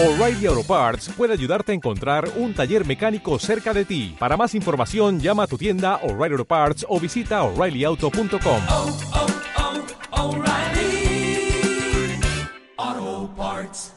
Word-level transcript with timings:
O'Reilly 0.00 0.46
Auto 0.46 0.62
Parts 0.62 1.08
puede 1.08 1.32
ayudarte 1.32 1.72
a 1.72 1.74
encontrar 1.74 2.30
un 2.36 2.54
taller 2.54 2.86
mecánico 2.86 3.36
cerca 3.40 3.74
de 3.74 3.84
ti. 3.84 4.14
Para 4.16 4.36
más 4.36 4.54
información, 4.54 5.18
llama 5.18 5.42
a 5.42 5.46
tu 5.48 5.58
tienda 5.58 5.96
O'Reilly 6.04 6.34
Auto 6.34 6.44
Parts 6.44 6.86
o 6.88 7.00
visita 7.00 7.42
oreillyauto.com. 7.42 8.62
oh, 8.68 8.96
oh, 10.12 10.36
O'Reilly 10.36 11.50
Auto 12.76 13.34
Parts. 13.34 13.92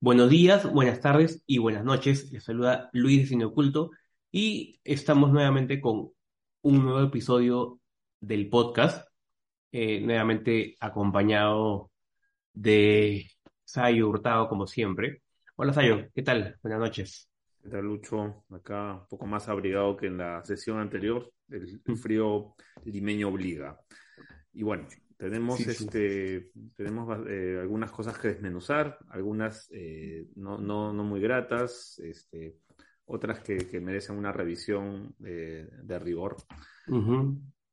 Buenos 0.00 0.30
días, 0.30 0.72
buenas 0.72 1.00
tardes 1.02 1.42
y 1.46 1.58
buenas 1.58 1.84
noches. 1.84 2.32
Les 2.32 2.42
saluda 2.42 2.88
Luis 2.94 3.20
de 3.20 3.26
Cine 3.26 3.44
Oculto 3.44 3.90
y 4.32 4.80
estamos 4.82 5.30
nuevamente 5.30 5.78
con 5.78 6.15
un 6.66 6.84
nuevo 6.84 7.00
episodio 7.00 7.78
del 8.20 8.48
podcast, 8.48 9.08
eh, 9.70 10.00
nuevamente 10.00 10.74
acompañado 10.80 11.92
de 12.52 13.30
Sayo 13.64 14.08
Hurtado 14.08 14.48
como 14.48 14.66
siempre. 14.66 15.22
Hola 15.54 15.72
Sayo, 15.72 16.08
¿qué 16.12 16.22
tal? 16.22 16.58
Buenas 16.64 16.80
noches. 16.80 17.30
¿Qué 17.62 17.68
tal, 17.68 17.84
Lucho? 17.84 18.44
Acá 18.50 18.94
un 18.94 19.06
poco 19.06 19.26
más 19.26 19.48
abrigado 19.48 19.96
que 19.96 20.08
en 20.08 20.18
la 20.18 20.42
sesión 20.44 20.80
anterior. 20.80 21.30
El, 21.48 21.80
el 21.84 21.96
frío 21.96 22.56
limeño 22.84 23.28
obliga. 23.28 23.78
Y 24.52 24.64
bueno, 24.64 24.88
tenemos, 25.16 25.58
Sí, 25.58 25.72
sí. 25.72 25.84
este, 25.84 26.50
tenemos 26.74 27.16
eh, 27.28 27.58
algunas 27.60 27.92
cosas 27.92 28.18
que 28.18 28.26
desmenuzar, 28.26 28.98
algunas 29.10 29.68
eh, 29.70 30.26
no, 30.34 30.58
no, 30.58 30.92
no 30.92 31.04
muy 31.04 31.20
gratas, 31.20 32.00
este, 32.00 32.56
otras 33.06 33.40
que, 33.40 33.56
que 33.68 33.80
merecen 33.80 34.16
una 34.16 34.32
revisión 34.32 35.14
eh, 35.24 35.68
de 35.82 35.98
rigor. 35.98 36.36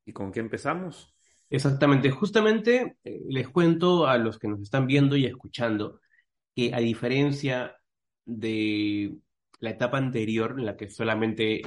¿Y 0.06 0.14
con 0.14 0.32
qué 0.32 0.40
empezamos? 0.40 1.16
Exactamente, 1.50 2.10
justamente 2.10 2.98
eh, 3.04 3.22
les 3.30 3.50
cuento 3.50 4.08
a 4.08 4.18
los 4.18 4.40
que 4.40 4.48
nos 4.48 4.62
están 4.62 4.88
viendo 4.88 5.16
y 5.16 5.26
escuchando 5.26 6.00
que 6.56 6.74
a 6.74 6.80
diferencia 6.80 7.76
de 8.26 9.16
la 9.60 9.72
etapa 9.72 9.98
anterior 9.98 10.56
en 10.58 10.66
la 10.66 10.76
que 10.78 10.90
solamente 10.90 11.62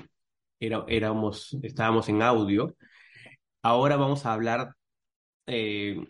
era- 0.58 0.84
éramos, 0.88 1.56
estábamos 1.62 2.08
en 2.08 2.22
audio, 2.22 2.76
ahora 3.62 3.96
vamos 3.96 4.26
a 4.26 4.32
hablar 4.32 4.74
eh, 5.46 6.04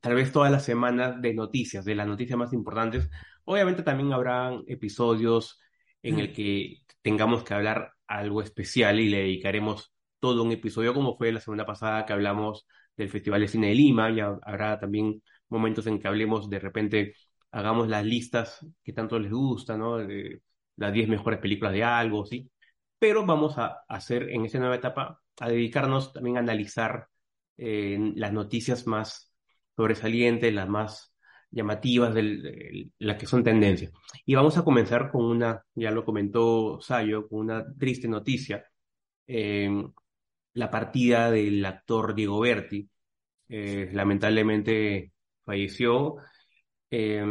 tal 0.00 0.14
vez 0.14 0.32
todas 0.32 0.50
las 0.50 0.64
semanas 0.64 1.20
de 1.20 1.34
noticias, 1.34 1.84
de 1.84 1.94
las 1.94 2.06
noticias 2.06 2.38
más 2.38 2.52
importantes. 2.52 3.08
Obviamente 3.44 3.82
también 3.82 4.12
habrán 4.12 4.62
episodios 4.66 5.60
en 6.02 6.18
el 6.18 6.32
que 6.32 6.82
tengamos 7.02 7.44
que 7.44 7.54
hablar 7.54 7.92
algo 8.06 8.42
especial 8.42 9.00
y 9.00 9.08
le 9.08 9.18
dedicaremos 9.18 9.92
todo 10.18 10.42
un 10.42 10.52
episodio, 10.52 10.94
como 10.94 11.16
fue 11.16 11.32
la 11.32 11.40
semana 11.40 11.64
pasada 11.66 12.04
que 12.06 12.12
hablamos 12.12 12.66
del 12.96 13.08
Festival 13.10 13.40
de 13.40 13.48
Cine 13.48 13.68
de 13.68 13.74
Lima, 13.74 14.10
y 14.10 14.20
ha- 14.20 14.38
habrá 14.42 14.78
también 14.78 15.22
momentos 15.48 15.86
en 15.86 15.98
que 15.98 16.08
hablemos, 16.08 16.48
de 16.50 16.58
repente, 16.58 17.14
hagamos 17.50 17.88
las 17.88 18.04
listas 18.04 18.64
que 18.82 18.92
tanto 18.92 19.18
les 19.18 19.30
gusta, 19.32 19.76
¿no? 19.76 19.96
De 19.98 20.42
las 20.76 20.92
10 20.92 21.08
mejores 21.08 21.38
películas 21.40 21.72
de 21.72 21.84
algo, 21.84 22.24
¿sí? 22.26 22.50
Pero 22.98 23.24
vamos 23.26 23.56
a 23.58 23.82
hacer 23.88 24.28
en 24.30 24.44
esta 24.44 24.58
nueva 24.58 24.76
etapa, 24.76 25.20
a 25.40 25.48
dedicarnos 25.48 26.12
también 26.12 26.36
a 26.36 26.40
analizar 26.40 27.08
eh, 27.56 27.98
las 28.16 28.32
noticias 28.32 28.86
más 28.86 29.32
sobresalientes, 29.76 30.52
las 30.54 30.68
más 30.68 31.09
llamativas, 31.50 32.14
de- 32.14 32.90
las 32.98 33.16
que 33.18 33.26
son 33.26 33.44
tendencias. 33.44 33.92
Y 34.26 34.34
vamos 34.34 34.56
a 34.58 34.64
comenzar 34.64 35.10
con 35.10 35.24
una, 35.24 35.64
ya 35.74 35.90
lo 35.90 36.04
comentó 36.04 36.80
Sayo, 36.80 37.28
con 37.28 37.40
una 37.40 37.64
triste 37.78 38.08
noticia. 38.08 38.64
Eh, 39.26 39.70
la 40.54 40.70
partida 40.70 41.30
del 41.30 41.64
actor 41.64 42.14
Diego 42.14 42.40
Berti. 42.40 42.88
Eh, 43.48 43.90
lamentablemente 43.92 45.12
falleció. 45.44 46.16
Eh, 46.90 47.24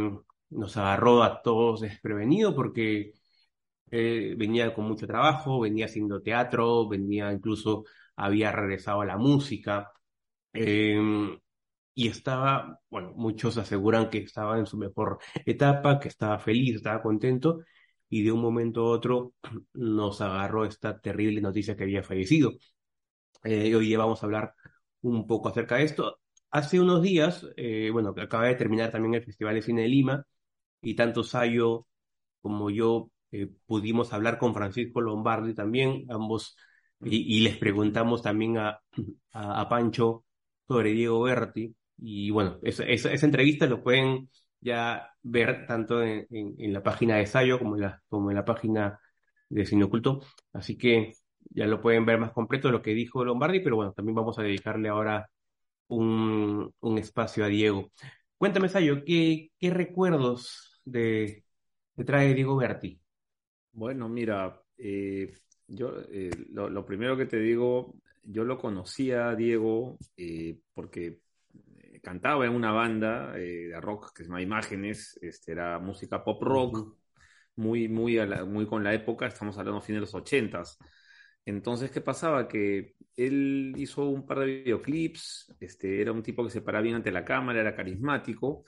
nos 0.50 0.76
agarró 0.76 1.22
a 1.22 1.42
todos 1.42 1.80
desprevenidos 1.82 2.54
porque 2.54 3.12
eh, 3.90 4.34
venía 4.36 4.74
con 4.74 4.86
mucho 4.86 5.06
trabajo, 5.06 5.60
venía 5.60 5.86
haciendo 5.86 6.22
teatro, 6.22 6.88
venía 6.88 7.32
incluso, 7.32 7.84
había 8.16 8.52
regresado 8.52 9.02
a 9.02 9.06
la 9.06 9.16
música. 9.18 9.92
Eh, 10.52 10.98
y 11.94 12.08
estaba, 12.08 12.80
bueno, 12.90 13.12
muchos 13.16 13.58
aseguran 13.58 14.10
que 14.10 14.18
estaba 14.18 14.58
en 14.58 14.66
su 14.66 14.78
mejor 14.78 15.18
etapa, 15.44 15.98
que 16.00 16.08
estaba 16.08 16.38
feliz, 16.38 16.76
estaba 16.76 17.02
contento, 17.02 17.60
y 18.08 18.22
de 18.24 18.32
un 18.32 18.40
momento 18.40 18.82
a 18.82 18.90
otro 18.90 19.34
nos 19.74 20.20
agarró 20.20 20.64
esta 20.64 21.00
terrible 21.00 21.40
noticia 21.40 21.76
que 21.76 21.84
había 21.84 22.02
fallecido. 22.02 22.52
Eh, 23.44 23.74
hoy 23.74 23.86
día 23.86 23.98
vamos 23.98 24.22
a 24.22 24.26
hablar 24.26 24.54
un 25.02 25.26
poco 25.26 25.48
acerca 25.48 25.76
de 25.76 25.84
esto. 25.84 26.18
Hace 26.50 26.80
unos 26.80 27.02
días, 27.02 27.46
eh, 27.56 27.90
bueno, 27.92 28.14
acaba 28.18 28.46
de 28.46 28.56
terminar 28.56 28.90
también 28.90 29.14
el 29.14 29.24
Festival 29.24 29.54
de 29.54 29.62
Cine 29.62 29.82
de 29.82 29.88
Lima, 29.88 30.26
y 30.82 30.94
tanto 30.96 31.24
Sayo 31.24 31.86
como 32.42 32.70
yo 32.70 33.10
eh, 33.32 33.48
pudimos 33.66 34.12
hablar 34.12 34.38
con 34.38 34.54
Francisco 34.54 35.00
Lombardi 35.00 35.54
también, 35.54 36.06
ambos, 36.10 36.56
y, 37.02 37.40
les 37.40 37.56
preguntamos 37.58 38.22
también 38.22 38.58
a, 38.58 38.80
a 39.32 39.68
Pancho 39.68 40.24
sobre 40.68 40.92
Diego 40.92 41.22
Berti. 41.22 41.74
Y 42.00 42.30
bueno, 42.30 42.58
esa, 42.62 42.84
esa, 42.84 43.12
esa 43.12 43.26
entrevista 43.26 43.66
lo 43.66 43.82
pueden 43.82 44.30
ya 44.60 45.10
ver 45.22 45.66
tanto 45.66 46.02
en, 46.02 46.26
en, 46.30 46.72
la 46.72 46.82
página 46.82 47.16
de 47.16 47.26
Sayo 47.26 47.58
como 47.58 47.76
en 47.76 47.82
la, 47.82 48.02
como 48.08 48.30
en 48.30 48.36
la 48.36 48.44
página 48.44 48.98
de 49.48 49.66
Cine 49.66 49.84
Oculto. 49.84 50.20
Así 50.52 50.76
que 50.78 51.12
ya 51.50 51.66
lo 51.66 51.80
pueden 51.80 52.06
ver 52.06 52.18
más 52.18 52.32
completo 52.32 52.70
lo 52.70 52.82
que 52.82 52.94
dijo 52.94 53.24
Lombardi, 53.24 53.60
pero 53.60 53.76
bueno, 53.76 53.92
también 53.92 54.14
vamos 54.14 54.38
a 54.38 54.42
dedicarle 54.42 54.88
ahora 54.88 55.30
un, 55.88 56.72
un 56.80 56.98
espacio 56.98 57.44
a 57.44 57.48
Diego. 57.48 57.90
Cuéntame, 58.38 58.68
Sayo, 58.68 59.04
¿qué, 59.04 59.50
qué 59.58 59.70
recuerdos 59.70 60.80
de, 60.84 61.44
te 61.94 62.04
trae 62.04 62.34
Diego 62.34 62.56
Berti? 62.56 63.00
Bueno, 63.72 64.08
mira, 64.08 64.60
eh, 64.78 65.32
yo 65.66 66.00
eh, 66.10 66.30
lo, 66.52 66.84
primero 66.84 67.16
que 67.16 67.26
te 67.26 67.38
digo, 67.38 67.94
yo 68.22 68.44
lo 68.44 68.58
conocía 68.58 69.28
a 69.28 69.36
Diego 69.36 69.98
eh, 70.16 70.58
porque 70.74 71.20
cantaba 72.02 72.46
en 72.46 72.52
una 72.54 72.72
banda 72.72 73.36
eh, 73.38 73.68
de 73.68 73.80
rock 73.80 74.12
que 74.14 74.22
se 74.24 74.28
llama 74.28 74.42
Imágenes, 74.42 75.18
este, 75.22 75.52
era 75.52 75.78
música 75.78 76.22
pop 76.24 76.42
rock, 76.42 76.96
muy, 77.56 77.88
muy, 77.88 78.18
a 78.18 78.26
la- 78.26 78.44
muy 78.44 78.66
con 78.66 78.84
la 78.84 78.94
época, 78.94 79.26
estamos 79.26 79.58
hablando 79.58 79.80
fines 79.80 79.98
de 79.98 80.00
los 80.02 80.14
ochentas. 80.14 80.78
Entonces, 81.44 81.90
¿qué 81.90 82.00
pasaba? 82.00 82.48
Que 82.48 82.94
él 83.16 83.74
hizo 83.76 84.04
un 84.08 84.26
par 84.26 84.40
de 84.40 84.46
videoclips, 84.46 85.54
este, 85.60 86.00
era 86.00 86.12
un 86.12 86.22
tipo 86.22 86.44
que 86.44 86.50
se 86.50 86.62
paraba 86.62 86.82
bien 86.82 86.96
ante 86.96 87.12
la 87.12 87.24
cámara, 87.24 87.60
era 87.60 87.74
carismático. 87.74 88.64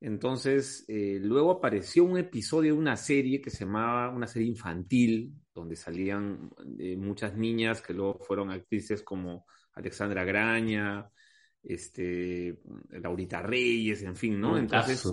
Entonces, 0.00 0.84
eh, 0.88 1.18
luego 1.22 1.50
apareció 1.52 2.04
un 2.04 2.18
episodio 2.18 2.74
de 2.74 2.78
una 2.78 2.96
serie 2.96 3.40
que 3.40 3.50
se 3.50 3.64
llamaba 3.64 4.10
una 4.10 4.26
serie 4.26 4.48
infantil, 4.48 5.32
donde 5.54 5.76
salían 5.76 6.50
eh, 6.78 6.96
muchas 6.96 7.34
niñas 7.36 7.80
que 7.80 7.94
luego 7.94 8.18
fueron 8.20 8.50
actrices 8.50 9.02
como 9.02 9.46
Alexandra 9.74 10.24
Graña, 10.24 11.08
este, 11.64 12.58
Laurita 12.90 13.42
Reyes, 13.42 14.02
en 14.02 14.16
fin, 14.16 14.40
¿no? 14.40 14.58
Entonces, 14.58 15.04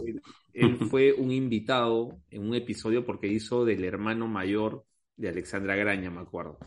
él 0.53 0.77
fue 0.89 1.13
un 1.13 1.31
invitado 1.31 2.21
en 2.29 2.43
un 2.43 2.55
episodio 2.55 3.05
porque 3.05 3.27
hizo 3.27 3.65
del 3.65 3.83
hermano 3.83 4.27
mayor 4.27 4.85
de 5.15 5.29
Alexandra 5.29 5.75
Graña, 5.75 6.09
me 6.09 6.21
acuerdo. 6.21 6.59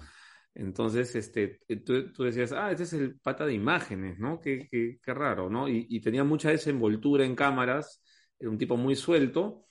Entonces, 0.55 1.15
este, 1.17 1.61
tú, 1.84 2.12
tú 2.12 2.25
decías, 2.25 2.53
ah, 2.53 2.71
este 2.71 2.84
es 2.84 2.93
el 2.93 3.19
pata 3.19 3.45
de 3.45 3.55
imágenes, 3.55 4.19
¿no? 4.19 4.41
Qué, 4.41 4.69
qué, 4.71 4.99
qué 5.03 5.15
raro, 5.15 5.50
¿no? 5.50 5.69
Y, 5.69 5.87
y 5.91 6.01
tenía 6.01 6.22
mucha 6.25 6.51
desenvoltura 6.51 7.25
en 7.25 7.34
cámaras, 7.34 8.01
era 8.39 8.51
un 8.51 8.59
tipo 8.59 8.77
muy 8.77 8.95
suelto. 8.95 9.66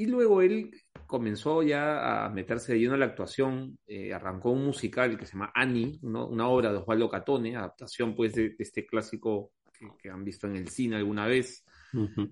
Y 0.00 0.06
luego 0.06 0.40
él 0.40 0.70
comenzó 1.06 1.62
ya 1.62 2.24
a 2.24 2.30
meterse 2.30 2.72
de 2.72 2.78
lleno 2.78 2.94
en 2.94 3.00
la 3.00 3.06
actuación, 3.06 3.78
eh, 3.86 4.14
arrancó 4.14 4.50
un 4.50 4.64
musical 4.64 5.18
que 5.18 5.26
se 5.26 5.34
llama 5.34 5.52
Annie, 5.54 5.98
¿no? 6.00 6.26
una 6.26 6.48
obra 6.48 6.72
de 6.72 6.78
Osvaldo 6.78 7.10
Catone, 7.10 7.54
adaptación 7.54 8.14
pues 8.16 8.32
de, 8.32 8.48
de 8.48 8.56
este 8.60 8.86
clásico 8.86 9.52
que, 9.78 9.88
que 9.98 10.08
han 10.08 10.24
visto 10.24 10.46
en 10.46 10.56
el 10.56 10.68
cine 10.68 10.96
alguna 10.96 11.26
vez. 11.26 11.66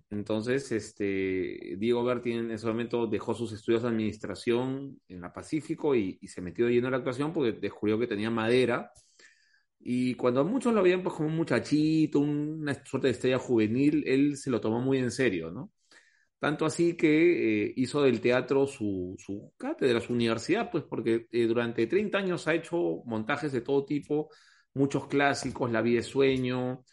Entonces, 0.09 0.73
este, 0.73 1.77
Diego 1.77 2.03
Berti 2.05 2.33
en 2.33 2.51
ese 2.53 2.67
momento 2.67 3.07
dejó 3.07 3.35
sus 3.35 3.53
estudios 3.53 3.83
de 3.83 3.89
administración 3.89 4.99
en 5.07 5.21
la 5.21 5.31
Pacífico 5.31 5.95
y, 5.95 6.17
y 6.23 6.29
se 6.29 6.41
metió 6.41 6.65
de 6.65 6.73
lleno 6.73 6.87
en 6.87 6.93
la 6.93 6.99
actuación 6.99 7.35
porque 7.35 7.53
descubrió 7.53 7.99
que 7.99 8.07
tenía 8.07 8.31
madera. 8.31 8.91
Y 9.79 10.15
cuando 10.15 10.43
muchos 10.43 10.73
lo 10.73 10.83
veían 10.83 11.03
pues 11.03 11.15
como 11.15 11.29
un 11.29 11.37
muchachito, 11.37 12.19
una 12.21 12.73
suerte 12.83 13.09
de 13.09 13.13
estrella 13.13 13.39
juvenil, 13.39 14.05
él 14.07 14.39
se 14.39 14.49
lo 14.49 14.59
tomó 14.59 14.81
muy 14.81 14.97
en 14.97 15.11
serio, 15.11 15.51
¿no? 15.51 15.71
Tanto 16.39 16.65
así 16.67 16.97
que 16.97 17.67
eh, 17.67 17.73
hizo 17.77 18.03
del 18.03 18.21
teatro 18.21 18.67
su, 18.67 19.17
su 19.19 19.53
cátedra, 19.57 20.01
su 20.01 20.13
universidad, 20.13 20.71
pues 20.71 20.85
porque 20.85 21.27
eh, 21.33 21.47
durante 21.47 21.87
30 21.89 22.19
años 22.19 22.47
ha 22.47 22.55
hecho 22.55 23.03
montajes 23.07 23.51
de 23.53 23.61
todo 23.63 23.85
tipo, 23.85 24.31
muchos 24.75 25.07
clásicos, 25.09 25.71
La 25.73 25.83
vida 25.83 26.01
es 26.01 26.07
sueño, 26.07 26.85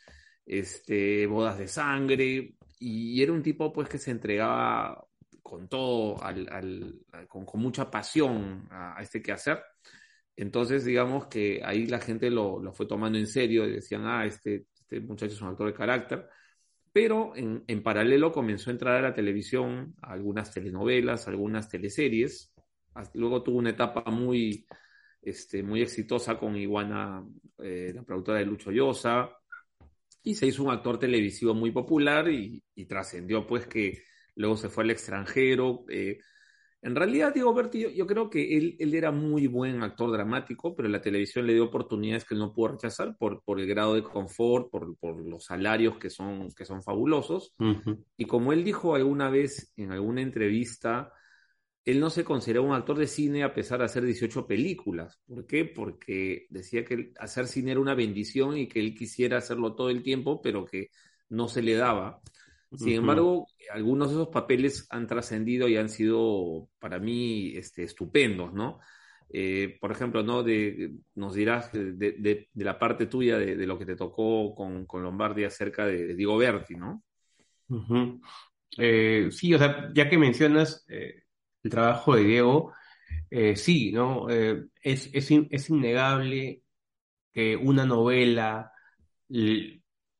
este, 0.46 1.28
Bodas 1.28 1.58
de 1.60 1.68
sangre, 1.68 2.56
y 2.80 3.22
era 3.22 3.32
un 3.34 3.44
tipo 3.44 3.72
pues 3.74 3.88
que 3.90 3.98
se 4.00 4.12
entregaba 4.12 5.04
con 5.44 5.68
todo, 5.70 6.22
al, 6.24 6.48
al- 6.52 7.28
con, 7.28 7.46
mucha 7.62 7.90
pasión 7.92 8.68
a, 8.72 8.98
a 9.00 9.02
este 9.04 9.22
quehacer. 9.22 9.62
Entonces, 10.36 10.84
digamos 10.86 11.28
que 11.28 11.62
ahí 11.64 11.86
la 11.88 12.00
gente 12.00 12.30
lo, 12.30 12.60
lo 12.62 12.74
fue 12.74 12.86
tomando 12.88 13.18
en 13.18 13.28
serio 13.28 13.66
y 13.68 13.74
decían, 13.76 14.06
ah, 14.06 14.26
este, 14.26 14.68
este 14.76 15.00
muchacho 15.00 15.34
es 15.34 15.42
un 15.42 15.50
actor 15.50 15.68
de 15.68 15.74
carácter. 15.74 16.28
Pero 16.96 17.36
en, 17.36 17.62
en 17.68 17.84
paralelo 17.84 18.32
comenzó 18.32 18.70
a 18.70 18.74
entrar 18.74 18.96
a 18.96 19.02
la 19.02 19.14
televisión, 19.14 19.96
algunas 20.02 20.54
telenovelas, 20.54 21.28
algunas 21.28 21.68
teleseries. 21.68 22.54
Luego 23.16 23.44
tuvo 23.44 23.58
una 23.58 23.72
etapa 23.72 24.10
muy, 24.10 24.66
este, 25.22 25.62
muy 25.62 25.82
exitosa 25.82 26.40
con 26.40 26.56
Iguana, 26.56 27.22
eh, 27.58 27.92
la 27.94 28.04
productora 28.04 28.40
de 28.40 28.46
Lucho 28.46 28.72
Llosa, 28.72 29.30
y 30.24 30.36
se 30.36 30.48
hizo 30.48 30.64
un 30.64 30.72
actor 30.72 30.98
televisivo 30.98 31.54
muy 31.54 31.72
popular 31.72 32.30
y, 32.30 32.64
y 32.74 32.86
trascendió, 32.86 33.46
pues 33.46 33.68
que 33.68 34.02
luego 34.36 34.56
se 34.56 34.70
fue 34.70 34.86
al 34.86 34.92
extranjero. 34.92 35.84
eh. 35.90 36.20
En 36.86 36.96
realidad, 36.96 37.34
Diego 37.34 37.52
Berti, 37.52 37.80
yo, 37.80 37.90
yo 37.90 38.06
creo 38.06 38.30
que 38.30 38.56
él, 38.56 38.76
él 38.78 38.94
era 38.94 39.12
muy 39.12 39.48
buen 39.48 39.82
actor 39.82 40.12
dramático, 40.12 40.76
pero 40.76 40.88
la 40.88 41.02
televisión 41.02 41.48
le 41.48 41.56
dio 41.56 41.64
oportunidades 41.66 42.26
que 42.26 42.36
él 42.36 42.40
no 42.40 42.54
pudo 42.54 42.74
rechazar 42.74 43.18
por, 43.18 43.42
por 43.44 43.60
el 43.60 43.66
grado 43.66 43.96
de 43.96 44.04
confort, 44.04 44.70
por, 44.70 44.96
por 45.00 45.20
los 45.20 45.46
salarios 45.46 45.98
que 45.98 46.12
son, 46.12 46.52
que 46.52 46.64
son 46.64 46.84
fabulosos. 46.84 47.56
Y 48.18 48.26
como 48.26 48.54
él 48.54 48.64
dijo 48.64 48.94
alguna 48.94 49.32
vez 49.32 49.74
en 49.78 49.94
alguna 49.94 50.22
entrevista, 50.22 51.12
él 51.86 52.00
no 52.00 52.12
se 52.12 52.24
consideraba 52.24 52.68
un 52.68 52.76
actor 52.76 53.00
de 53.00 53.08
cine 53.08 53.44
a 53.44 53.56
pesar 53.56 53.80
de 53.80 53.86
hacer 53.86 54.06
18 54.06 54.46
películas. 54.46 55.20
¿Por 55.26 55.48
qué? 55.48 55.66
Porque 55.66 56.46
decía 56.52 56.86
que 56.86 57.14
hacer 57.18 57.48
cine 57.48 57.72
era 57.72 57.80
una 57.80 57.96
bendición 57.96 58.58
y 58.58 58.68
que 58.68 58.80
él 58.80 58.94
quisiera 58.94 59.40
hacerlo 59.40 59.74
todo 59.74 59.90
el 59.90 60.04
tiempo, 60.04 60.40
pero 60.40 60.64
que 60.64 60.90
no 61.30 61.48
se 61.48 61.64
le 61.64 61.74
daba. 61.74 62.22
Sin 62.76 62.94
embargo, 62.96 63.48
algunos 63.72 64.10
de 64.10 64.16
esos 64.16 64.30
papeles 64.30 64.88
han 64.90 65.08
trascendido 65.08 65.68
y 65.68 65.78
han 65.78 65.90
sido 65.90 66.70
para 66.80 67.00
mí 67.00 67.54
este, 67.56 67.84
estupendos, 67.84 68.54
¿no? 68.54 68.80
Eh, 69.30 69.78
por 69.82 69.92
ejemplo, 69.92 70.24
¿no? 70.24 70.44
De, 70.44 70.94
nos 71.16 71.34
dirás 71.36 71.72
de, 71.74 71.94
de- 71.94 72.50
de 72.54 72.66
la 72.66 72.78
parte 72.80 73.08
tuya 73.08 73.38
de, 73.38 73.56
de 73.56 73.68
lo 73.68 73.78
que 73.80 73.86
te 73.86 73.96
tocó 73.96 74.54
con, 74.56 74.86
con 74.86 75.04
Lombardi 75.04 75.44
acerca 75.46 75.86
de, 75.86 76.16
Diego 76.16 76.38
Berti, 76.38 76.76
¿no? 76.76 77.04
Eh, 78.78 79.30
sí, 79.32 79.54
o 79.54 79.58
sea, 79.58 79.90
ya 79.94 80.10
que 80.10 80.18
mencionas 80.18 80.86
eh, 80.90 81.24
el 81.64 81.72
trabajo 81.72 82.16
de 82.16 82.24
Diego, 82.24 82.74
sí, 83.56 83.92
¿no? 83.92 84.30
Es, 84.30 85.10
es, 85.14 85.32
in- 85.32 85.48
es 85.52 85.70
innegable 85.70 86.64
que 87.34 87.56
una 87.58 87.86
novela 87.86 88.72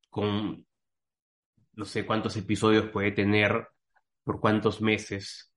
con 0.10 0.65
no 1.76 1.86
sé 1.86 2.06
cuántos 2.06 2.36
episodios 2.38 2.90
puede 2.90 3.12
tener 3.12 3.68
por 4.24 4.40
cuántos 4.40 4.82
meses, 4.82 5.54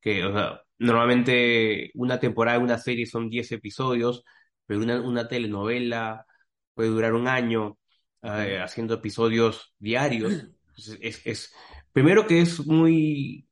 que, 0.00 0.24
o 0.24 0.32
sea, 0.32 0.62
normalmente 0.78 1.90
una 1.94 2.18
temporada 2.20 2.58
de 2.58 2.64
una 2.64 2.78
serie 2.78 3.06
son 3.06 3.28
10 3.30 3.52
episodios, 3.52 4.24
pero 4.66 4.80
una, 4.80 5.00
una 5.00 5.28
telenovela 5.28 6.26
puede 6.74 6.90
durar 6.90 7.14
un 7.14 7.28
año 7.28 7.78
eh, 8.22 8.60
haciendo 8.62 8.94
episodios 8.94 9.74
diarios. 9.78 10.32
Entonces, 10.68 10.98
es, 11.00 11.26
es, 11.26 11.54
primero 11.92 12.26
que 12.26 12.40
es 12.40 12.66
muy 12.66 13.48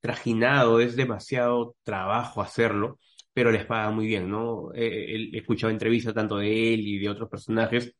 trajinado, 0.00 0.80
es 0.80 0.96
demasiado 0.96 1.76
trabajo 1.82 2.40
hacerlo, 2.42 2.98
pero 3.32 3.50
les 3.52 3.66
pagan 3.66 3.94
muy 3.94 4.06
bien, 4.06 4.30
¿no? 4.30 4.72
Eh, 4.74 5.14
eh, 5.14 5.30
he 5.32 5.38
escuchado 5.38 5.70
entrevistas 5.72 6.14
tanto 6.14 6.38
de 6.38 6.74
él 6.74 6.80
y 6.86 6.98
de 6.98 7.08
otros 7.08 7.28
personajes 7.28 7.94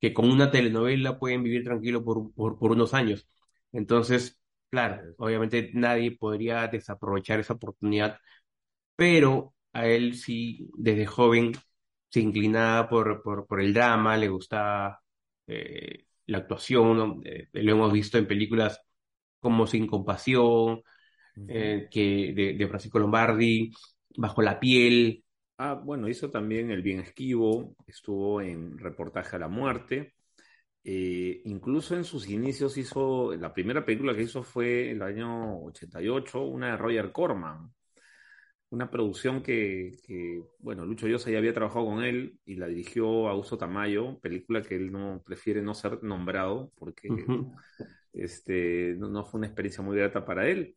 que 0.00 0.14
con 0.14 0.30
una 0.30 0.50
telenovela 0.50 1.18
pueden 1.18 1.42
vivir 1.42 1.64
tranquilo 1.64 2.04
por, 2.04 2.32
por, 2.34 2.58
por 2.58 2.72
unos 2.72 2.94
años. 2.94 3.28
Entonces, 3.72 4.40
claro, 4.70 5.14
obviamente 5.18 5.70
nadie 5.74 6.16
podría 6.16 6.66
desaprovechar 6.68 7.40
esa 7.40 7.54
oportunidad, 7.54 8.18
pero 8.96 9.54
a 9.72 9.86
él 9.86 10.14
sí, 10.16 10.68
desde 10.76 11.06
joven, 11.06 11.52
se 12.10 12.20
inclinaba 12.20 12.88
por, 12.88 13.22
por, 13.22 13.46
por 13.46 13.60
el 13.60 13.72
drama, 13.74 14.16
le 14.16 14.28
gustaba 14.28 15.00
eh, 15.46 16.06
la 16.26 16.38
actuación, 16.38 16.96
¿no? 16.96 17.20
Eh, 17.24 17.48
lo 17.52 17.72
hemos 17.72 17.92
visto 17.92 18.18
en 18.18 18.26
películas 18.26 18.80
como 19.40 19.66
Sin 19.66 19.86
Compasión, 19.86 20.82
eh, 21.48 21.88
que 21.90 22.32
de, 22.34 22.54
de 22.54 22.68
Francisco 22.68 22.98
Lombardi, 22.98 23.72
Bajo 24.16 24.42
la 24.42 24.58
piel. 24.60 25.24
Ah, 25.62 25.74
bueno, 25.74 26.08
hizo 26.08 26.30
también 26.30 26.70
El 26.70 26.80
Bien 26.80 27.00
Esquivo, 27.00 27.76
estuvo 27.86 28.40
en 28.40 28.78
Reportaje 28.78 29.36
a 29.36 29.40
la 29.40 29.48
Muerte. 29.48 30.14
Eh, 30.82 31.42
incluso 31.44 31.94
en 31.94 32.04
sus 32.04 32.30
inicios 32.30 32.78
hizo, 32.78 33.36
la 33.36 33.52
primera 33.52 33.84
película 33.84 34.14
que 34.14 34.22
hizo 34.22 34.42
fue 34.42 34.90
el 34.90 35.02
año 35.02 35.60
88, 35.64 36.40
una 36.44 36.68
de 36.70 36.76
Roger 36.78 37.12
Corman, 37.12 37.70
una 38.70 38.90
producción 38.90 39.42
que, 39.42 39.98
que, 40.06 40.42
bueno, 40.60 40.86
Lucho 40.86 41.06
Llosa 41.06 41.30
ya 41.30 41.36
había 41.36 41.52
trabajado 41.52 41.84
con 41.84 42.04
él 42.04 42.38
y 42.46 42.54
la 42.54 42.66
dirigió 42.66 43.28
Augusto 43.28 43.58
Tamayo, 43.58 44.18
película 44.20 44.62
que 44.62 44.76
él 44.76 44.90
no 44.90 45.22
prefiere 45.26 45.60
no 45.60 45.74
ser 45.74 46.02
nombrado 46.02 46.72
porque 46.76 47.10
este, 48.14 48.94
no, 48.96 49.10
no 49.10 49.26
fue 49.26 49.40
una 49.40 49.48
experiencia 49.48 49.84
muy 49.84 49.98
grata 49.98 50.24
para 50.24 50.48
él. 50.48 50.74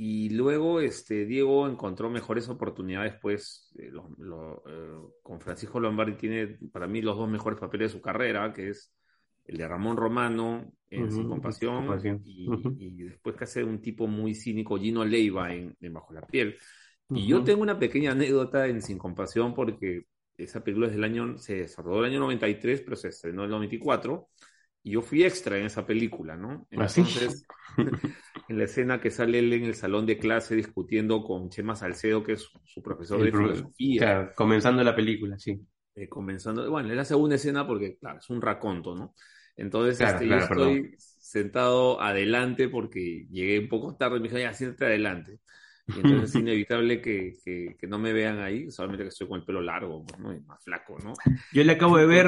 Y 0.00 0.30
luego 0.30 0.80
este, 0.80 1.26
Diego 1.26 1.66
encontró 1.68 2.08
mejores 2.08 2.48
oportunidades, 2.48 3.14
pues, 3.20 3.72
eh, 3.78 3.90
lo- 3.90 4.08
lo, 4.18 4.62
eh, 4.68 5.12
con 5.22 5.40
Francisco 5.40 5.80
Lombardi 5.80 6.12
tiene 6.16 6.56
para 6.72 6.86
mí 6.86 7.02
los 7.02 7.16
dos 7.16 7.28
mejores 7.28 7.58
papeles 7.58 7.90
de 7.92 7.98
su 7.98 8.00
carrera, 8.02 8.52
que 8.52 8.68
es 8.70 8.92
el 9.44 9.56
de 9.58 9.66
Ramón 9.66 9.96
Romano 9.96 10.72
en 10.88 11.02
Ujú, 11.02 11.10
Sin 11.10 11.22
Sin 11.24 11.28
Compasión 11.28 11.74
Compasión. 11.74 12.22
y, 12.24 12.46
Ujú. 12.46 12.78
y 12.78 13.02
después 13.04 13.34
que 13.34 13.42
hace 13.44 13.64
un 13.64 13.80
tipo 13.82 14.06
muy 14.06 14.34
cínico, 14.36 14.78
Gino 14.78 15.04
Leiva 15.04 15.52
en, 15.52 15.74
en 15.80 15.92
Bajo 15.92 16.12
la 16.14 16.22
Piel. 16.22 16.56
Y 17.12 17.26
yo 17.26 17.38
Ujú. 17.38 17.44
tengo 17.44 17.62
una 17.62 17.78
pequeña 17.78 18.12
anécdota 18.12 18.68
en 18.68 18.82
Sin 18.82 18.98
Compasión 18.98 19.52
porque 19.52 20.02
esa 20.36 20.62
película 20.62 20.86
es 20.86 20.92
del 20.92 21.02
año, 21.02 21.38
se 21.38 21.56
desarrolló 21.56 22.00
el 22.04 22.12
año 22.12 22.20
93, 22.20 22.82
pero 22.82 22.94
se 22.94 23.08
estrenó 23.08 23.40
en 23.42 23.46
el 23.46 23.50
94. 23.50 24.28
Yo 24.90 25.02
fui 25.02 25.24
extra 25.24 25.58
en 25.58 25.66
esa 25.66 25.86
película, 25.86 26.36
¿no? 26.36 26.66
¿Ah? 26.76 26.88
Entonces, 26.94 27.46
en 28.48 28.58
la 28.58 28.64
escena 28.64 29.00
que 29.00 29.10
sale 29.10 29.38
él 29.40 29.52
en 29.52 29.64
el 29.64 29.74
salón 29.74 30.06
de 30.06 30.18
clase 30.18 30.56
discutiendo 30.56 31.22
con 31.24 31.50
Chema 31.50 31.76
Salcedo, 31.76 32.22
que 32.24 32.32
es 32.32 32.48
su, 32.64 32.82
profesor 32.82 33.22
El 33.22 33.24
de 33.24 33.32
pro- 33.32 33.52
filosofía, 33.52 34.02
claro, 34.02 34.32
comenzando 34.34 34.82
la 34.82 34.96
película, 34.96 35.38
sí. 35.38 35.60
eh, 35.94 36.08
comenzando, 36.08 36.70
bueno, 36.70 36.90
es 36.90 36.96
la 36.96 37.04
segunda 37.04 37.36
escena 37.36 37.66
porque, 37.66 37.96
claro, 37.98 38.18
es 38.18 38.30
un 38.30 38.40
raconto, 38.40 38.94
¿no? 38.94 39.14
Entonces, 39.56 40.00
Claro, 40.00 40.10
este, 40.10 40.26
claro, 40.26 40.38
yo 40.38 40.44
estoy 40.44 40.94
sentado 40.98 42.00
adelante 42.00 42.68
porque 42.68 43.26
llegué 43.30 43.58
un 43.58 43.68
poco 43.68 43.96
tarde 43.96 44.16
y 44.18 44.20
me 44.20 44.28
dijo, 44.28 44.38
ya, 44.38 44.52
siéntate 44.54 44.86
adelante. 44.86 45.40
Y 45.90 46.00
entonces 46.00 46.30
es 46.30 46.36
inevitable 46.36 47.00
que, 47.00 47.38
que, 47.44 47.76
que 47.78 47.86
no 47.86 47.98
me 47.98 48.12
vean 48.12 48.38
ahí, 48.40 48.70
solamente 48.70 49.04
que 49.04 49.08
estoy 49.08 49.26
con 49.26 49.40
el 49.40 49.46
pelo 49.46 49.60
largo, 49.62 50.04
¿no? 50.18 50.32
Y 50.34 50.40
más 50.42 50.62
flaco, 50.62 50.98
¿no? 51.00 51.20
Yo 51.50 51.64
le 51.64 51.72
acabo 51.72 51.96
de 51.96 52.06
ver 52.06 52.26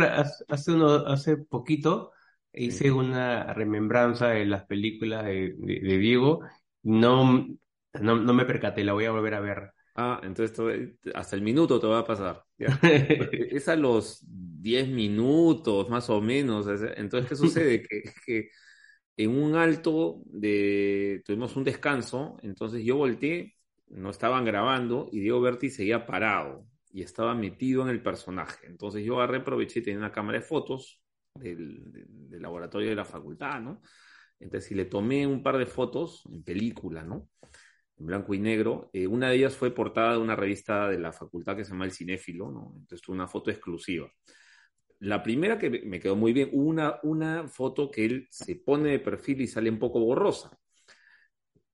hace, 0.48 0.72
uno, 0.72 0.94
hace 1.06 1.36
poquito, 1.36 2.12
hice 2.54 2.90
una 2.92 3.52
remembranza 3.54 4.28
de 4.28 4.46
las 4.46 4.64
películas 4.66 5.24
de, 5.24 5.54
de, 5.58 5.80
de 5.80 5.98
Diego, 5.98 6.40
no, 6.82 7.46
no, 8.00 8.16
no 8.16 8.34
me 8.34 8.44
percaté, 8.44 8.84
la 8.84 8.92
voy 8.92 9.04
a 9.06 9.10
volver 9.12 9.34
a 9.34 9.40
ver. 9.40 9.72
Ah, 9.94 10.20
entonces 10.22 10.56
te- 11.00 11.10
hasta 11.14 11.36
el 11.36 11.42
minuto 11.42 11.80
te 11.80 11.86
va 11.86 12.00
a 12.00 12.06
pasar. 12.06 12.44
Es 13.50 13.68
a 13.68 13.76
los 13.76 14.20
10 14.26 14.88
minutos, 14.88 15.88
más 15.88 16.08
o 16.10 16.20
menos. 16.20 16.66
es- 16.68 16.82
Entonces, 16.96 17.28
¿qué 17.28 17.36
sucede? 17.36 17.82
Que, 17.82 18.02
que 18.26 18.48
en 19.16 19.30
un 19.30 19.54
alto 19.56 20.22
de, 20.26 21.22
tuvimos 21.26 21.56
un 21.56 21.64
descanso, 21.64 22.36
entonces 22.42 22.84
yo 22.84 22.96
volteé, 22.96 23.54
no 23.88 24.10
estaban 24.10 24.44
grabando 24.44 25.08
y 25.12 25.20
Diego 25.20 25.40
Berti 25.40 25.70
seguía 25.70 26.06
parado 26.06 26.66
y 26.92 27.02
estaba 27.02 27.34
metido 27.34 27.82
en 27.82 27.88
el 27.90 28.02
personaje. 28.02 28.66
Entonces 28.66 29.04
yo 29.04 29.16
agarré, 29.16 29.38
aproveché 29.38 29.82
tenía 29.82 29.98
una 29.98 30.12
cámara 30.12 30.38
de 30.38 30.44
fotos 30.44 31.02
del, 31.34 32.06
laboratorio 32.40 32.88
de 32.88 32.94
la 32.94 33.04
facultad, 33.04 33.60
¿no? 33.60 33.80
Entonces, 34.38 34.68
si 34.68 34.74
le 34.74 34.86
tomé 34.86 35.26
un 35.26 35.42
par 35.42 35.58
de 35.58 35.66
fotos 35.66 36.22
en 36.32 36.42
película, 36.42 37.02
¿no? 37.02 37.28
En 37.98 38.06
blanco 38.06 38.32
y 38.34 38.38
negro. 38.38 38.90
Eh, 38.92 39.06
una 39.06 39.28
de 39.28 39.36
ellas 39.36 39.56
fue 39.56 39.74
portada 39.74 40.12
de 40.12 40.18
una 40.18 40.36
revista 40.36 40.88
de 40.88 40.98
la 40.98 41.12
facultad 41.12 41.56
que 41.56 41.64
se 41.64 41.72
llama 41.72 41.84
El 41.84 41.92
Cinéfilo, 41.92 42.50
¿no? 42.50 42.72
Entonces 42.78 43.06
una 43.08 43.28
foto 43.28 43.50
exclusiva. 43.50 44.10
La 45.00 45.22
primera 45.22 45.58
que 45.58 45.70
me- 45.70 46.00
quedó 46.00 46.16
muy 46.16 46.32
bien, 46.32 46.50
una, 46.52 47.00
una 47.02 47.48
foto 47.48 47.90
que 47.90 48.04
él 48.04 48.28
se 48.30 48.56
pone 48.56 48.90
de 48.90 48.98
perfil 49.00 49.42
y 49.42 49.46
sale 49.46 49.70
un 49.70 49.78
poco 49.78 50.00
borrosa. 50.00 50.58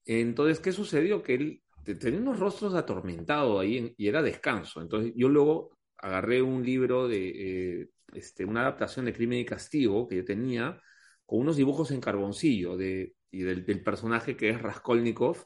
Entonces, 0.04 0.60
¿qué 0.60 0.72
sucedió? 0.72 1.22
Que 1.22 1.34
él 1.34 1.62
te- 1.84 1.94
tenía 1.96 2.20
unos 2.20 2.38
rostros 2.38 2.75
atormentados 2.75 3.60
ahí 3.60 3.78
en- 3.78 3.94
y 3.96 4.08
era 4.08 4.22
descanso. 4.22 4.80
Entonces, 4.80 5.12
yo 5.16 5.28
luego 5.28 5.78
agarré 5.98 6.42
un 6.42 6.64
libro 6.64 7.08
de 7.08 7.80
eh, 7.82 7.88
este, 8.16 8.44
una 8.44 8.62
adaptación 8.62 9.06
de 9.06 9.12
Crimen 9.12 9.38
y 9.40 9.44
Castigo 9.44 10.06
que 10.08 10.16
yo 10.16 10.25
tenía 10.25 10.80
con 11.25 11.40
unos 11.40 11.56
dibujos 11.56 11.90
en 11.90 12.00
carboncillo 12.00 12.76
de, 12.76 13.14
y 13.30 13.42
del, 13.42 13.64
del 13.66 13.82
personaje 13.82 14.37
que 14.37 14.50
es 14.50 14.61
Raskolnikov. 14.62 15.44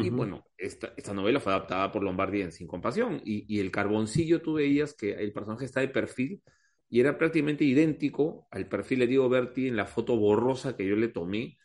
Y 0.00 0.10
bueno, 0.10 0.44
esta, 0.56 0.92
esta 0.96 1.14
novela 1.14 1.40
fue 1.40 1.52
adaptada 1.52 1.90
por 1.90 2.02
Lombardi 2.02 2.42
en 2.42 2.52
Sin 2.52 2.66
Compasión. 2.68 3.20
Y, 3.24 3.44
y 3.52 3.60
el 3.60 3.70
carboncillo 3.70 4.42
tú 4.42 4.54
veías 4.54 4.94
que 4.94 5.12
el 5.12 5.32
personaje 5.32 5.64
está 5.64 5.80
de 5.80 5.88
perfil 5.88 6.42
y 6.88 7.00
era 7.00 7.18
prácticamente 7.18 7.64
idéntico 7.64 8.46
al 8.50 8.68
perfil 8.68 9.00
de 9.00 9.06
Diego 9.08 9.28
Berti 9.28 9.68
en 9.68 9.76
la 9.76 9.86
foto 9.86 10.16
borrosa 10.16 10.76
que 10.76 10.86
yo 10.86 10.96
le 10.96 11.08
tomé. 11.08 11.58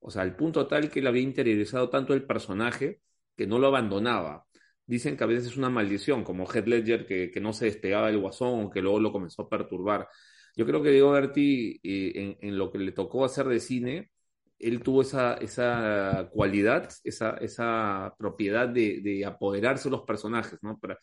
O 0.00 0.10
sea, 0.10 0.22
al 0.22 0.36
punto 0.36 0.66
tal 0.66 0.90
que 0.90 1.00
él 1.00 1.06
había 1.06 1.22
interiorizado 1.22 1.90
tanto 1.90 2.14
el 2.14 2.24
personaje 2.24 3.00
que 3.36 3.46
no 3.46 3.58
lo 3.58 3.68
abandonaba. 3.68 4.46
Dicen 4.86 5.16
que 5.16 5.24
a 5.24 5.26
veces 5.26 5.46
es 5.48 5.56
una 5.56 5.70
maldición, 5.70 6.24
como 6.24 6.46
Heath 6.46 6.66
Ledger 6.66 7.06
que, 7.06 7.30
que 7.30 7.40
no 7.40 7.52
se 7.52 7.66
despegaba 7.66 8.08
del 8.08 8.18
guasón 8.20 8.70
que 8.70 8.82
luego 8.82 9.00
lo 9.00 9.12
comenzó 9.12 9.42
a 9.42 9.48
perturbar. 9.48 10.08
Yo 10.56 10.66
creo 10.66 10.82
que 10.82 10.90
Diego 10.90 11.10
Berti, 11.12 11.80
eh, 11.82 12.12
en, 12.40 12.48
en 12.48 12.58
lo 12.58 12.70
que 12.72 12.78
le 12.78 12.92
tocó 12.92 13.24
hacer 13.24 13.46
de 13.46 13.60
cine, 13.60 14.10
él 14.58 14.82
tuvo 14.82 15.02
esa, 15.02 15.34
esa 15.34 16.28
cualidad, 16.32 16.88
esa, 17.04 17.36
esa 17.38 18.14
propiedad 18.18 18.68
de, 18.68 19.00
de 19.02 19.24
apoderarse 19.26 19.84
de 19.88 19.96
los 19.96 20.02
personajes, 20.06 20.58
¿no? 20.62 20.78
Para- 20.78 20.98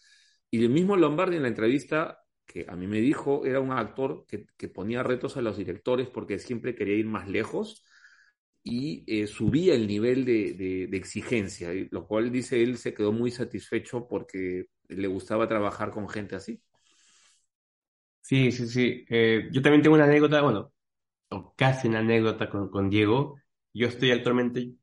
y 0.52 0.64
el 0.64 0.70
mismo 0.70 0.96
Lombardi 0.96 1.36
en 1.38 1.44
la 1.44 1.48
entrevista, 1.50 2.20
que 2.46 2.66
a 2.68 2.76
mí 2.76 2.88
me 2.88 3.00
dijo, 3.02 3.46
era 3.46 3.60
un 3.60 3.72
actor 3.72 4.26
que, 4.28 4.46
que 4.58 4.68
ponía 4.70 5.02
retos 5.04 5.38
a 5.38 5.42
los 5.42 5.58
directores 5.58 6.08
porque 6.10 6.40
siempre 6.40 6.76
quería 6.76 6.96
ir 6.96 7.06
más 7.08 7.28
lejos 7.28 7.84
y 8.64 9.04
eh, 9.08 9.28
subía 9.28 9.76
el 9.76 9.88
nivel 9.88 10.26
de, 10.26 10.54
de- 10.54 10.88
de 10.88 10.98
exigencia, 10.98 11.70
lo 11.92 12.08
cual 12.08 12.32
dice 12.32 12.64
él 12.64 12.78
se 12.78 12.94
quedó 12.94 13.12
muy 13.12 13.32
satisfecho 13.32 14.08
porque 14.08 14.68
le 14.90 15.08
gustaba 15.08 15.48
trabajar 15.48 15.92
con 15.92 16.08
gente 16.10 16.36
así. 16.36 16.62
Sí, 18.22 18.52
sí, 18.52 18.68
sí. 18.68 19.06
Eh, 19.10 19.50
yo 19.52 19.62
también 19.62 19.82
tengo 19.82 19.96
una 19.96 20.06
anécdota, 20.06 20.42
bueno, 20.42 20.72
o 21.30 21.54
casi 21.58 21.88
una 21.90 22.00
anécdota 22.00 22.50
con, 22.50 22.70
con 22.70 22.90
Diego. 22.90 23.38
Yo 23.74 23.88
estoy 23.88 24.12
actualmente 24.12 24.74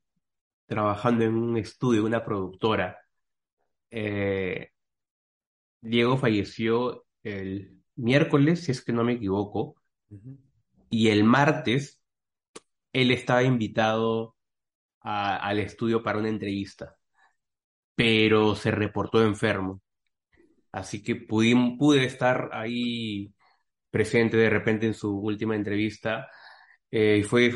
trabajando 0.66 1.24
en 1.24 1.34
un 1.36 1.56
estudio, 1.58 2.04
una 2.04 2.24
productora. 2.24 2.98
Eh, 3.90 4.70
Diego 5.82 6.16
falleció 6.16 7.04
el 7.22 7.82
miércoles, 7.96 8.60
si 8.64 8.72
es 8.72 8.82
que 8.82 8.92
no 8.94 9.04
me 9.04 9.12
equivoco, 9.14 9.76
y 10.88 11.08
el 11.08 11.24
martes 11.24 11.99
él 12.92 13.10
estaba 13.10 13.42
invitado 13.42 14.36
al 15.00 15.58
estudio 15.58 16.02
para 16.02 16.18
una 16.18 16.28
entrevista, 16.28 16.96
pero 17.94 18.54
se 18.56 18.70
reportó 18.70 19.22
enfermo. 19.22 19.82
Así 20.72 21.02
que 21.02 21.16
pudimos, 21.16 21.78
pude 21.78 22.04
estar 22.04 22.50
ahí 22.52 23.34
presente 23.90 24.36
de 24.36 24.50
repente 24.50 24.86
en 24.86 24.94
su 24.94 25.18
última 25.18 25.56
entrevista. 25.56 26.28
Eh, 26.90 27.24
fue, 27.24 27.50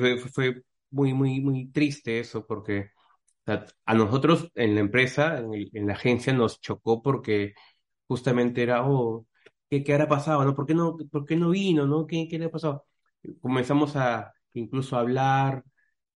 muy, 0.91 1.14
muy, 1.14 1.41
muy 1.41 1.71
triste 1.73 2.21
eso, 2.21 2.47
porque 2.47 2.91
a 3.87 3.95
nosotros 3.95 4.50
en 4.55 4.75
la 4.75 4.81
empresa, 4.81 5.38
en 5.38 5.87
la 5.87 5.95
agencia, 5.95 6.33
nos 6.33 6.61
chocó 6.61 7.03
porque 7.03 7.55
justamente 8.07 8.62
era, 8.62 8.87
oh, 8.88 9.26
¿qué, 9.71 9.85
qué 9.85 9.93
habrá 9.95 10.09
pasado? 10.09 10.45
¿No? 10.45 10.55
¿Por 10.55 10.67
qué 10.67 10.75
no, 10.75 10.97
por 11.11 11.26
qué 11.26 11.37
no 11.37 11.50
vino? 11.50 11.87
¿No? 11.87 12.07
¿Qué, 12.07 12.26
qué 12.29 12.38
le 12.38 12.47
ha 12.47 12.50
pasado? 12.50 12.87
Comenzamos 13.41 13.97
a 13.97 14.33
incluso 14.54 14.96
hablar, 14.96 15.64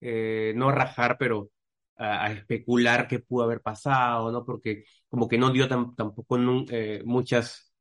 eh, 0.00 0.52
no 0.56 0.70
rajar, 0.72 1.16
pero 1.18 1.50
a, 1.96 2.32
especular 2.32 3.08
qué 3.08 3.18
pudo 3.20 3.44
haber 3.44 3.60
pasado, 3.62 4.30
¿no? 4.32 4.44
Porque 4.44 4.84
como 5.08 5.28
que 5.28 5.38
no 5.38 5.50
dio 5.52 5.68
tam- 5.68 5.94
tampoco 5.96 6.38
eh, 6.70 7.02
muchas, 7.04 7.72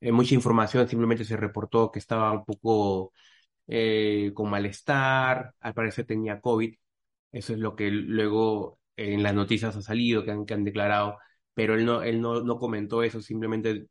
eh, 0.00 0.12
mucha 0.12 0.34
información, 0.34 0.88
simplemente 0.88 1.24
se 1.24 1.36
reportó 1.36 1.90
que 1.90 1.98
estaba 1.98 2.32
un 2.32 2.44
poco 2.44 3.12
con 4.34 4.50
malestar, 4.50 5.54
al 5.60 5.74
parecer 5.74 6.06
tenía 6.06 6.40
COVID. 6.40 6.74
Eso 7.32 7.52
es 7.54 7.58
lo 7.58 7.76
que 7.76 7.90
luego 7.90 8.80
en 8.96 9.22
las 9.22 9.34
noticias 9.34 9.76
ha 9.76 9.82
salido, 9.82 10.24
que 10.24 10.30
han, 10.32 10.46
que 10.46 10.54
han 10.54 10.64
declarado, 10.64 11.18
pero 11.54 11.74
él 11.74 11.84
no, 11.86 12.02
él 12.02 12.20
no, 12.20 12.42
no 12.42 12.58
comentó 12.58 13.02
eso, 13.02 13.20
simplemente 13.22 13.86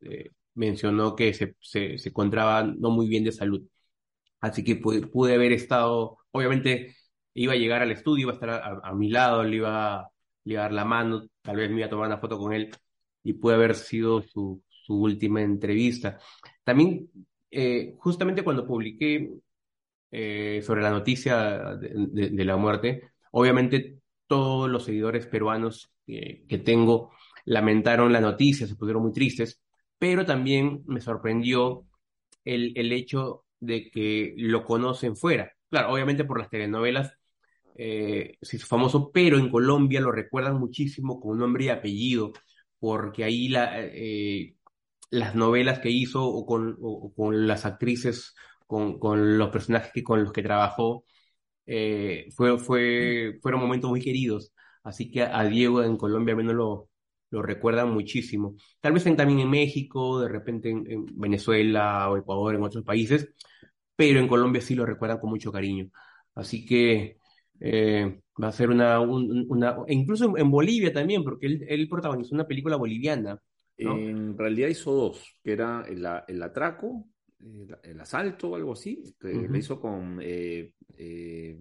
mencionó 0.54 1.16
que 1.16 1.34
se, 1.34 1.56
se, 1.60 1.98
se 1.98 2.08
encontraba 2.10 2.62
no 2.64 2.90
muy 2.90 3.08
bien 3.08 3.24
de 3.24 3.32
salud. 3.32 3.62
Así 4.44 4.62
que 4.62 4.76
pude, 4.76 5.34
haber 5.34 5.52
estado, 5.52 6.18
obviamente 6.30 6.94
iba 7.32 7.54
a 7.54 7.56
llegar 7.56 7.80
al 7.80 7.90
estudio, 7.92 8.24
iba 8.24 8.32
a 8.32 8.34
estar 8.34 8.50
a, 8.84 8.92
mi 8.92 9.08
lado, 9.08 9.42
le 9.42 9.56
iba, 9.56 10.00
a 10.00 10.10
dar 10.44 10.70
la 10.70 10.84
mano, 10.84 11.26
tal 11.40 11.56
vez 11.56 11.70
me 11.70 11.78
iba 11.78 11.86
a 11.86 11.88
tomar 11.88 12.08
una 12.08 12.18
foto 12.18 12.36
con 12.36 12.52
él 12.52 12.70
y 13.22 13.32
puede 13.32 13.56
haber 13.56 13.74
sido 13.74 14.20
su, 14.20 14.62
última 14.86 15.40
entrevista. 15.40 16.18
También, 16.62 17.08
eh, 17.50 17.94
justamente 17.96 18.44
cuando 18.44 18.66
publiqué 18.66 19.30
eh, 20.10 20.60
sobre 20.62 20.82
la 20.82 20.90
noticia 20.90 21.76
de, 21.76 22.44
la 22.44 22.58
muerte, 22.58 23.12
obviamente 23.30 24.00
todos 24.26 24.68
los 24.68 24.84
seguidores 24.84 25.26
peruanos 25.26 25.90
que 26.06 26.62
tengo 26.62 27.12
lamentaron 27.46 28.12
la 28.12 28.20
noticia, 28.20 28.66
se 28.66 28.76
pusieron 28.76 29.04
muy 29.04 29.12
tristes, 29.12 29.62
pero 29.98 30.26
también 30.26 30.82
me 30.86 31.00
sorprendió 31.00 31.86
el 32.44 32.92
hecho 32.92 33.43
de 33.64 33.90
que 33.90 34.34
lo 34.36 34.64
conocen 34.64 35.16
fuera. 35.16 35.52
Claro, 35.70 35.92
obviamente 35.92 36.24
por 36.24 36.38
las 36.38 36.50
telenovelas 36.50 37.12
eh, 37.76 38.38
se 38.40 38.56
hizo 38.56 38.66
famoso, 38.66 39.10
pero 39.12 39.38
en 39.38 39.50
Colombia 39.50 40.00
lo 40.00 40.12
recuerdan 40.12 40.58
muchísimo 40.58 41.20
con 41.20 41.38
nombre 41.38 41.64
y 41.64 41.68
apellido, 41.70 42.32
porque 42.78 43.24
ahí 43.24 43.52
eh, 43.54 44.54
las 45.10 45.34
novelas 45.34 45.80
que 45.80 45.90
hizo 45.90 46.24
o 46.24 46.46
con, 46.46 47.46
las 47.46 47.66
actrices, 47.66 48.34
con, 48.66 49.38
los 49.38 49.50
personajes 49.50 49.92
que, 49.92 50.04
con 50.04 50.22
los 50.24 50.32
que 50.32 50.42
trabajó, 50.42 51.04
eh, 51.66 52.28
fue, 52.36 52.58
fue, 52.58 53.38
fueron 53.42 53.60
momentos 53.62 53.90
muy 53.90 54.00
queridos. 54.00 54.52
Así 54.82 55.10
que 55.10 55.22
a 55.22 55.44
Diego 55.44 55.82
en 55.82 55.96
Colombia 55.96 56.32
al 56.32 56.38
menos 56.38 56.54
lo, 56.54 56.90
lo 57.30 57.42
recuerdan 57.42 57.90
muchísimo. 57.92 58.56
Tal 58.80 58.92
vez 58.92 59.04
también 59.04 59.40
en 59.40 59.50
México, 59.50 60.20
de 60.20 60.28
repente 60.28 60.70
en, 60.70 60.90
en 60.90 61.06
Venezuela 61.16 62.10
o 62.10 62.16
Ecuador, 62.16 62.54
en 62.54 62.62
otros 62.62 62.84
países, 62.84 63.28
pero 63.96 64.20
en 64.20 64.28
Colombia 64.28 64.60
sí 64.62 64.74
lo 64.74 64.86
recuerdan 64.86 65.18
con 65.18 65.30
mucho 65.30 65.52
cariño. 65.52 65.90
Así 66.34 66.66
que 66.66 67.18
eh, 67.60 68.20
va 68.42 68.48
a 68.48 68.52
ser 68.52 68.70
una, 68.70 69.00
un- 69.00 69.46
una, 69.48 69.76
incluso 69.88 70.36
en, 70.36 70.50
Bolivia 70.50 70.92
también, 70.92 71.22
porque 71.24 71.46
él, 71.46 71.64
él 71.68 71.88
protagonizó 71.88 72.34
una 72.34 72.46
película 72.46 72.76
boliviana, 72.76 73.40
¿no? 73.82 74.06
En 74.06 74.36
realidad 74.38 74.68
hizo 74.68 74.92
dos, 74.92 75.38
que 75.42 75.52
era 75.52 75.84
el, 75.88 76.06
el 76.28 76.42
atraco, 76.42 77.06
el, 77.40 77.76
el 77.82 78.00
asalto, 78.00 78.54
algo 78.54 78.72
así, 78.72 79.14
que 79.20 79.32
Ujú. 79.34 79.48
lo 79.48 79.58
hizo 79.58 79.80
con, 79.80 80.18
eh, 80.22 80.72
eh, 80.96 81.58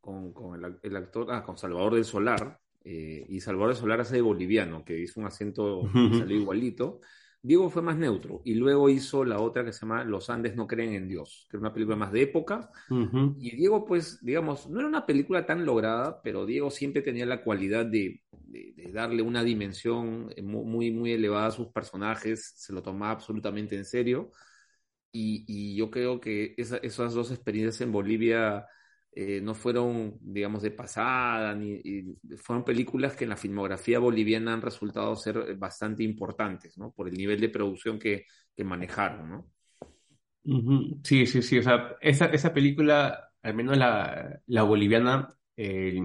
con, 0.00 0.32
con 0.32 0.62
el, 0.64 0.78
el 0.82 0.96
actor, 0.96 1.28
ah, 1.30 1.42
con 1.42 1.56
Salvador 1.56 1.94
del 1.94 2.04
Solar, 2.04 2.58
eh, 2.84 3.24
y 3.28 3.40
Salvador 3.40 3.68
del 3.70 3.76
Solar 3.80 4.00
hace 4.00 4.16
de 4.16 4.20
boliviano, 4.22 4.84
que 4.84 4.98
hizo 5.00 5.20
un 5.20 5.26
acento 5.26 5.96
que 6.02 6.12
salió 6.12 6.36
igualito. 6.36 7.00
Diego 7.44 7.70
fue 7.70 7.82
más 7.82 7.96
neutro, 7.98 8.42
y 8.44 8.54
luego 8.54 8.88
hizo 8.90 9.24
la 9.24 9.40
otra 9.40 9.64
que 9.64 9.72
se 9.72 9.82
llama 9.82 10.04
Los 10.04 10.30
Andes 10.30 10.56
no 10.56 10.66
creen 10.66 10.94
en 10.94 11.08
Dios, 11.08 11.46
que 11.50 11.58
era 11.58 11.62
una 11.62 11.74
película 11.74 11.96
más 11.96 12.12
de 12.12 12.22
época, 12.22 12.70
y 13.36 13.56
Diego, 13.56 13.84
pues, 13.84 14.24
digamos, 14.24 14.68
no 14.70 14.80
era 14.80 14.88
una 14.88 15.06
película 15.06 15.46
tan 15.46 15.66
lograda, 15.66 16.22
pero 16.22 16.46
Diego 16.46 16.70
siempre 16.70 17.02
tenía 17.02 17.26
la 17.26 17.42
cualidad 17.44 17.86
de, 17.86 18.22
de- 18.32 18.72
de 18.76 18.92
darle 18.92 19.22
una 19.22 19.42
dimensión 19.44 20.30
eh, 20.36 20.42
mu- 20.42 20.64
muy, 20.64 20.92
muy 20.92 21.12
elevada 21.12 21.48
a 21.48 21.50
sus 21.50 21.68
personajes, 21.68 22.52
se 22.56 22.72
lo 22.72 22.82
tomaba 22.82 23.12
absolutamente 23.12 23.76
en 23.76 23.84
serio. 23.84 24.30
Y, 25.12 25.44
y 25.46 25.76
yo 25.76 25.90
creo 25.90 26.20
que 26.20 26.54
esa- 26.56 26.78
esas 26.78 27.14
dos 27.14 27.30
experiencias 27.30 27.80
en 27.82 27.92
Bolivia 27.92 28.66
eh, 29.16 29.40
no 29.40 29.54
fueron, 29.54 30.18
digamos, 30.20 30.62
de 30.62 30.70
pasada, 30.72 31.54
ni, 31.54 31.80
fueron 32.36 32.64
películas 32.64 33.14
que 33.16 33.24
en 33.24 33.30
la 33.30 33.36
filmografía 33.36 33.98
boliviana 33.98 34.52
han 34.54 34.62
resultado 34.62 35.14
ser 35.16 35.56
bastante 35.56 36.02
importantes, 36.02 36.76
¿no? 36.78 36.92
Por 36.92 37.08
el 37.08 37.14
nivel 37.14 37.40
de 37.40 37.48
producción 37.48 37.98
que, 37.98 38.26
que 38.56 38.64
manejaron, 38.64 39.30
¿no? 39.30 39.50
Sí, 41.04 41.26
sí, 41.26 41.42
sí. 41.42 41.58
O 41.58 41.62
sea, 41.62 41.96
esa, 42.00 42.26
esa 42.26 42.52
película, 42.52 43.30
al 43.42 43.54
menos 43.54 43.76
la, 43.78 44.40
la 44.46 44.62
boliviana, 44.62 45.28
eh, 45.56 46.00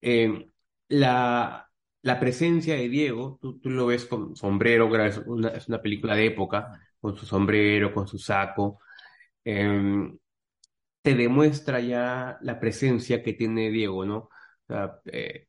eh, 0.00 0.50
la, 0.88 1.70
la 2.02 2.20
presencia 2.20 2.74
de 2.74 2.88
Diego, 2.88 3.38
tú, 3.40 3.58
tú 3.60 3.70
lo 3.70 3.86
ves 3.86 4.06
con 4.06 4.34
sombrero, 4.36 4.94
es 5.04 5.18
una, 5.18 5.52
una 5.68 5.82
película 5.82 6.16
de 6.16 6.26
época, 6.26 6.80
con 7.00 7.16
su 7.16 7.26
sombrero, 7.26 7.92
con 7.94 8.06
su 8.08 8.18
saco, 8.18 8.80
eh, 9.44 10.10
te 11.02 11.14
demuestra 11.14 11.80
ya 11.80 12.38
la 12.42 12.60
presencia 12.60 13.22
que 13.22 13.32
tiene 13.34 13.70
Diego, 13.70 14.04
¿no? 14.04 14.16
O 14.18 14.30
sea, 14.68 15.00
eh, 15.06 15.48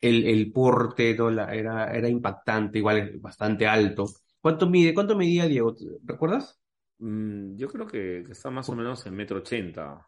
el, 0.00 0.26
el 0.26 0.52
porte, 0.52 1.14
¿no? 1.16 1.30
La- 1.30 1.54
era, 1.54 1.92
era 1.94 2.08
impactante, 2.08 2.78
igual 2.78 3.18
bastante 3.20 3.66
alto. 3.66 4.06
¿Cuánto 4.40 4.68
mide, 4.68 4.94
cuánto 4.94 5.16
medía 5.16 5.46
Diego? 5.46 5.74
¿Recuerdas? 6.04 6.60
Mm, 6.98 7.56
yo 7.56 7.68
creo 7.68 7.86
que, 7.86 8.24
que 8.26 8.32
está 8.32 8.50
más 8.50 8.68
o 8.68 8.74
menos 8.74 9.06
en 9.06 9.14
metro 9.14 9.38
ochenta. 9.38 10.04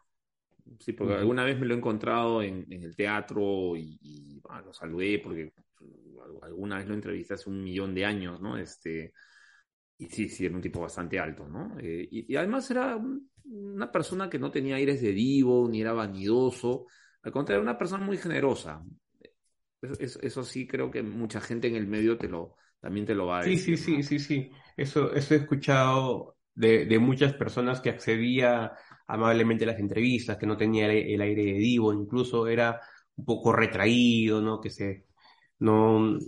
Sí, 0.79 0.93
porque 0.93 1.15
alguna 1.15 1.45
vez 1.45 1.59
me 1.59 1.65
lo 1.67 1.73
he 1.75 1.77
encontrado 1.77 2.41
en, 2.43 2.65
en 2.71 2.83
el 2.83 2.95
teatro 2.95 3.75
y, 3.77 3.99
y, 4.01 4.39
bueno, 4.41 4.61
lo 4.67 4.73
saludé 4.73 5.19
porque 5.19 5.53
mm, 5.81 6.43
alguna 6.43 6.77
vez 6.77 6.87
lo 6.87 6.95
entrevisté 6.95 7.35
hace 7.35 7.49
un 7.49 7.63
millón 7.63 7.95
de 7.95 8.05
años, 8.05 8.41
¿no? 8.41 8.57
Este, 8.57 9.13
y 10.01 10.09
sí, 10.09 10.29
sí, 10.29 10.45
era 10.45 10.55
un 10.55 10.61
tipo 10.61 10.79
bastante 10.81 11.19
alto, 11.19 11.47
¿no? 11.47 11.77
Eh, 11.79 12.07
y, 12.11 12.33
y 12.33 12.35
además 12.37 12.69
era 12.71 12.95
un- 12.95 13.29
una 13.45 13.91
persona 13.91 14.29
que 14.29 14.39
no 14.39 14.51
tenía 14.51 14.75
aires 14.75 15.01
de 15.01 15.11
divo, 15.13 15.67
ni 15.69 15.81
era 15.81 15.93
vanidoso. 15.93 16.87
Al 17.23 17.31
contrario, 17.31 17.61
era 17.63 17.71
una 17.71 17.77
persona 17.77 18.03
muy 18.05 18.17
generosa. 18.17 18.83
Eso, 19.81 19.93
eso- 19.99 20.19
eso 20.21 20.43
sí 20.43 20.67
creo 20.67 20.91
que 20.91 21.03
mucha 21.03 21.41
gente 21.41 21.67
en 21.67 21.75
el 21.75 21.87
medio 21.87 22.17
te 22.17 22.27
lo, 22.29 22.55
también 22.79 23.05
te 23.05 23.15
lo 23.15 23.27
va 23.27 23.39
a 23.41 23.43
Sí, 23.43 23.57
sí, 23.57 23.75
decir, 23.75 23.77
sí, 23.77 24.03
¿no? 24.03 24.03
sí, 24.03 24.19
sí. 24.19 24.51
Eso, 24.77 25.13
eso 25.13 25.33
he 25.33 25.37
escuchado 25.37 26.37
de, 26.53 26.85
de 26.85 26.99
muchas 26.99 27.33
personas 27.33 27.81
que 27.81 27.89
accedía 27.89 28.73
amablemente 29.07 29.63
a 29.63 29.67
las 29.67 29.79
entrevistas, 29.79 30.37
que 30.37 30.45
no 30.45 30.57
tenía 30.57 30.85
el, 30.85 30.91
el 31.13 31.21
aire 31.21 31.43
de 31.45 31.53
divo, 31.53 31.91
incluso 31.93 32.47
era 32.47 32.79
un 33.15 33.25
poco 33.25 33.51
retraído, 33.51 34.41
¿no? 34.41 34.61
Que 34.61 34.69
se, 34.69 35.07
No, 35.59 36.19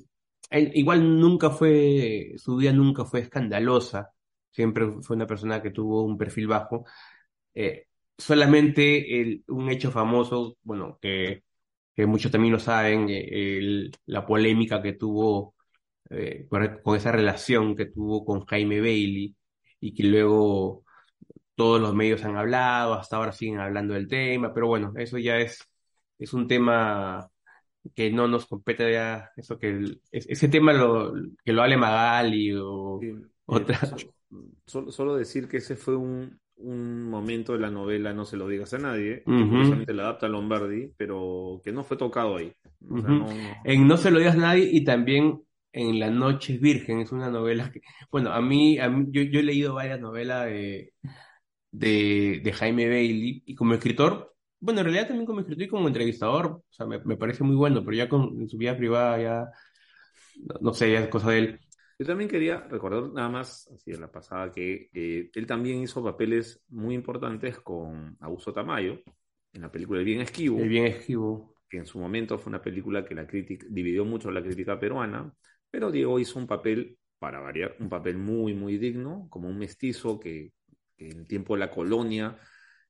igual 0.51 1.19
nunca 1.19 1.49
fue, 1.49 2.33
su 2.37 2.57
vida 2.57 2.71
nunca 2.73 3.05
fue 3.05 3.21
escandalosa, 3.21 4.11
siempre 4.51 4.87
fue 5.01 5.15
una 5.15 5.27
persona 5.27 5.61
que 5.61 5.71
tuvo 5.71 6.03
un 6.03 6.17
perfil 6.17 6.47
bajo. 6.47 6.85
Eh, 7.53 7.87
solamente 8.17 9.43
un 9.47 9.69
hecho 9.69 9.91
famoso, 9.91 10.57
bueno, 10.63 10.99
que, 11.01 11.43
muchos 12.07 12.31
también 12.31 12.53
lo 12.53 12.59
saben, 12.59 13.07
eh, 13.09 13.89
la 14.05 14.25
polémica 14.25 14.81
que 14.81 14.93
tuvo 14.93 15.55
eh, 16.09 16.47
con 16.83 16.95
esa 16.95 17.11
relación 17.11 17.75
que 17.75 17.87
tuvo 17.87 18.25
con 18.25 18.45
Jaime 18.45 18.79
Bailey 18.81 19.35
y 19.79 19.93
que 19.93 20.03
luego 20.03 20.83
todos 21.55 21.81
los 21.81 21.93
medios 21.95 22.23
han 22.25 22.37
hablado, 22.37 22.93
hasta 22.95 23.17
ahora 23.17 23.31
siguen 23.31 23.59
hablando 23.59 23.93
del 23.93 24.07
tema, 24.07 24.53
pero 24.53 24.67
bueno, 24.67 24.93
eso 24.97 25.17
ya 25.17 25.37
es, 25.39 25.59
es 26.19 26.33
un 26.33 26.47
tema 26.47 27.29
que 27.95 28.11
no 28.11 28.27
nos 28.27 28.45
compete 28.45 28.91
ya, 28.93 29.31
eso 29.37 29.57
que 29.59 29.69
el- 29.69 30.01
ese 30.11 30.47
tema 30.49 30.73
lo, 30.73 31.13
que 31.43 31.53
lo 31.53 31.61
hable 31.63 31.77
Magali 31.77 32.53
o 32.55 32.99
Sí, 32.99 33.13
otra. 33.45 33.79
so- 33.81 34.13
solo, 34.65 34.91
solo 34.91 35.15
decir 35.15 35.47
que 35.47 35.57
ese 35.57 35.75
fue 35.75 35.95
un, 35.95 36.39
un 36.57 37.09
momento 37.09 37.53
de 37.53 37.59
la 37.59 37.69
novela 37.71 38.13
No 38.13 38.25
se 38.25 38.37
lo 38.37 38.47
digas 38.47 38.73
a 38.73 38.77
nadie, 38.79 39.29
que 39.35 39.45
Ujú. 39.45 39.47
curiosamente 39.47 39.93
la 39.93 40.03
adapta 40.03 40.27
Lombardi, 40.27 40.93
pero 40.97 41.61
que 41.63 41.71
no 41.71 41.83
fue 41.83 41.97
tocado 41.97 42.37
ahí. 42.37 42.53
O 42.93 42.97
sea, 42.97 43.11
Ujú. 43.11 43.13
no- 43.13 43.35
no- 43.37 43.57
En 43.63 43.87
No 43.87 43.97
se 43.97 44.11
lo 44.11 44.19
digas 44.19 44.35
a 44.35 44.39
nadie 44.39 44.69
y 44.71 44.83
también 44.83 45.41
en 45.71 45.99
La 45.99 46.09
noche 46.11 46.57
virgen, 46.59 46.99
es 46.99 47.11
una 47.11 47.29
novela 47.31 47.71
que, 47.71 47.81
bueno, 48.11 48.31
a 48.31 48.41
mí, 48.41 48.77
a 48.79 48.89
mí- 48.89 49.07
yo, 49.09 49.23
yo 49.23 49.39
he 49.39 49.43
leído 49.43 49.73
varias 49.73 49.99
novelas 49.99 50.45
de, 50.45 50.93
de, 51.71 52.41
de 52.43 52.53
Jaime 52.53 52.87
Bailey 52.87 53.43
y 53.45 53.55
como 53.55 53.73
escritor, 53.73 54.32
bueno, 54.63 54.79
en 54.79 54.85
realidad 54.85 55.07
también 55.07 55.25
como 55.25 55.41
escritor 55.41 55.63
y 55.63 55.67
como 55.67 55.87
entrevistador, 55.87 56.45
o 56.47 56.63
sea, 56.69 56.85
me, 56.85 56.99
me 57.03 57.17
parece 57.17 57.43
muy 57.43 57.55
bueno, 57.55 57.83
pero 57.83 57.97
ya 57.97 58.07
con 58.07 58.39
en 58.41 58.47
su 58.47 58.57
vida 58.57 58.77
privada 58.77 59.21
ya, 59.21 59.51
no, 60.37 60.55
no 60.61 60.73
sé, 60.73 60.91
ya 60.91 61.01
es 61.01 61.09
cosa 61.09 61.31
de 61.31 61.39
él. 61.39 61.59
Yo 61.99 62.05
también 62.05 62.29
quería 62.29 62.61
recordar 62.69 63.11
nada 63.11 63.27
más, 63.29 63.67
así 63.73 63.91
de 63.91 63.99
la 63.99 64.09
pasada, 64.09 64.51
que 64.51 64.89
eh, 64.93 65.29
él 65.33 65.45
también 65.45 65.81
hizo 65.81 66.01
papeles 66.01 66.63
muy 66.69 66.95
importantes 66.95 67.59
con 67.59 68.15
Augusto 68.21 68.53
Tamayo 68.53 68.99
en 69.51 69.61
la 69.61 69.71
película 69.71 69.99
El 69.99 70.05
Bien 70.05 70.21
Esquivo, 70.21 70.59
El 70.59 70.69
bien 70.69 70.85
esquivo. 70.87 71.55
que 71.69 71.77
en 71.77 71.85
su 71.85 71.99
momento 71.99 72.39
fue 72.39 72.49
una 72.49 72.61
película 72.61 73.03
que 73.03 73.15
la 73.15 73.27
crítica 73.27 73.67
dividió 73.69 74.05
mucho 74.05 74.31
la 74.31 74.41
crítica 74.41 74.79
peruana, 74.79 75.33
pero 75.69 75.91
Diego 75.91 76.19
hizo 76.19 76.39
un 76.39 76.47
papel, 76.47 76.97
para 77.19 77.41
variar, 77.41 77.75
un 77.79 77.89
papel 77.89 78.17
muy, 78.17 78.53
muy 78.53 78.77
digno, 78.77 79.27
como 79.29 79.49
un 79.49 79.57
mestizo 79.57 80.19
que, 80.19 80.53
que 80.95 81.09
en 81.09 81.27
tiempo 81.27 81.53
de 81.53 81.59
la 81.59 81.69
colonia 81.71 82.37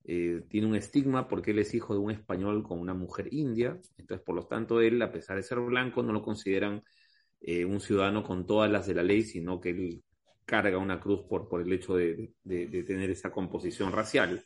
eh, 0.05 0.43
tiene 0.49 0.67
un 0.67 0.75
estigma 0.75 1.27
porque 1.27 1.51
él 1.51 1.59
es 1.59 1.73
hijo 1.73 1.93
de 1.93 1.99
un 1.99 2.11
español 2.11 2.63
con 2.63 2.79
una 2.79 2.93
mujer 2.93 3.29
india, 3.33 3.79
entonces 3.97 4.23
por 4.25 4.35
lo 4.35 4.47
tanto 4.47 4.81
él, 4.81 5.01
a 5.01 5.11
pesar 5.11 5.37
de 5.37 5.43
ser 5.43 5.59
blanco, 5.59 6.03
no 6.03 6.13
lo 6.13 6.21
consideran 6.23 6.81
eh, 7.41 7.65
un 7.65 7.79
ciudadano 7.81 8.23
con 8.23 8.45
todas 8.45 8.71
las 8.71 8.87
de 8.87 8.95
la 8.95 9.03
ley, 9.03 9.23
sino 9.23 9.59
que 9.59 9.71
él 9.71 10.03
carga 10.45 10.77
una 10.77 10.99
cruz 10.99 11.21
por, 11.29 11.47
por 11.49 11.61
el 11.61 11.71
hecho 11.73 11.95
de, 11.95 12.33
de- 12.43 12.67
de 12.67 12.83
tener 12.83 13.09
esa 13.11 13.31
composición 13.31 13.91
racial. 13.91 14.43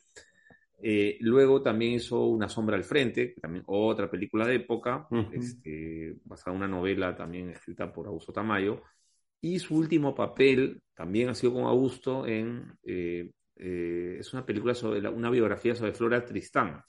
Eh, 0.80 1.18
luego 1.22 1.62
también 1.62 1.94
hizo 1.94 2.26
Una 2.28 2.50
sombra 2.50 2.76
al 2.78 2.84
frente, 2.84 3.36
también 3.42 3.64
otra 3.68 4.10
película 4.12 4.46
de 4.46 4.56
época, 4.56 5.08
este, 5.28 6.16
basada 6.24 6.52
en 6.52 6.58
una 6.58 6.68
novela 6.68 7.16
también 7.16 7.50
escrita 7.50 7.92
por 7.92 8.08
Augusto 8.08 8.32
Tamayo. 8.34 8.82
Y 9.42 9.60
su 9.60 9.76
último 9.78 10.16
papel 10.16 10.82
también 10.96 11.30
ha 11.30 11.36
sido 11.36 11.54
con 11.54 11.64
Augusto 11.66 12.28
en... 12.28 12.74
eh, 12.84 13.32
eh, 13.60 14.18
es 14.20 14.34
una 14.34 14.46
película 14.46 14.76
sobre 14.76 15.02
la- 15.02 15.10
una 15.12 15.30
biografía 15.30 15.76
sobre 15.76 15.94
Flora 15.94 16.26
Tristán. 16.26 16.84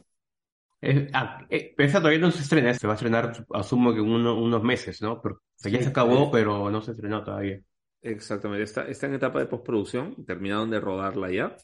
Ah, 1.12 1.44
eh, 1.50 1.74
pero 1.76 1.88
esa 1.88 1.98
todavía 1.98 2.20
no 2.20 2.30
se 2.30 2.42
estrena, 2.42 2.72
se 2.72 2.86
va 2.86 2.92
a 2.92 2.96
estrenar, 2.96 3.32
asumo 3.52 3.92
que 3.92 4.00
uno- 4.00 4.38
unos 4.40 4.62
meses, 4.62 5.02
¿no? 5.02 5.20
Pero, 5.20 5.34
o 5.36 5.40
sea, 5.56 5.72
ya 5.72 5.82
se 5.82 5.88
acabó, 5.88 6.30
eh. 6.30 6.30
pero 6.30 6.70
no 6.70 6.80
se 6.82 6.92
estrenó 6.92 7.24
todavía. 7.24 7.60
Exactamente, 8.00 8.62
está, 8.62 8.86
está 8.88 9.06
en 9.06 9.14
etapa 9.14 9.40
de 9.40 9.46
postproducción, 9.46 10.24
terminaron 10.24 10.70
de 10.70 10.80
rodarla 10.80 11.30
ya. 11.32 11.56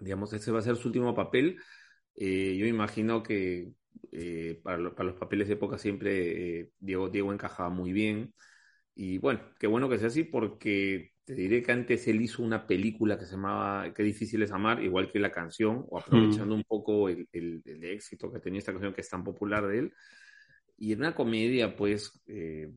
Digamos, 0.00 0.32
ese 0.32 0.52
va 0.52 0.60
a 0.60 0.62
ser 0.62 0.76
su 0.76 0.88
último 0.88 1.14
papel. 1.14 1.58
Eh, 2.16 2.56
yo 2.58 2.66
imagino 2.66 3.22
que 3.22 3.72
eh, 4.12 4.60
para, 4.64 4.78
lo- 4.78 4.94
para 4.94 5.10
los 5.10 5.18
papeles 5.20 5.48
de 5.48 5.54
época 5.54 5.78
siempre 5.78 6.70
Diego, 6.80 7.10
Diego 7.10 7.32
encajaba 7.32 7.70
muy 7.70 7.92
bien. 7.92 8.34
Y 8.96 9.18
bueno, 9.18 9.42
qué 9.60 9.68
bueno 9.68 9.88
que 9.90 9.98
sea 9.98 10.08
así 10.08 10.24
porque 10.24 11.13
te 11.24 11.34
diré 11.34 11.62
que 11.62 11.72
antes 11.72 12.06
él 12.08 12.20
hizo 12.22 12.42
una 12.42 12.66
película 12.66 13.18
que 13.18 13.24
se 13.26 13.32
llamaba 13.32 13.92
Qué 13.94 14.02
difícil 14.02 14.42
es 14.42 14.52
amar, 14.52 14.82
igual 14.82 15.10
que 15.10 15.18
la 15.18 15.32
canción, 15.32 15.84
o 15.88 15.98
aprovechando 15.98 16.54
un 16.54 16.64
poco 16.64 17.08
el, 17.08 17.28
el- 17.32 17.62
el 17.66 17.84
éxito 17.84 18.30
que 18.32 18.40
tenía 18.40 18.58
esta 18.60 18.72
canción 18.72 18.94
que 18.94 19.00
es 19.02 19.08
tan 19.08 19.24
popular 19.24 19.66
de 19.66 19.78
él. 19.80 19.94
Y 20.78 20.92
era 20.92 21.00
una 21.00 21.14
comedia, 21.14 21.76
pues, 21.76 22.20
eh, 22.26 22.70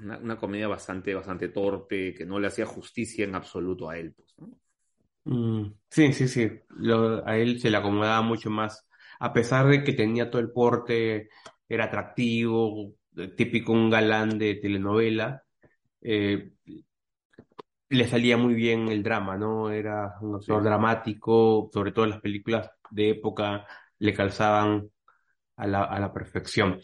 una, 0.00 0.18
una 0.18 0.36
comedia 0.38 0.68
bastante, 0.68 1.14
bastante 1.14 1.48
torpe, 1.48 2.14
que 2.14 2.26
no 2.26 2.38
le 2.40 2.48
hacía 2.48 2.66
justicia 2.66 3.24
en 3.24 3.34
absoluto 3.36 3.88
a 3.90 3.98
él, 3.98 4.12
pues, 4.14 4.34
¿no? 4.38 4.50
Mm, 5.24 5.72
sí, 5.90 6.12
sí, 6.12 6.28
sí. 6.28 6.50
Lo- 6.70 7.26
a 7.26 7.36
él 7.36 7.60
se 7.60 7.70
le 7.70 7.76
acomodaba 7.76 8.22
mucho 8.22 8.50
más. 8.50 8.86
A 9.18 9.32
pesar 9.32 9.66
de 9.68 9.84
que 9.84 9.92
tenía 9.92 10.30
todo 10.30 10.40
el 10.40 10.50
porte, 10.52 11.28
era 11.68 11.84
atractivo, 11.84 12.94
típico 13.36 13.72
un 13.72 13.90
galán 13.90 14.38
de 14.38 14.54
telenovela, 14.56 15.42
eh, 16.02 16.52
le 17.90 18.08
salía 18.08 18.36
muy 18.36 18.54
bien 18.54 18.88
el 18.88 19.02
drama, 19.02 19.36
¿no? 19.36 19.70
Era 19.70 20.14
un 20.22 20.36
actor 20.36 20.62
Sí. 20.62 20.68
dramático, 20.68 21.70
sobre 21.72 21.92
todo 21.92 22.06
las 22.06 22.20
películas 22.20 22.70
de 22.90 23.10
época 23.10 23.66
le 23.98 24.14
calzaban 24.14 24.90
a 25.56 25.66
la, 25.66 25.84
a 25.84 26.00
la 26.00 26.12
perfección. 26.12 26.80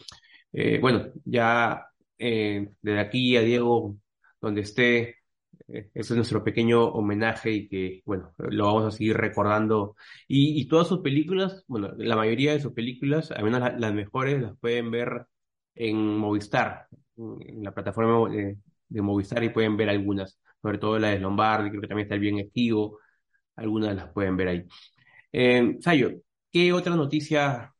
Eh, 0.53 0.79
bueno, 0.81 1.07
ya 1.25 1.87
eh, 2.17 2.69
desde 2.81 2.99
aquí 2.99 3.37
a 3.37 3.41
Diego, 3.41 3.97
donde 4.41 4.61
esté, 4.61 5.17
eh, 5.67 5.89
ese 5.93 6.13
es 6.13 6.15
nuestro 6.15 6.43
pequeño 6.43 6.83
homenaje 6.85 7.51
y 7.51 7.67
que, 7.69 8.01
bueno, 8.05 8.33
lo 8.37 8.65
vamos 8.67 8.85
a 8.85 8.91
seguir 8.97 9.17
recordando. 9.17 9.95
Y, 10.27 10.59
y 10.61 10.67
todas 10.67 10.87
sus 10.87 10.99
películas, 11.01 11.63
bueno, 11.67 11.91
la 11.97 12.15
mayoría 12.15 12.53
de 12.53 12.59
sus 12.61 12.73
películas, 12.73 13.31
al 13.31 13.43
menos 13.43 13.59
la- 13.61 13.77
las 13.77 13.93
mejores, 13.93 14.41
las 14.41 14.57
pueden 14.59 14.91
ver 14.91 15.25
en 15.75 16.17
Movistar, 16.17 16.87
en 17.17 17.63
la 17.63 17.73
plataforma 17.73 18.29
de, 18.29 18.57
de 18.89 19.01
Movistar 19.01 19.43
y 19.43 19.49
pueden 19.49 19.77
ver 19.77 19.89
algunas, 19.89 20.39
sobre 20.61 20.77
todo 20.77 20.99
la 20.99 21.09
de 21.09 21.19
Lombardi, 21.19 21.69
creo 21.69 21.81
que 21.81 21.87
también 21.87 22.05
está 22.05 22.15
el 22.15 22.21
Bien 22.21 22.39
Esquivo, 22.39 22.99
algunas 23.55 23.95
las 23.95 24.09
pueden 24.11 24.37
ver 24.37 24.47
ahí. 24.49 24.65
Eh, 25.31 25.77
Sayo, 25.81 26.11
¿qué 26.51 26.73
otra 26.73 26.95
noticia 26.95 27.73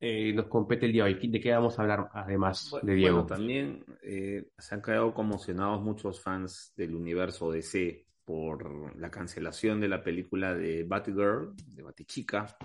eh, 0.00 0.32
nos 0.34 0.46
compete 0.46 0.86
el 0.86 0.92
día 0.92 1.04
de 1.04 1.14
hoy? 1.14 1.28
¿De 1.28 1.40
qué 1.40 1.52
vamos 1.52 1.78
a 1.78 1.82
hablar 1.82 2.08
además 2.12 2.70
Bueno, 2.70 2.86
de 2.86 2.94
Diego? 2.94 3.16
bueno, 3.16 3.26
también 3.26 3.84
eh, 4.02 4.48
se 4.58 4.74
han 4.74 4.82
quedado 4.82 5.14
conmocionados 5.14 5.82
muchos 5.82 6.20
fans 6.20 6.72
del 6.76 6.94
universo 6.94 7.50
DC 7.52 8.06
por 8.24 8.96
la 8.98 9.10
cancelación 9.10 9.80
de 9.80 9.88
la 9.88 10.02
película 10.02 10.54
de 10.54 10.84
Batgirl, 10.84 11.54
de 11.56 11.82
Batichica. 11.82 12.56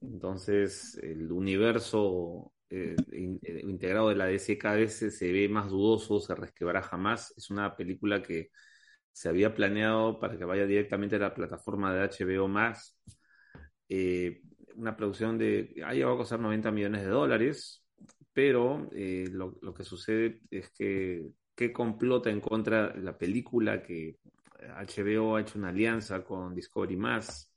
Entonces, 0.00 0.98
el 1.02 1.30
universo 1.32 2.52
eh, 2.70 2.96
eh, 3.12 3.60
integrado 3.62 4.08
de 4.08 4.16
la 4.16 4.26
DC 4.26 4.58
cada 4.58 4.86
se, 4.88 5.32
ve 5.32 5.48
más 5.48 5.70
dudoso, 5.70 6.20
se 6.20 6.34
resquebraja 6.34 6.96
más. 6.96 7.32
Es 7.36 7.50
una 7.50 7.76
película 7.76 8.22
que 8.22 8.50
se 9.12 9.28
había 9.28 9.54
planeado 9.54 10.18
para 10.18 10.36
que 10.36 10.44
vaya 10.44 10.66
directamente 10.66 11.16
a 11.16 11.20
la 11.20 11.34
plataforma 11.34 11.94
de 11.94 12.08
HBO 12.08 12.48
Max. 12.48 12.98
Eh, 13.88 14.42
una 14.76 14.96
producción 14.96 15.38
de, 15.38 15.74
ha 15.84 15.94
llegado 15.94 16.14
a 16.14 16.18
costar 16.18 16.40
90 16.40 16.70
millones 16.70 17.02
de 17.02 17.08
dólares, 17.08 17.84
pero 18.32 18.90
lo, 18.92 19.58
lo 19.62 19.72
que 19.72 19.84
sucede 19.84 20.42
es 20.50 20.70
que, 20.70 21.26
que 21.54 21.72
complota 21.72 22.30
en 22.30 22.40
contra 22.40 22.88
de 22.88 23.02
la 23.02 23.16
película 23.16 23.82
que 23.82 24.18
HBO 24.60 25.36
ha 25.36 25.40
hecho 25.40 25.58
una 25.58 25.68
alianza 25.70 26.22
con 26.22 26.54
Discovery 26.54 26.96
Más, 26.96 27.55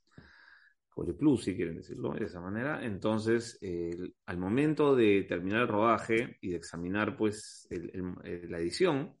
Discovery 1.00 1.18
Plus, 1.18 1.44
si 1.44 1.56
quieren 1.56 1.76
decirlo 1.76 2.12
de 2.12 2.24
esa 2.26 2.40
manera. 2.40 2.84
Entonces, 2.84 3.58
eh, 3.62 3.90
al 4.26 4.38
momento 4.38 4.94
de 4.94 5.22
terminar 5.24 5.62
el 5.62 5.68
rodaje 5.68 6.36
y 6.40 6.50
de 6.50 6.56
examinar 6.56 7.16
pues 7.16 7.66
el- 7.70 7.90
el- 7.94 8.14
eh, 8.24 8.46
la 8.48 8.58
edición, 8.58 9.16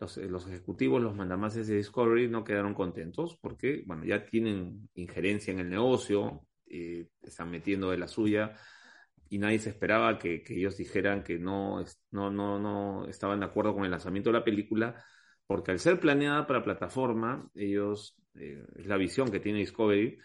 los, 0.00 0.18
eh, 0.18 0.28
los 0.28 0.46
ejecutivos, 0.48 1.02
los 1.02 1.14
mandamases 1.14 1.68
de 1.68 1.76
Discovery 1.76 2.28
no 2.28 2.44
quedaron 2.44 2.74
contentos 2.74 3.38
porque, 3.40 3.82
bueno, 3.86 4.04
ya 4.04 4.24
tienen 4.26 4.88
injerencia 4.94 5.52
en 5.52 5.60
el 5.60 5.70
negocio, 5.70 6.46
eh, 6.66 7.08
están 7.22 7.50
metiendo 7.50 7.90
de 7.90 7.98
la 7.98 8.08
suya 8.08 8.56
y 9.28 9.38
nadie 9.38 9.58
se 9.58 9.70
esperaba 9.70 10.18
que, 10.18 10.42
que 10.42 10.54
ellos 10.56 10.76
dijeran 10.76 11.22
que 11.22 11.38
no, 11.38 11.84
no, 12.10 12.30
no, 12.30 12.58
no 12.58 13.06
estaban 13.08 13.40
de 13.40 13.46
acuerdo 13.46 13.74
con 13.74 13.84
el 13.84 13.90
lanzamiento 13.90 14.30
de 14.30 14.38
la 14.38 14.44
película, 14.44 15.02
porque 15.46 15.70
al 15.70 15.78
ser 15.78 16.00
planeada 16.00 16.46
para 16.46 16.62
plataforma, 16.64 17.48
ellos, 17.54 18.16
eh, 18.34 18.62
es 18.76 18.86
la 18.86 18.96
visión 18.96 19.30
que 19.30 19.40
tiene 19.40 19.60
Discovery, 19.60 20.18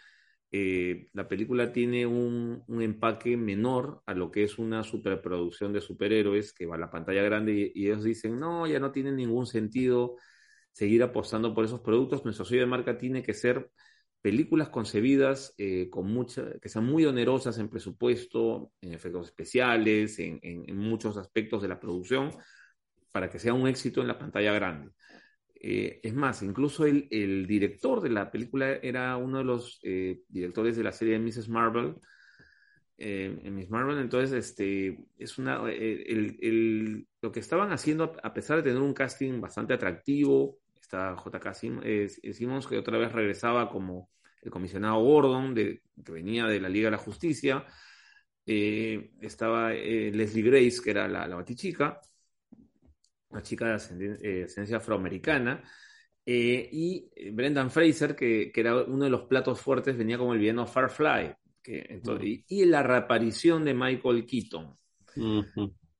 eh, 0.51 1.09
la 1.13 1.27
película 1.27 1.73
tiene 1.73 2.05
un, 2.05 2.63
empaque 2.81 3.35
menor 3.35 4.01
a 4.05 4.13
lo 4.13 4.31
que 4.31 4.43
es 4.43 4.57
una 4.57 4.83
superproducción 4.83 5.73
de 5.73 5.81
superhéroes 5.81 6.53
que 6.53 6.65
va 6.65 6.75
a 6.75 6.79
la 6.79 6.89
pantalla 6.89 7.21
grande 7.23 7.71
y, 7.73 7.85
ellos 7.85 8.03
dicen, 8.03 8.39
no, 8.39 8.65
ya 8.67 8.79
no 8.79 8.91
tiene 8.91 9.11
ningún 9.11 9.45
sentido 9.45 10.15
seguir 10.71 11.03
apostando 11.03 11.53
por 11.53 11.65
esos 11.65 11.81
productos, 11.81 12.23
nuestra 12.23 12.45
sello 12.45 12.61
de 12.61 12.67
marca 12.67 12.97
tiene 12.97 13.23
que 13.23 13.33
ser 13.33 13.71
películas 14.21 14.69
concebidas 14.69 15.53
eh, 15.57 15.89
con 15.89 16.07
mucha, 16.11 16.59
que 16.61 16.69
sean 16.69 16.85
muy 16.85 17.05
onerosas 17.05 17.57
en 17.59 17.69
presupuesto, 17.69 18.71
en 18.81 18.93
efectos 18.93 19.27
especiales, 19.27 20.19
en 20.19 20.77
muchos 20.77 21.17
aspectos 21.17 21.61
de 21.61 21.67
la 21.67 21.79
producción, 21.79 22.31
para 23.11 23.29
que 23.29 23.39
sea 23.39 23.53
un 23.53 23.67
éxito 23.67 24.01
en 24.01 24.07
la 24.07 24.17
pantalla 24.19 24.53
grande. 24.53 24.91
Eh, 25.59 25.99
es 26.03 26.13
más, 26.13 26.43
incluso 26.43 26.85
el, 26.85 27.07
el, 27.09 27.47
director 27.47 28.01
de 28.01 28.09
la 28.09 28.29
película 28.29 28.73
era 28.73 29.17
uno 29.17 29.39
de 29.39 29.43
los 29.43 29.79
eh, 29.83 30.21
directores 30.27 30.77
de 30.77 30.83
la 30.83 30.91
serie 30.91 31.19
Mrs. 31.19 31.49
Marvel. 31.49 31.95
Eh, 32.99 33.39
en 33.43 33.55
Miss 33.55 33.69
Marvel, 33.69 33.99
entonces, 33.99 34.31
este, 34.33 34.97
es 35.19 35.37
una, 35.37 35.61
el, 35.69 36.37
el, 36.41 37.07
lo 37.21 37.31
que 37.31 37.39
estaban 37.39 37.71
haciendo, 37.71 38.15
a 38.23 38.33
pesar 38.33 38.57
de 38.57 38.63
tener 38.63 38.81
un 38.81 38.93
casting 38.93 39.39
bastante 39.39 39.73
atractivo, 39.73 40.57
está 40.79 41.15
J.K. 41.15 41.53
Simmons, 41.53 42.67
que 42.67 42.77
otra 42.77 42.97
vez 42.97 43.11
regresaba 43.11 43.69
como 43.69 44.09
el 44.41 44.49
comisionado 44.49 45.03
Gordon, 45.03 45.53
de, 45.53 45.83
que 46.03 46.11
venía 46.11 46.45
de 46.45 46.59
la 46.59 46.69
Liga 46.69 46.87
de 46.87 46.91
la 46.91 46.97
Justicia, 46.97 47.65
estaba 48.45 49.73
Leslie 49.73 50.43
Grace, 50.43 50.81
que 50.83 50.89
era 50.89 51.07
la, 51.07 51.27
la 51.27 51.35
batichica, 51.35 51.99
una 53.29 53.41
chica 53.41 53.67
de 53.67 53.73
ascendencia 54.43 54.77
afroamericana, 54.77 55.63
eh, 56.29 56.69
y 56.73 57.31
Brendan 57.31 57.71
Fraser, 57.71 58.13
que, 58.13 58.51
que, 58.51 58.59
era 58.59 58.83
uno 58.83 59.05
de 59.05 59.09
los 59.09 59.23
platos 59.23 59.61
fuertes, 59.61 59.97
venía 59.97 60.17
como 60.17 60.33
el 60.33 60.39
villano 60.39 60.67
Farfly, 60.67 61.33
que, 61.63 61.85
entonces, 61.87 62.21
mm. 62.21 62.27
y, 62.27 62.45
y, 62.49 62.65
la 62.65 62.83
reaparición 62.83 63.63
de 63.63 63.73
Michael 63.73 64.25
Keaton. 64.25 64.75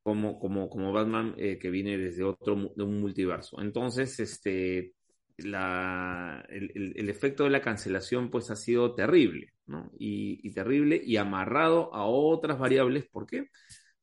Como, 0.04 0.40
como, 0.40 0.70
como 0.70 0.94
Batman 0.94 1.34
eh, 1.38 1.58
que 1.58 1.70
viene 1.70 1.98
desde 1.98 2.24
otro 2.24 2.74
de 2.76 2.84
un 2.84 3.00
multiverso. 3.00 3.60
Entonces, 3.62 4.20
este, 4.20 4.94
la, 5.38 6.46
el, 6.50 6.72
el, 6.76 6.94
el, 6.96 7.10
efecto 7.10 7.44
de 7.44 7.50
la 7.50 7.62
cancelación 7.62 8.30
pues 8.30 8.52
ha 8.52 8.56
sido 8.56 8.96
terrible, 8.96 9.54
¿no? 9.66 9.92
Y, 9.98 10.40
y, 10.48 10.54
terrible 10.54 11.02
y 11.04 11.18
amarrado 11.18 11.94
a 11.94 12.06
otras 12.06 12.60
variables. 12.60 13.06
¿Por 13.10 13.28
qué? 13.28 13.50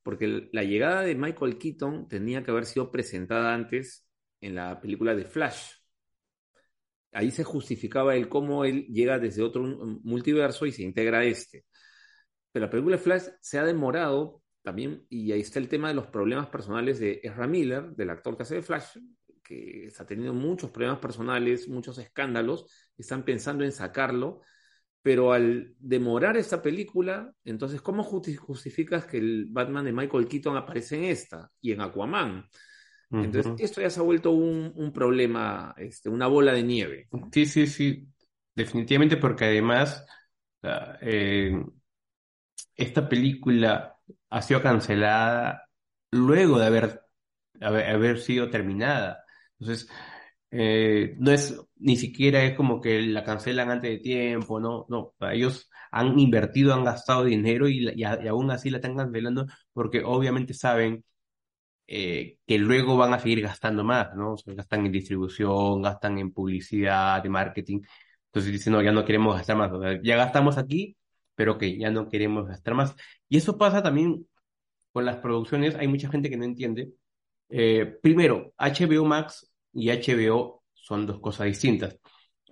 Porque 0.05 0.49
la 0.51 0.61
llegada 0.61 1.01
de 1.01 1.15
Michael 1.15 1.57
Keaton 1.57 2.07
tenía 2.07 2.43
que 2.43 2.51
haber 2.51 2.65
sido 2.65 2.91
presentada 2.91 3.55
antes 3.55 4.07
en 4.39 4.53
la 4.53 4.79
película 4.79 5.15
de 5.15 5.25
Flash. 5.25 5.71
Ahí 7.11 7.31
se 7.31 7.43
justificaba 7.43 8.15
el 8.15 8.29
cómo 8.29 8.65
él 8.65 8.85
llega 8.85 9.17
desde 9.17 9.41
otro 9.41 9.63
multiverso 10.03 10.67
y 10.67 10.71
se 10.71 10.83
integra 10.83 11.21
a 11.21 11.25
este. 11.25 11.65
Pero 12.51 12.67
la 12.67 12.69
película 12.69 12.97
de 12.97 13.01
Flash 13.01 13.23
se 13.41 13.57
ha 13.57 13.65
demorado 13.65 14.43
también, 14.61 15.07
y 15.09 15.31
ahí 15.31 15.41
está 15.41 15.57
el 15.57 15.69
tema 15.69 15.87
de 15.87 15.95
los 15.95 16.05
problemas 16.05 16.49
personales 16.49 16.99
de 16.99 17.19
Ezra 17.23 17.47
Miller, 17.47 17.87
del 17.95 18.11
actor 18.11 18.37
que 18.37 18.43
hace 18.43 18.55
de 18.55 18.61
Flash, 18.61 18.99
que 19.41 19.87
está 19.87 20.05
teniendo 20.05 20.35
muchos 20.35 20.69
problemas 20.69 20.99
personales, 20.99 21.67
muchos 21.67 21.97
escándalos, 21.97 22.67
están 22.95 23.25
pensando 23.25 23.63
en 23.63 23.71
sacarlo, 23.71 24.41
pero 25.05 25.33
al 25.33 25.75
demorar 25.77 26.35
esta 26.35 26.63
película, 26.63 27.31
entonces, 27.43 27.79
¿cómo 27.79 28.03
justificas 28.03 29.05
que 29.05 29.19
el 29.19 29.45
Batman 29.47 29.85
de 29.85 29.93
Michael 29.93 30.27
Keaton 30.27 30.57
aparece 30.57 30.97
en 30.97 31.03
esta 31.03 31.51
y 31.61 31.73
en 31.73 31.81
Aquaman? 31.81 32.49
Entonces, 33.11 33.45
uh 33.45 33.49
-huh. 33.51 33.63
esto 33.63 33.81
ya 33.81 33.91
se 33.91 33.99
ha 33.99 34.03
vuelto 34.03 34.31
un, 34.31 34.73
un, 34.73 34.91
problema, 34.91 35.75
este, 35.77 36.09
una 36.09 36.25
bola 36.25 36.53
de 36.53 36.63
nieve. 36.63 37.07
Sí, 37.31 37.45
sí, 37.45 37.67
sí, 37.67 38.07
definitivamente, 38.55 39.17
porque 39.17 39.45
además 39.45 40.03
eh, 41.01 41.53
esta 42.75 43.07
película 43.07 43.99
ha 44.31 44.41
sido 44.41 44.63
cancelada 44.63 45.69
luego 46.09 46.57
de 46.57 46.65
haber, 46.65 47.01
haber, 47.61 47.89
haber 47.91 48.19
sido 48.19 48.49
terminada. 48.49 49.23
Entonces, 49.59 49.87
eh, 50.51 51.15
no 51.19 51.31
es, 51.31 51.59
ni 51.77 51.97
siquiera 51.97 52.43
es 52.43 52.55
como 52.55 52.81
que 52.81 53.01
la 53.01 53.23
cancelan 53.23 53.71
antes 53.71 53.91
de 53.91 53.97
tiempo, 53.99 54.59
no, 54.59 54.85
no, 54.89 55.13
ellos 55.31 55.69
han 55.91 56.17
invertido, 56.19 56.73
han 56.73 56.83
gastado 56.83 57.25
dinero 57.25 57.67
y, 57.69 58.03
aún 58.03 58.51
así 58.51 58.69
la 58.69 58.77
están 58.77 58.95
cancelando 58.95 59.47
porque 59.73 60.03
obviamente 60.03 60.53
saben 60.53 61.03
eh, 61.87 62.39
que 62.47 62.57
luego 62.57 62.97
van 62.97 63.13
a 63.13 63.19
seguir 63.19 63.41
gastando 63.41 63.83
más, 63.83 64.15
¿no? 64.15 64.35
Gastan 64.45 64.85
en 64.85 64.91
distribución, 64.91 65.81
gastan 65.81 66.17
en 66.19 66.31
publicidad, 66.33 67.21
de 67.23 67.29
marketing, 67.29 67.81
entonces 68.27 68.51
dicen, 68.51 68.73
no, 68.73 68.81
ya 68.81 68.91
no 68.91 69.05
queremos 69.05 69.35
gastar 69.35 69.57
más, 69.57 69.71
ya 70.03 70.17
gastamos 70.17 70.57
aquí, 70.57 70.97
pero 71.35 71.57
que 71.57 71.77
ya 71.77 71.91
no 71.91 72.09
queremos 72.09 72.47
gastar 72.47 72.73
más. 72.75 72.95
Y 73.29 73.37
eso 73.37 73.57
pasa 73.57 73.83
también 73.83 74.27
con 74.91 75.05
las 75.05 75.17
producciones, 75.17 75.75
hay 75.75 75.87
mucha 75.87 76.09
gente 76.09 76.29
que 76.29 76.37
no 76.37 76.45
entiende. 76.45 76.93
Eh, 77.49 77.97
primero, 78.01 78.53
HBO 78.57 79.05
Max 79.05 79.51
y 79.75 79.89
HBO 79.89 80.63
son 80.73 81.05
dos 81.05 81.19
cosas 81.19 81.47
distintas. 81.47 81.99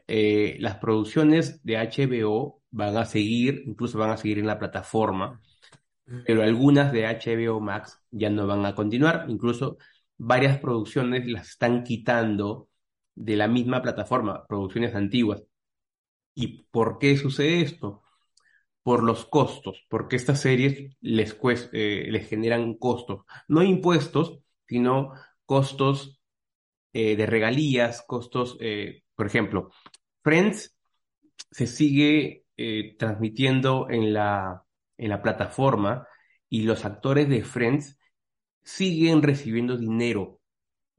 Eh, 0.07 0.57
las 0.59 0.77
producciones 0.77 1.63
de 1.63 1.77
HBO 1.77 2.61
van 2.71 2.97
a 2.97 3.05
seguir, 3.05 3.63
incluso 3.65 3.97
van 3.97 4.11
a 4.11 4.17
seguir 4.17 4.39
en 4.39 4.47
la 4.47 4.59
plataforma, 4.59 5.41
pero 6.25 6.43
algunas 6.43 6.91
de 6.91 7.05
HBO 7.05 7.59
Max 7.61 7.99
ya 8.11 8.29
no 8.29 8.45
van 8.45 8.65
a 8.65 8.75
continuar, 8.75 9.25
incluso 9.29 9.77
varias 10.17 10.59
producciones 10.59 11.25
las 11.27 11.49
están 11.49 11.83
quitando 11.83 12.69
de 13.15 13.37
la 13.37 13.47
misma 13.47 13.81
plataforma, 13.81 14.45
producciones 14.47 14.95
antiguas. 14.95 15.43
¿Y 16.35 16.65
por 16.71 16.99
qué 16.99 17.17
sucede 17.17 17.61
esto? 17.61 18.03
Por 18.83 19.03
los 19.03 19.25
costos, 19.25 19.85
porque 19.89 20.17
estas 20.17 20.41
series 20.41 20.95
les, 21.01 21.37
eh, 21.73 22.07
les 22.09 22.27
generan 22.27 22.75
costos, 22.75 23.21
no 23.47 23.63
impuestos, 23.63 24.39
sino 24.67 25.13
costos 25.45 26.22
eh, 26.93 27.15
de 27.15 27.25
regalías, 27.25 28.03
costos, 28.07 28.57
eh, 28.61 29.03
por 29.15 29.25
ejemplo, 29.27 29.71
Friends 30.23 30.77
se 31.51 31.67
sigue 31.67 32.45
eh, 32.57 32.95
transmitiendo 32.97 33.89
en 33.89 34.13
la, 34.13 34.63
en 34.97 35.09
la 35.09 35.21
plataforma 35.21 36.07
y 36.49 36.63
los 36.63 36.85
actores 36.85 37.27
de 37.29 37.43
Friends 37.43 37.99
siguen 38.63 39.23
recibiendo 39.23 39.77
dinero, 39.77 40.39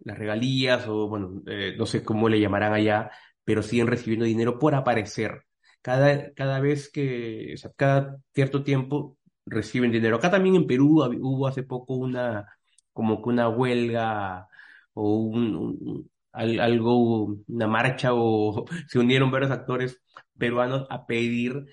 las 0.00 0.18
regalías 0.18 0.86
o 0.88 1.08
bueno, 1.08 1.42
no 1.78 1.86
sé 1.86 2.04
cómo 2.04 2.28
le 2.28 2.40
llamarán 2.40 2.74
allá, 2.74 3.10
pero 3.44 3.62
siguen 3.62 3.86
recibiendo 3.86 4.26
dinero 4.26 4.58
por 4.58 4.74
aparecer. 4.74 5.44
Cada, 5.82 6.32
cada 6.34 6.60
vez 6.60 6.90
que, 6.90 7.52
o 7.54 7.56
sea, 7.56 7.70
cada 7.76 8.18
cierto 8.34 8.64
tiempo 8.64 9.18
reciben 9.46 9.92
dinero. 9.92 10.16
Acá 10.16 10.30
también 10.30 10.56
en 10.56 10.66
Perú 10.66 11.04
hubo 11.20 11.46
hace 11.46 11.62
poco 11.62 11.94
una, 11.94 12.48
como 12.92 13.22
que 13.22 13.28
una 13.28 13.48
huelga 13.48 14.48
o 14.94 15.16
un, 15.18 16.10
algo, 16.32 17.36
una 17.48 17.66
marcha 17.66 18.10
o 18.14 18.64
se 18.88 18.98
unieron 18.98 19.30
varios 19.30 19.50
actores 19.50 20.00
peruanos 20.38 20.86
a 20.90 21.06
pedir 21.06 21.66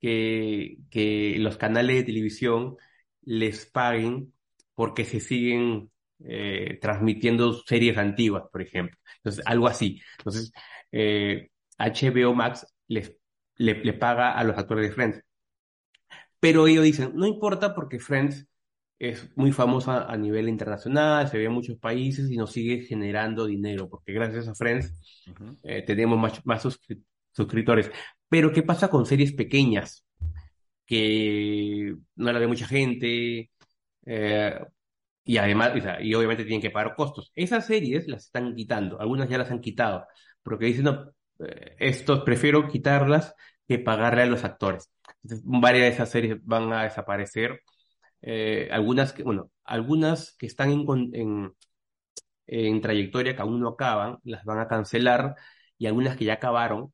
que, 0.00 0.78
que 0.90 1.36
los 1.38 1.56
canales 1.56 1.96
de 1.96 2.04
televisión 2.04 2.76
les 3.22 3.66
paguen 3.66 4.32
porque 4.74 5.04
se 5.04 5.20
siguen 5.20 5.90
eh, 6.24 6.78
transmitiendo 6.80 7.52
series 7.54 7.98
antiguas, 7.98 8.44
por 8.50 8.62
ejemplo. 8.62 8.96
Entonces, 9.18 9.44
algo 9.46 9.66
así. 9.68 10.00
Entonces, 10.18 10.52
eh, 10.92 11.50
HBO 11.78 12.34
Max 12.34 12.66
les, 12.88 13.16
le, 13.56 13.74
le 13.84 13.92
paga 13.94 14.32
a 14.32 14.44
los 14.44 14.56
actores 14.58 14.88
de 14.88 14.94
Friends. 14.94 15.22
Pero 16.40 16.66
ellos 16.66 16.84
dicen, 16.84 17.12
no 17.14 17.26
importa 17.26 17.74
porque 17.74 17.98
Friends 17.98 18.46
es 19.02 19.36
muy 19.36 19.50
famosa 19.50 20.04
a 20.04 20.16
nivel 20.16 20.48
internacional, 20.48 21.28
se 21.28 21.36
ve 21.36 21.46
en 21.46 21.52
muchos 21.52 21.76
países 21.76 22.30
y 22.30 22.36
nos 22.36 22.52
sigue 22.52 22.82
generando 22.82 23.46
dinero, 23.46 23.88
porque 23.88 24.12
gracias 24.12 24.46
a 24.46 24.54
Friends 24.54 24.92
uh 25.26 25.32
-huh. 25.32 25.58
eh, 25.64 25.82
tenemos 25.82 26.16
más, 26.16 26.46
más 26.46 26.62
suscri 26.62 27.02
suscriptores. 27.32 27.90
Pero, 28.28 28.52
¿qué 28.52 28.62
pasa 28.62 28.88
con 28.88 29.04
series 29.04 29.32
pequeñas? 29.32 30.06
Que 30.86 31.96
no 32.14 32.32
la 32.32 32.38
ve 32.38 32.46
mucha 32.46 32.66
gente, 32.68 33.50
eh, 34.06 34.60
y 35.24 35.36
además, 35.36 35.72
o 35.76 35.80
sea, 35.80 36.00
y 36.00 36.14
obviamente 36.14 36.44
tienen 36.44 36.60
que 36.60 36.70
pagar 36.70 36.94
costos. 36.94 37.32
Esas 37.34 37.66
series 37.66 38.06
las 38.06 38.26
están 38.26 38.54
quitando, 38.54 39.00
algunas 39.00 39.28
ya 39.28 39.38
las 39.38 39.50
han 39.50 39.60
quitado, 39.60 40.06
porque 40.44 40.66
dicen, 40.66 40.84
no, 40.84 41.10
eh, 41.40 41.74
estos 41.80 42.20
prefiero 42.22 42.68
quitarlas 42.68 43.34
que 43.66 43.80
pagarle 43.80 44.22
a 44.22 44.26
los 44.26 44.44
actores. 44.44 44.92
Entonces, 45.24 45.44
varias 45.44 45.82
de 45.86 45.88
esas 45.88 46.10
series 46.10 46.36
van 46.44 46.72
a 46.72 46.84
desaparecer 46.84 47.62
eh, 48.22 48.68
algunas 48.72 49.12
que, 49.12 49.22
bueno, 49.22 49.50
algunas 49.64 50.36
que 50.38 50.46
están 50.46 50.70
en, 50.70 50.86
en, 51.14 51.54
en, 52.46 52.80
trayectoria 52.80 53.36
que 53.36 53.42
aún 53.42 53.60
no 53.60 53.70
acaban, 53.70 54.18
las 54.24 54.44
van 54.44 54.58
a 54.60 54.68
cancelar 54.68 55.36
y 55.78 55.86
algunas 55.86 56.16
que 56.16 56.24
ya 56.26 56.34
acabaron 56.34 56.92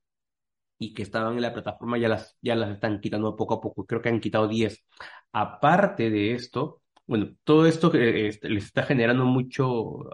y 0.78 0.94
que 0.94 1.02
estaban 1.02 1.34
en 1.36 1.42
la 1.42 1.52
plataforma 1.52 1.98
ya 1.98 2.08
las, 2.08 2.36
ya 2.42 2.54
las 2.56 2.70
están 2.70 3.00
quitando 3.00 3.36
poco 3.36 3.54
a 3.54 3.60
poco. 3.60 3.86
Creo 3.86 4.02
que 4.02 4.10
han 4.10 4.20
quitado 4.20 4.48
10. 4.48 4.84
Aparte 5.32 6.10
de 6.10 6.32
esto, 6.34 6.82
bueno, 7.06 7.34
todo 7.44 7.66
esto 7.66 7.92
eh, 7.94 8.38
les 8.42 8.64
está 8.66 8.84
generando 8.84 9.24
mucho 9.24 10.04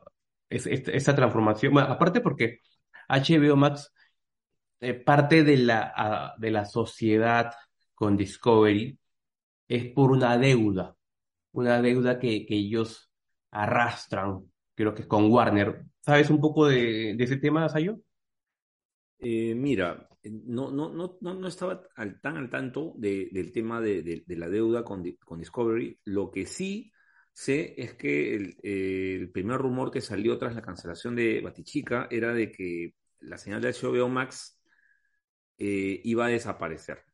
es, 0.48 0.66
es, 0.66 0.88
esta 0.88 1.14
transformación, 1.16 1.72
bueno, 1.74 1.88
aparte 1.92 2.20
porque 2.20 2.60
HBO 3.08 3.56
Max 3.56 3.92
eh, 4.80 4.94
parte 4.94 5.44
de 5.44 5.56
la, 5.58 6.34
de 6.38 6.50
la 6.50 6.64
sociedad 6.64 7.52
con 7.94 8.16
Discovery 8.16 8.98
es 9.68 9.86
por 9.92 10.10
una 10.12 10.36
deuda 10.38 10.96
una 11.54 11.80
deuda 11.80 12.18
que, 12.18 12.44
que 12.46 12.54
ellos 12.54 13.10
arrastran, 13.50 14.42
creo 14.74 14.94
que 14.94 15.02
es 15.02 15.08
con 15.08 15.30
Warner. 15.30 15.84
¿Sabes 16.00 16.30
un 16.30 16.40
poco 16.40 16.66
de, 16.66 17.14
de 17.16 17.24
ese 17.24 17.38
tema, 17.38 17.68
Sayo? 17.68 17.98
Eh, 19.18 19.54
mira, 19.54 20.08
no, 20.24 20.70
no, 20.70 20.90
no, 20.92 21.18
no 21.20 21.48
estaba 21.48 21.82
tan 22.20 22.36
al 22.36 22.50
tanto 22.50 22.92
de, 22.96 23.28
del 23.32 23.52
tema 23.52 23.80
de, 23.80 24.02
de, 24.02 24.36
la 24.36 24.48
deuda 24.48 24.84
con, 24.84 25.02
con 25.24 25.38
Discovery. 25.38 25.98
Lo 26.04 26.30
que 26.30 26.44
sí 26.44 26.92
sé 27.32 27.74
es 27.78 27.94
que 27.94 28.34
el, 28.34 28.56
el 28.62 29.30
primer 29.30 29.58
rumor 29.58 29.90
que 29.90 30.00
salió 30.00 30.36
tras 30.38 30.54
la 30.54 30.62
cancelación 30.62 31.16
de 31.16 31.40
Batichica 31.40 32.08
era 32.10 32.34
de 32.34 32.50
que 32.52 32.94
la 33.20 33.38
señal 33.38 33.62
de 33.62 33.68
HBO 33.72 34.08
Max 34.08 34.60
eh, 35.58 36.00
iba 36.04 36.26
a 36.26 36.28
desaparecer, 36.28 37.04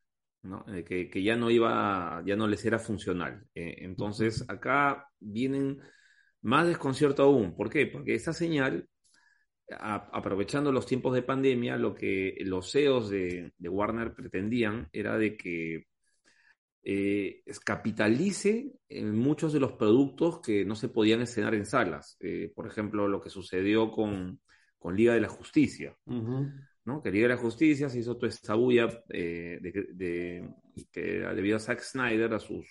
¿no? 0.43 0.65
Eh, 0.75 0.85
que, 0.85 1.09
que 1.11 1.23
ya 1.23 1.37
no 1.37 1.51
iba, 1.51 2.23
ya 2.27 2.37
no 2.37 2.47
les 2.47 2.65
era 2.65 2.79
funcional. 2.79 3.45
Eh, 3.55 3.77
entonces, 3.81 4.45
acá 4.49 5.07
vienen 5.21 5.79
más 6.43 6.67
desconcierto 6.67 7.23
aún. 7.25 7.55
¿Por 7.57 7.71
qué? 7.71 7.87
Porque 7.87 8.15
esta 8.15 8.33
señal, 8.33 8.89
a- 9.73 10.11
aprovechando 10.13 10.73
los 10.73 10.87
tiempos 10.87 11.15
de 11.15 11.23
pandemia, 11.23 11.77
lo 11.77 11.95
que 11.95 12.37
los 12.45 12.71
CEOs 12.73 13.11
de, 13.11 13.53
de 13.59 13.69
Warner 13.69 14.15
pretendían 14.15 14.89
era 14.93 15.19
de 15.19 15.37
que 15.37 15.87
eh, 16.83 17.43
capitalice 17.65 18.73
en 18.89 19.17
muchos 19.17 19.53
de 19.53 19.61
los 19.61 19.73
productos 19.73 20.41
que 20.41 20.65
no 20.65 20.75
se 20.75 20.89
podían 20.89 21.21
estrenar 21.23 21.55
en 21.55 21.67
salas. 21.67 22.17
Eh, 22.21 22.53
por 22.55 22.67
ejemplo, 22.67 23.07
lo 23.09 23.21
que 23.21 23.31
sucedió 23.31 23.91
con, 23.91 24.41
con 24.79 24.97
Liga 24.97 25.15
de 25.15 25.21
la 25.21 25.29
Justicia. 25.29 25.97
¿No? 26.91 27.03
La 27.05 27.37
Justicia 27.37 27.89
se 27.89 28.01
hizo 28.01 28.17
toda 28.17 28.29
esta 28.29 28.55
bulla 28.55 28.89
eh, 29.11 29.59
de, 29.61 30.49
que 30.91 31.03
debido 31.35 31.57
a 31.57 31.61
Zack 31.61 31.81
Snyder, 31.81 32.35
a 32.35 32.39
sus 32.41 32.67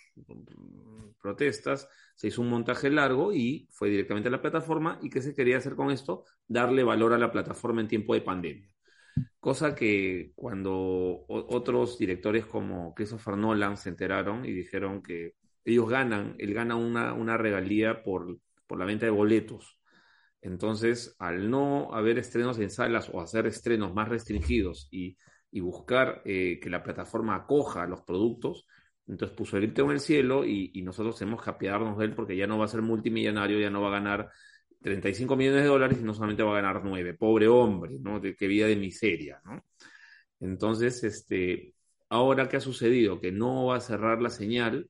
protestas, 1.22 1.88
se 2.16 2.28
hizo 2.28 2.42
un 2.42 2.50
montaje 2.50 2.90
largo 2.90 3.34
y 3.34 3.68
fue 3.72 3.90
directamente 3.90 4.28
a 4.28 4.32
la 4.32 4.42
plataforma. 4.42 5.00
¿Y 5.02 5.10
qué 5.10 5.22
se 5.22 5.34
quería 5.34 5.58
hacer 5.58 5.76
con 5.76 5.92
esto? 5.92 6.26
Darle 6.48 6.84
valor 6.84 7.14
a 7.14 7.18
la 7.18 7.32
plataforma 7.32 7.82
en 7.82 7.88
tiempo 7.88 8.14
de 8.14 8.22
pandemia. 8.22 8.70
Cosa 9.40 9.74
que 9.74 10.32
cuando 10.36 11.26
otros 11.28 11.98
directores 11.98 12.46
como 12.46 12.94
Christopher 12.94 13.38
Nolan 13.38 13.78
se 13.78 13.90
enteraron 13.90 14.46
y 14.46 14.52
dijeron 14.52 15.02
que 15.02 15.36
ellos 15.64 15.90
ganan, 15.90 16.36
él 16.40 16.54
gana 16.54 16.76
una, 16.76 17.14
una 17.14 17.38
regalía 17.38 18.04
por, 18.04 18.40
por 18.68 18.80
la 18.80 18.86
venta 18.86 19.06
de 19.06 19.12
boletos. 19.12 19.79
Entonces, 20.42 21.16
al 21.20 21.50
no 21.50 21.94
haber 21.94 22.18
estrenos 22.18 22.60
en 22.60 22.70
salas 22.70 23.10
o 23.14 23.22
hacer 23.22 23.48
estrenos 23.48 23.94
más 23.94 24.10
restringidos 24.10 24.88
y, 24.92 25.18
buscar 25.52 26.22
eh, 26.26 26.60
que 26.62 26.70
la 26.70 26.84
plataforma 26.84 27.36
acoja 27.36 27.88
los 27.88 28.02
productos, 28.02 28.68
entonces 29.08 29.36
puso 29.36 29.58
el 29.58 29.64
grito 29.64 29.84
en 29.86 29.92
el 29.92 30.00
cielo 30.00 30.46
y, 30.46 30.72
y 30.76 30.84
nosotros 30.84 31.18
tenemos 31.18 31.44
que 31.44 31.50
apiadarnos 31.50 31.98
de 31.98 32.06
él 32.06 32.14
porque 32.14 32.38
ya 32.38 32.46
no 32.46 32.60
va 32.60 32.66
a 32.66 32.68
ser 32.68 32.84
multimillonario, 32.84 33.60
ya 33.60 33.72
no 33.72 33.82
va 33.82 33.88
a 33.88 34.00
ganar 34.00 34.30
35 34.82 35.36
millones 35.36 35.64
de 35.64 35.68
dólares 35.68 35.98
y 36.00 36.04
no 36.04 36.14
solamente 36.14 36.44
va 36.44 36.52
a 36.52 36.62
ganar 36.62 36.82
9. 36.84 37.14
Pobre 37.16 37.48
hombre, 37.48 37.98
¿no? 38.00 38.20
De, 38.20 38.36
qué 38.36 38.48
vida 38.48 38.68
de 38.68 38.76
miseria, 38.76 39.42
¿no? 39.46 39.66
Entonces, 40.40 41.04
este, 41.04 41.74
ahora 42.10 42.48
qué 42.48 42.58
ha 42.58 42.62
sucedido? 42.62 43.20
Que 43.20 43.32
no 43.32 43.68
va 43.68 43.78
a 43.78 43.82
cerrar 43.82 44.22
la 44.22 44.30
señal, 44.30 44.90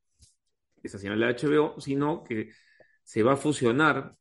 esa 0.84 1.00
señal 1.00 1.20
de 1.20 1.28
HBO, 1.28 1.80
sino 1.80 2.24
que 2.24 2.52
se 3.04 3.24
va 3.24 3.34
a 3.34 3.38
fusionar 3.38 4.16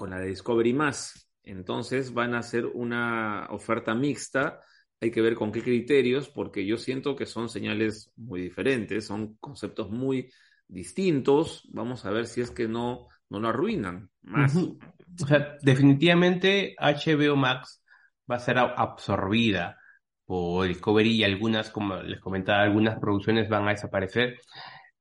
con 0.00 0.08
la 0.08 0.18
de 0.18 0.28
Discovery 0.28 0.72
más. 0.72 1.28
Entonces 1.42 2.14
van 2.14 2.34
a 2.34 2.38
hacer 2.38 2.64
una 2.64 3.48
oferta 3.50 3.94
mixta. 3.94 4.62
Hay 4.98 5.10
que 5.10 5.20
ver 5.20 5.34
con 5.34 5.52
qué 5.52 5.62
criterios, 5.62 6.30
porque 6.30 6.64
yo 6.64 6.78
siento 6.78 7.14
que 7.14 7.26
son 7.26 7.50
señales 7.50 8.10
muy 8.16 8.40
diferentes, 8.40 9.06
son 9.06 9.34
conceptos 9.34 9.90
muy 9.90 10.32
distintos. 10.66 11.68
Vamos 11.74 12.06
a 12.06 12.10
ver 12.12 12.24
si 12.24 12.40
es 12.40 12.50
que 12.50 12.66
no, 12.66 13.08
no 13.28 13.40
lo 13.40 13.48
arruinan 13.48 14.08
más. 14.22 14.56
O 14.56 15.26
sea, 15.26 15.58
definitivamente 15.60 16.74
HBO 16.78 17.36
Max 17.36 17.84
va 18.30 18.36
a 18.36 18.40
ser 18.40 18.56
absorbida 18.56 19.76
por 20.24 20.66
Discovery 20.66 21.10
y 21.10 21.24
algunas, 21.24 21.68
como 21.68 21.96
les 21.96 22.20
comentaba, 22.20 22.62
algunas 22.62 22.98
producciones 22.98 23.50
van 23.50 23.68
a 23.68 23.72
desaparecer. 23.72 24.38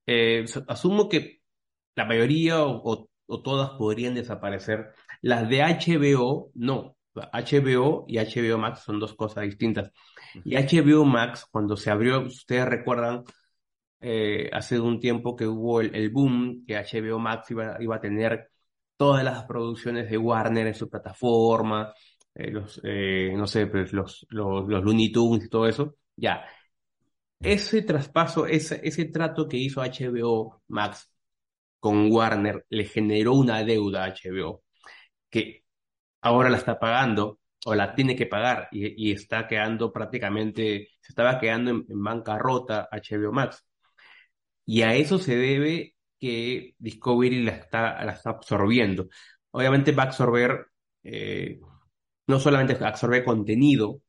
Eh, 0.05 0.43
asumo 0.67 1.07
que 1.07 1.39
la 1.95 2.03
mayoría 2.03 2.65
o- 2.65 3.09
o 3.29 3.41
todas 3.41 3.71
podrían 3.71 4.15
desaparecer. 4.15 4.91
Las 5.21 5.47
de 5.49 5.61
HBO, 5.61 6.51
no. 6.55 6.95
HBO 7.13 8.05
y 8.07 8.17
HBO 8.17 8.57
Max 8.57 8.81
son 8.81 8.99
dos 8.99 9.13
cosas 9.13 9.43
distintas. 9.43 9.91
Y 10.43 10.55
HBO 10.55 11.05
Max, 11.05 11.45
cuando 11.51 11.77
se 11.77 11.91
abrió, 11.91 12.21
ustedes 12.21 12.65
recuerdan, 12.65 13.23
eh, 14.01 14.49
hace 14.53 14.79
un 14.79 14.99
tiempo 14.99 15.35
que 15.35 15.47
hubo 15.47 15.81
el, 15.81 15.95
el 15.95 16.09
boom, 16.09 16.63
que 16.65 16.75
HBO 16.77 17.19
Max 17.19 17.51
iba, 17.51 17.77
iba 17.81 17.95
a 17.97 18.01
tener 18.01 18.49
todas 18.97 19.23
las 19.23 19.43
producciones 19.45 20.09
de 20.09 20.17
Warner 20.17 20.67
en 20.67 20.75
su 20.75 20.89
plataforma, 20.89 21.93
eh, 22.35 22.51
los, 22.51 22.81
eh, 22.83 23.33
no 23.35 23.47
sé, 23.47 23.67
pues 23.67 23.93
los, 23.93 24.25
los, 24.29 24.67
los 24.67 24.83
Looney 24.83 25.11
Tunes 25.11 25.45
y 25.45 25.49
todo 25.49 25.67
eso. 25.67 25.95
Ya, 26.15 26.45
ese 27.39 27.81
traspaso, 27.83 28.45
ese, 28.45 28.81
ese 28.83 29.05
trato 29.05 29.47
que 29.47 29.57
hizo 29.57 29.81
HBO 29.81 30.61
Max 30.67 31.09
con 31.79 32.11
Warner 32.11 32.65
le 32.69 32.85
generó 32.85 33.33
una 33.33 33.63
deuda 33.63 34.05
a 34.05 34.07
HBO 34.09 34.63
que 35.29 35.63
ahora 36.21 36.49
la 36.49 36.57
está 36.57 36.79
pagando 36.79 37.39
o 37.65 37.75
la 37.75 37.95
tiene 37.95 38.15
que 38.15 38.25
pagar 38.27 38.69
y, 38.71 39.11
está 39.11 39.47
quedando 39.47 39.91
prácticamente, 39.93 40.89
se 41.01 41.11
estaba 41.13 41.39
quedando 41.39 41.71
en, 41.71 41.85
bancarrota 41.89 42.87
HBO 42.91 43.31
Max. 43.33 43.65
Y 44.65 44.81
a 44.83 44.93
eso 44.95 45.17
se 45.19 45.35
debe 45.35 45.95
que 46.19 46.75
Discovery 46.77 47.43
la 47.43 47.51
está, 47.53 48.03
la 48.05 48.13
está 48.13 48.31
absorbiendo. 48.31 49.07
Obviamente 49.51 49.91
va 49.91 50.03
a 50.03 50.05
absorber, 50.07 50.67
eh, 51.03 51.59
no 52.27 52.39
solamente 52.39 52.83
absorbe 52.85 53.23
contenido, 53.23 54.01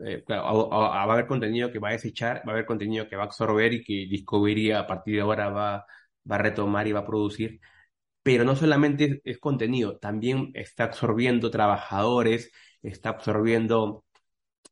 eh, 0.00 0.24
a- 0.28 0.34
a- 0.40 1.06
va 1.06 1.12
a 1.12 1.14
haber 1.14 1.26
contenido 1.26 1.72
que 1.72 1.78
va 1.78 1.90
a 1.90 1.92
desechar, 1.92 2.42
va 2.46 2.52
a 2.52 2.54
haber 2.56 2.66
contenido 2.66 3.08
que 3.08 3.16
va 3.16 3.24
a 3.24 3.26
absorber 3.26 3.72
y 3.74 3.84
que 3.84 4.06
Discovery 4.10 4.72
a 4.72 4.86
partir 4.86 5.16
de 5.16 5.20
ahora 5.22 5.50
va, 5.50 5.86
va 6.30 6.36
a 6.36 6.38
retomar 6.38 6.86
y 6.86 6.92
va 6.92 7.00
a 7.00 7.06
producir. 7.06 7.60
Pero 8.22 8.44
no 8.44 8.56
solamente 8.56 9.20
es, 9.24 9.38
contenido, 9.38 9.98
también 9.98 10.50
está 10.54 10.84
absorbiendo 10.84 11.50
trabajadores, 11.50 12.52
está 12.82 13.10
absorbiendo 13.10 14.04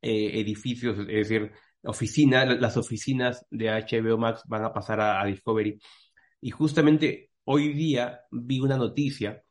eh, 0.03 0.41
edificios, 0.41 0.99
es 1.01 1.07
decir, 1.29 1.53
oficinas, 1.85 2.61
las 2.61 2.77
oficinas 2.77 3.47
de 3.51 3.71
HBO 3.71 4.19
Max 4.19 4.43
van 4.47 4.65
a 4.65 4.73
pasar 4.73 5.01
a, 5.01 5.21
a 5.21 5.27
Discovery. 5.27 5.81
Y 6.41 6.51
justamente 6.51 7.31
hoy 7.45 7.73
día 7.75 8.21
vi 8.31 8.61
una 8.61 8.77
noticia 8.77 9.43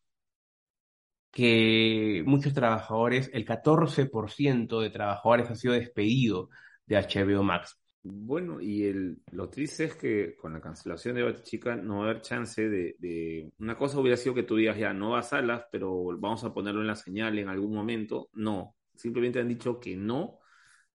que 1.32 2.24
muchos 2.26 2.54
trabajadores, 2.54 3.30
el 3.34 3.46
14% 3.46 4.82
de 4.82 4.90
trabajadores 4.90 5.50
ha 5.50 5.56
sido 5.56 5.74
despedido 5.74 6.50
de 6.86 6.98
HBO 6.98 7.44
Max. 7.44 7.79
Bueno, 8.02 8.62
y 8.62 8.86
el, 8.86 9.18
lo 9.32 9.50
triste 9.50 9.84
es 9.84 9.96
que 9.96 10.36
con 10.38 10.54
la 10.54 10.62
cancelación 10.62 11.16
de 11.16 11.24
Batichica 11.24 11.76
no 11.76 11.98
va 12.00 12.06
a 12.06 12.10
haber 12.12 12.22
chance 12.22 12.70
de, 12.70 12.96
de... 12.98 13.52
Una 13.60 13.76
cosa 13.78 14.00
hubiera 14.00 14.16
sido 14.16 14.34
que 14.34 14.44
tú 14.44 14.56
digas, 14.56 14.78
ya, 14.78 14.94
no 14.94 15.12
va 15.12 15.20
a 15.20 15.24
salas, 15.24 15.66
pero 15.70 16.06
vamos 16.18 16.44
a 16.46 16.54
ponerlo 16.54 16.80
en 16.82 16.88
la 16.88 16.96
señal 16.96 17.38
en 17.38 17.50
algún 17.50 17.74
momento. 17.74 18.30
No, 18.34 18.76
simplemente 18.96 19.40
han 19.40 19.50
dicho 19.50 19.80
que 19.80 19.98
no. 19.98 20.40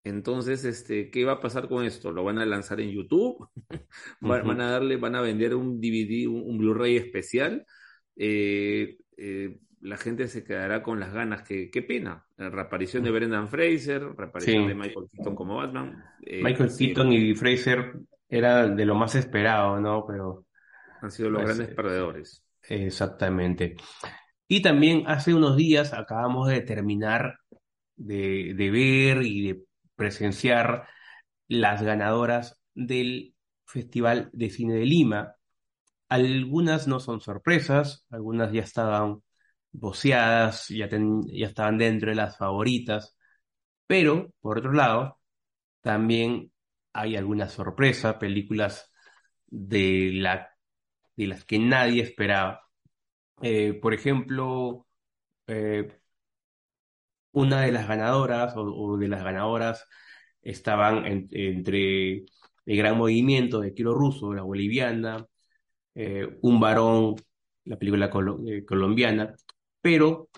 Entonces, 0.03 0.65
este, 0.65 1.11
¿qué 1.11 1.25
va 1.25 1.33
a 1.33 1.41
pasar 1.41 1.69
con 1.69 1.85
esto? 1.85 2.11
¿Lo 2.11 2.25
van 2.25 2.39
a 2.39 2.47
lanzar 2.47 2.81
en 2.81 2.91
YouTube? 2.91 3.49
¿Van, 4.21 4.47
Ujú. 4.47 4.49
van 4.49 4.61
a 4.63 4.71
darle, 4.71 4.97
van 4.97 5.15
a 5.15 5.21
vender 5.21 5.55
un 5.55 5.81
DVD, 5.81 6.27
un, 6.29 6.43
un 6.43 6.59
Blu-ray 6.59 6.97
especial? 6.97 7.67
Eh, 8.17 8.97
eh, 9.17 9.59
la 9.85 9.97
gente 9.99 10.29
se 10.29 10.43
quedará 10.45 10.83
con 10.83 10.99
las 10.99 11.13
ganas. 11.13 11.43
Que, 11.43 11.71
qué 11.71 11.83
pena. 11.83 12.27
La 12.37 12.51
reaparición 12.51 13.05
de 13.05 13.11
Brendan 13.11 13.49
Fraser, 13.49 14.03
reaparición 14.17 14.63
Sí. 14.63 14.69
de 14.69 14.75
Michael 14.75 15.07
Keaton 15.13 15.35
como 15.35 15.57
Batman. 15.57 16.03
Eh, 16.23 16.43
Michael 16.43 16.71
Keaton 16.77 17.13
y 17.13 17.35
Fraser 17.35 17.93
era 18.29 18.67
de 18.69 18.87
lo 18.87 18.95
más 18.95 19.15
esperado, 19.15 19.79
¿no? 19.81 20.05
Pero 20.07 20.47
han 21.03 21.11
sido 21.11 21.31
los 21.31 21.43
Pues, 21.43 21.57
grandes 21.57 21.73
eh, 21.73 21.77
perdedores. 21.77 22.45
exactamente. 22.63 23.77
Y 24.49 24.63
también 24.63 25.05
hace 25.07 25.35
unos 25.35 25.57
días 25.57 25.93
acabamos 25.93 26.49
de 26.49 26.61
terminar 26.63 27.39
de, 27.97 28.55
de 28.55 28.71
ver 28.71 29.23
y 29.23 29.49
de 29.49 29.63
presenciar 29.97 30.87
las 31.47 31.83
ganadoras 31.83 32.59
del 32.75 33.35
Festival 33.67 34.31
de 34.33 34.51
Cine 34.51 34.75
de 34.75 34.87
Lima. 34.87 35.35
Algunas 36.09 36.87
no 36.89 37.01
son 37.01 37.21
sorpresas, 37.21 38.07
algunas 38.11 38.53
ya 38.53 38.63
estaban 38.63 39.23
voceadas, 39.75 40.69
ya, 40.71 40.89
ya 40.91 41.49
estaban 41.49 41.79
dentro 41.79 42.11
de 42.11 42.17
las 42.17 42.39
favoritas, 42.39 43.17
pero 43.87 44.31
por 44.41 44.59
otro 44.59 44.73
lado, 44.73 45.21
también 45.83 46.53
hay 46.95 47.17
alguna 47.17 47.49
sorpresa, 47.51 48.19
películas 48.19 48.93
de, 49.47 50.11
la, 50.15 50.51
de 51.17 51.27
las 51.29 51.45
que 51.45 51.59
nadie 51.59 52.03
esperaba. 52.03 52.63
Eh, 53.43 53.75
por 53.83 53.95
ejemplo, 53.95 54.87
eh, 55.49 56.01
una 57.33 57.63
de 57.63 57.73
las 57.73 57.89
ganadoras 57.89 58.55
o, 58.57 58.97
de 58.97 59.09
las 59.09 59.25
ganadoras 59.25 59.87
estaban 60.43 61.07
en- 61.07 61.29
entre 61.33 62.25
el 62.67 62.77
gran 62.77 62.97
movimiento 62.99 63.61
de 63.61 63.75
Kiro 63.75 63.95
Russo, 63.95 64.33
la 64.35 64.43
boliviana, 64.43 65.27
eh, 65.97 66.29
Un 66.43 66.61
varón, 66.61 67.17
la 67.65 67.79
película 67.79 68.11
colo- 68.11 68.41
colombiana, 68.67 69.35
pero 69.85 70.31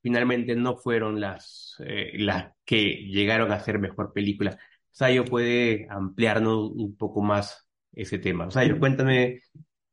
finalmente 0.00 0.54
no 0.54 0.76
fueron 0.76 1.20
las, 1.20 1.74
eh, 1.80 2.12
las 2.18 2.52
que 2.64 3.08
llegaron 3.08 3.50
a 3.50 3.58
ser 3.58 3.80
mejor 3.80 4.12
película. 4.12 4.56
Sayo 4.92 5.24
puede 5.24 5.88
ampliarnos 5.90 6.70
un 6.70 6.96
poco 6.96 7.20
más 7.20 7.68
ese 7.92 8.20
tema. 8.20 8.48
Sayo, 8.52 8.78
cuéntame 8.78 9.40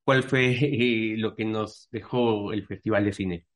¿cuál 0.04 0.22
fue 0.22 0.52
eh, 0.52 1.16
lo 1.18 1.36
que 1.36 1.44
nos 1.44 1.88
dejó 1.90 2.54
el 2.54 2.68
Festival 2.68 3.06
de 3.06 3.14
Cine? 3.14 3.48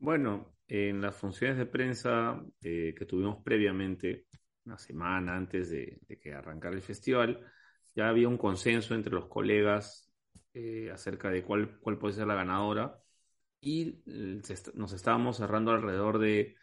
Bueno, 0.00 0.56
en 0.66 1.00
las 1.00 1.14
funciones 1.14 1.58
de 1.58 1.66
prensa 1.66 2.42
eh, 2.60 2.92
que 2.98 3.06
tuvimos 3.06 3.40
previamente, 3.44 4.26
una 4.64 4.78
semana 4.78 5.36
antes 5.36 5.70
de, 5.70 6.00
de 6.08 6.18
que 6.18 6.34
arrancara 6.34 6.74
el 6.74 6.82
festival, 6.82 7.38
ya 7.94 8.08
había 8.08 8.26
un 8.26 8.36
consenso 8.36 8.96
entre 8.96 9.14
los 9.14 9.28
colegas 9.28 10.12
acerca 10.92 11.30
de 11.30 11.44
cuál, 11.44 11.78
cuál 11.78 11.98
puede 11.98 12.14
ser 12.14 12.26
la 12.26 12.34
ganadora 12.34 13.01
y 13.62 14.02
eh, 14.06 14.42
nos 14.74 14.92
estábamos 14.92 15.36
cerrando 15.36 15.70
alrededor 15.70 16.18
de 16.18 16.56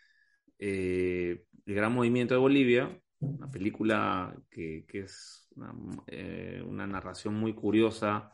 eh, 0.60 1.46
El 1.66 1.74
Gran 1.74 1.94
Movimiento 1.94 2.34
de 2.34 2.42
Bolivia, 2.42 3.02
una 3.20 3.50
película 3.50 4.36
que, 4.52 4.86
es 4.92 5.48
una, 5.56 5.74
eh, 6.08 6.62
una 6.68 6.86
narración 6.86 7.36
muy 7.36 7.56
curiosa, 7.56 8.34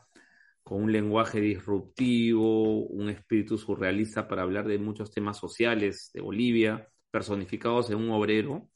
con 0.64 0.82
un 0.82 0.92
lenguaje 0.92 1.40
disruptivo, 1.40 2.86
un 2.86 3.08
espíritu 3.08 3.56
surrealista 3.56 4.26
para 4.26 4.42
hablar 4.42 4.66
de 4.66 4.78
muchos 4.78 5.12
temas 5.12 5.38
sociales 5.38 6.10
de 6.12 6.20
Bolivia, 6.20 6.88
personificados 7.10 7.90
en 7.90 7.98
un 7.98 8.10
obrero. 8.10 8.68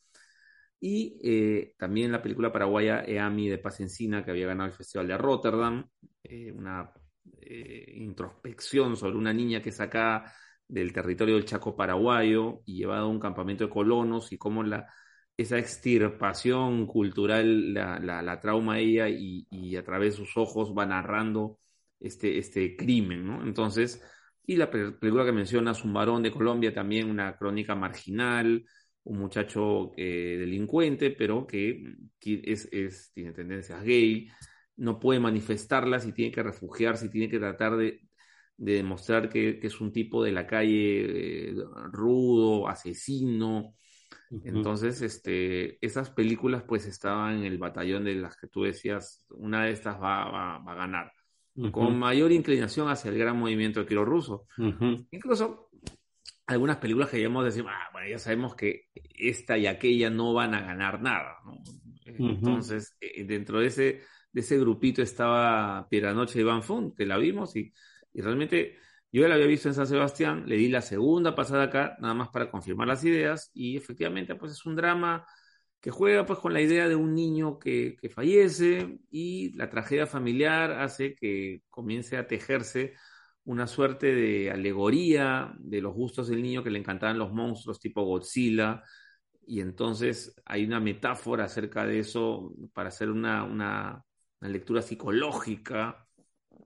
Y 0.80 1.72
también 1.76 2.12
la 2.12 2.22
película 2.22 2.52
paraguaya 2.52 3.02
Eami 3.04 3.48
de 3.48 3.58
Paz 3.58 3.80
Encina, 3.80 4.24
que 4.24 4.30
había 4.30 4.46
ganado 4.46 4.70
el 4.70 4.76
Festival 4.76 5.08
de 5.08 5.18
Rotterdam, 5.18 5.90
una 6.54 6.92
eh, 7.42 7.92
introspección 7.96 8.96
sobre 8.96 9.16
una 9.16 9.32
niña 9.32 9.60
que 9.62 9.70
es 9.70 9.80
acá 9.80 10.32
del 10.66 10.92
territorio 10.92 11.34
del 11.34 11.44
Chaco 11.44 11.76
paraguayo 11.76 12.62
y 12.64 12.76
llevada 12.76 13.02
a 13.02 13.06
un 13.06 13.18
campamento 13.18 13.64
de 13.64 13.70
colonos 13.70 14.32
y 14.32 14.38
cómo 14.38 14.62
la, 14.62 14.86
esa 15.36 15.58
extirpación 15.58 16.86
cultural 16.86 17.74
la, 17.74 17.98
la, 17.98 18.40
trauma 18.40 18.78
ella 18.78 19.08
y, 19.08 19.46
y, 19.50 19.76
a 19.76 19.84
través 19.84 20.12
de 20.12 20.24
sus 20.24 20.36
ojos 20.36 20.74
va 20.76 20.86
narrando 20.86 21.58
este, 21.98 22.38
este 22.38 22.76
crimen. 22.76 23.40
Entonces, 23.42 24.02
y 24.46 24.56
la 24.56 24.70
película 24.70 25.24
que 25.24 25.32
mencionas, 25.32 25.84
Un 25.84 25.92
varón 25.92 26.22
de 26.22 26.32
Colombia, 26.32 26.74
también 26.74 27.10
una 27.10 27.36
crónica 27.36 27.74
marginal, 27.74 28.64
un 29.04 29.18
muchacho 29.18 29.92
eh, 29.96 30.36
delincuente, 30.38 31.10
pero 31.10 31.46
que, 31.46 31.96
que 32.18 32.42
es, 32.44 32.68
es, 32.72 33.12
tiene 33.14 33.32
tendencias 33.32 33.82
gay, 33.82 34.28
no 34.80 34.98
puede 34.98 35.20
manifestarlas 35.20 36.06
y 36.06 36.12
tiene 36.12 36.32
que 36.32 36.42
refugiarse 36.42 37.06
y 37.06 37.10
tiene 37.10 37.28
que 37.28 37.38
tratar 37.38 37.76
de, 37.76 38.00
de 38.56 38.74
demostrar 38.74 39.28
que, 39.28 39.58
que, 39.58 39.66
es 39.66 39.80
un 39.80 39.92
tipo 39.92 40.24
de 40.24 40.32
la 40.32 40.46
calle 40.46 41.50
eh, 41.50 41.54
rudo, 41.92 42.66
asesino. 42.66 43.74
Uh 44.30 44.38
-huh. 44.38 44.42
Entonces, 44.44 45.02
este, 45.02 45.84
esas 45.84 46.08
películas 46.10 46.62
pues 46.66 46.86
estaban 46.86 47.38
en 47.38 47.44
el 47.44 47.58
batallón 47.58 48.04
de 48.04 48.14
las 48.14 48.38
que 48.38 48.48
tú 48.48 48.62
decías, 48.62 49.26
una 49.30 49.64
de 49.64 49.72
estas 49.72 49.96
va, 49.96 50.30
va, 50.30 50.58
va 50.58 50.72
a 50.72 50.76
ganar. 50.76 51.12
Uh 51.56 51.66
-huh. 51.66 51.70
Con 51.70 51.98
mayor 51.98 52.32
inclinación 52.32 52.88
hacia 52.88 53.10
el 53.10 53.18
gran 53.18 53.36
movimiento 53.36 53.80
de 53.80 53.86
Kiro 53.86 54.06
Russo. 54.06 54.46
Uh 54.56 54.72
-huh. 54.72 55.06
Incluso 55.10 55.68
algunas 56.46 56.78
películas 56.78 57.10
que 57.10 57.18
decir, 57.18 57.64
ah, 57.68 57.90
bueno, 57.92 58.08
ya 58.08 58.18
sabemos 58.18 58.54
que 58.54 58.86
esta 59.14 59.58
y 59.58 59.66
aquella 59.66 60.08
no 60.08 60.32
van 60.32 60.54
a 60.54 60.62
ganar 60.62 61.02
nada. 61.02 61.36
¿no? 61.44 61.62
Entonces, 62.06 62.96
eh, 63.00 63.24
dentro 63.24 63.60
de 63.60 63.66
ese, 63.66 64.00
de 64.32 64.40
ese 64.40 64.58
grupito 64.58 65.02
estaba 65.02 65.86
Pieranoche 65.88 66.42
Van 66.44 66.62
Fun, 66.62 66.94
que 66.94 67.06
la 67.06 67.16
vimos 67.18 67.56
y, 67.56 67.72
y, 68.12 68.20
realmente 68.20 68.76
yo 69.12 69.26
la 69.28 69.34
había 69.34 69.46
visto 69.46 69.68
en 69.68 69.74
San 69.74 69.86
Sebastián, 69.86 70.44
le 70.46 70.56
di 70.56 70.68
la 70.68 70.82
segunda 70.82 71.34
pasada 71.34 71.64
acá, 71.64 71.96
nada 72.00 72.14
más 72.14 72.28
para 72.28 72.50
confirmar 72.50 72.86
las 72.88 73.04
ideas, 73.04 73.50
y 73.54 73.76
efectivamente, 73.76 74.34
pues 74.36 74.52
es 74.52 74.64
un 74.66 74.76
drama 74.76 75.26
que 75.80 75.90
juega 75.90 76.26
pues 76.26 76.38
con 76.38 76.52
la 76.52 76.60
idea 76.60 76.88
de 76.88 76.96
un 76.96 77.14
niño 77.14 77.58
que, 77.58 77.96
que 78.00 78.10
fallece 78.10 78.98
y 79.10 79.52
la 79.56 79.70
tragedia 79.70 80.06
familiar 80.06 80.72
hace 80.72 81.14
que 81.14 81.62
comience 81.70 82.16
a 82.18 82.26
tejerse 82.26 82.94
una 83.44 83.66
suerte 83.66 84.14
de 84.14 84.50
alegoría 84.50 85.54
de 85.58 85.80
los 85.80 85.94
gustos 85.94 86.28
del 86.28 86.42
niño 86.42 86.62
que 86.62 86.70
le 86.70 86.78
encantaban 86.78 87.18
los 87.18 87.32
monstruos 87.32 87.80
tipo 87.80 88.02
Godzilla, 88.04 88.82
y 89.46 89.60
entonces 89.60 90.34
hay 90.44 90.64
una 90.64 90.78
metáfora 90.78 91.44
acerca 91.46 91.84
de 91.84 91.98
eso 91.98 92.54
para 92.72 92.90
hacer 92.90 93.10
una, 93.10 93.42
una, 93.42 94.04
una 94.40 94.50
lectura 94.50 94.82
psicológica 94.82 96.06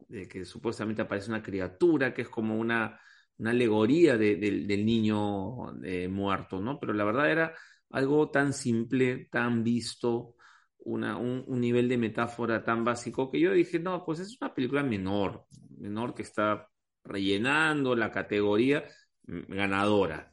de 0.08 0.28
que 0.28 0.44
supuestamente 0.44 1.02
aparece 1.02 1.30
una 1.30 1.42
criatura 1.42 2.14
que 2.14 2.22
es 2.22 2.28
como 2.28 2.56
una, 2.58 3.00
una 3.38 3.50
alegoría 3.50 4.16
de, 4.16 4.36
de, 4.36 4.64
del 4.66 4.86
niño 4.86 5.82
eh, 5.82 6.08
muerto, 6.08 6.60
¿no? 6.60 6.78
Pero 6.78 6.92
la 6.92 7.04
verdad 7.04 7.30
era 7.30 7.54
algo 7.90 8.30
tan 8.30 8.52
simple, 8.52 9.28
tan 9.30 9.64
visto, 9.64 10.36
una, 10.78 11.16
un, 11.16 11.44
nivel 11.60 11.88
de 11.88 11.96
metáfora 11.98 12.62
tan 12.62 12.84
básico 12.84 13.30
que 13.30 13.40
yo 13.40 13.52
dije, 13.52 13.78
no, 13.78 14.04
pues 14.04 14.20
es 14.20 14.36
una 14.40 14.54
película 14.54 14.82
menor, 14.82 15.46
menor 15.78 16.14
que 16.14 16.22
está 16.22 16.68
rellenando 17.04 17.96
la 17.96 18.10
categoría 18.10 18.84
ganadora. 19.22 20.32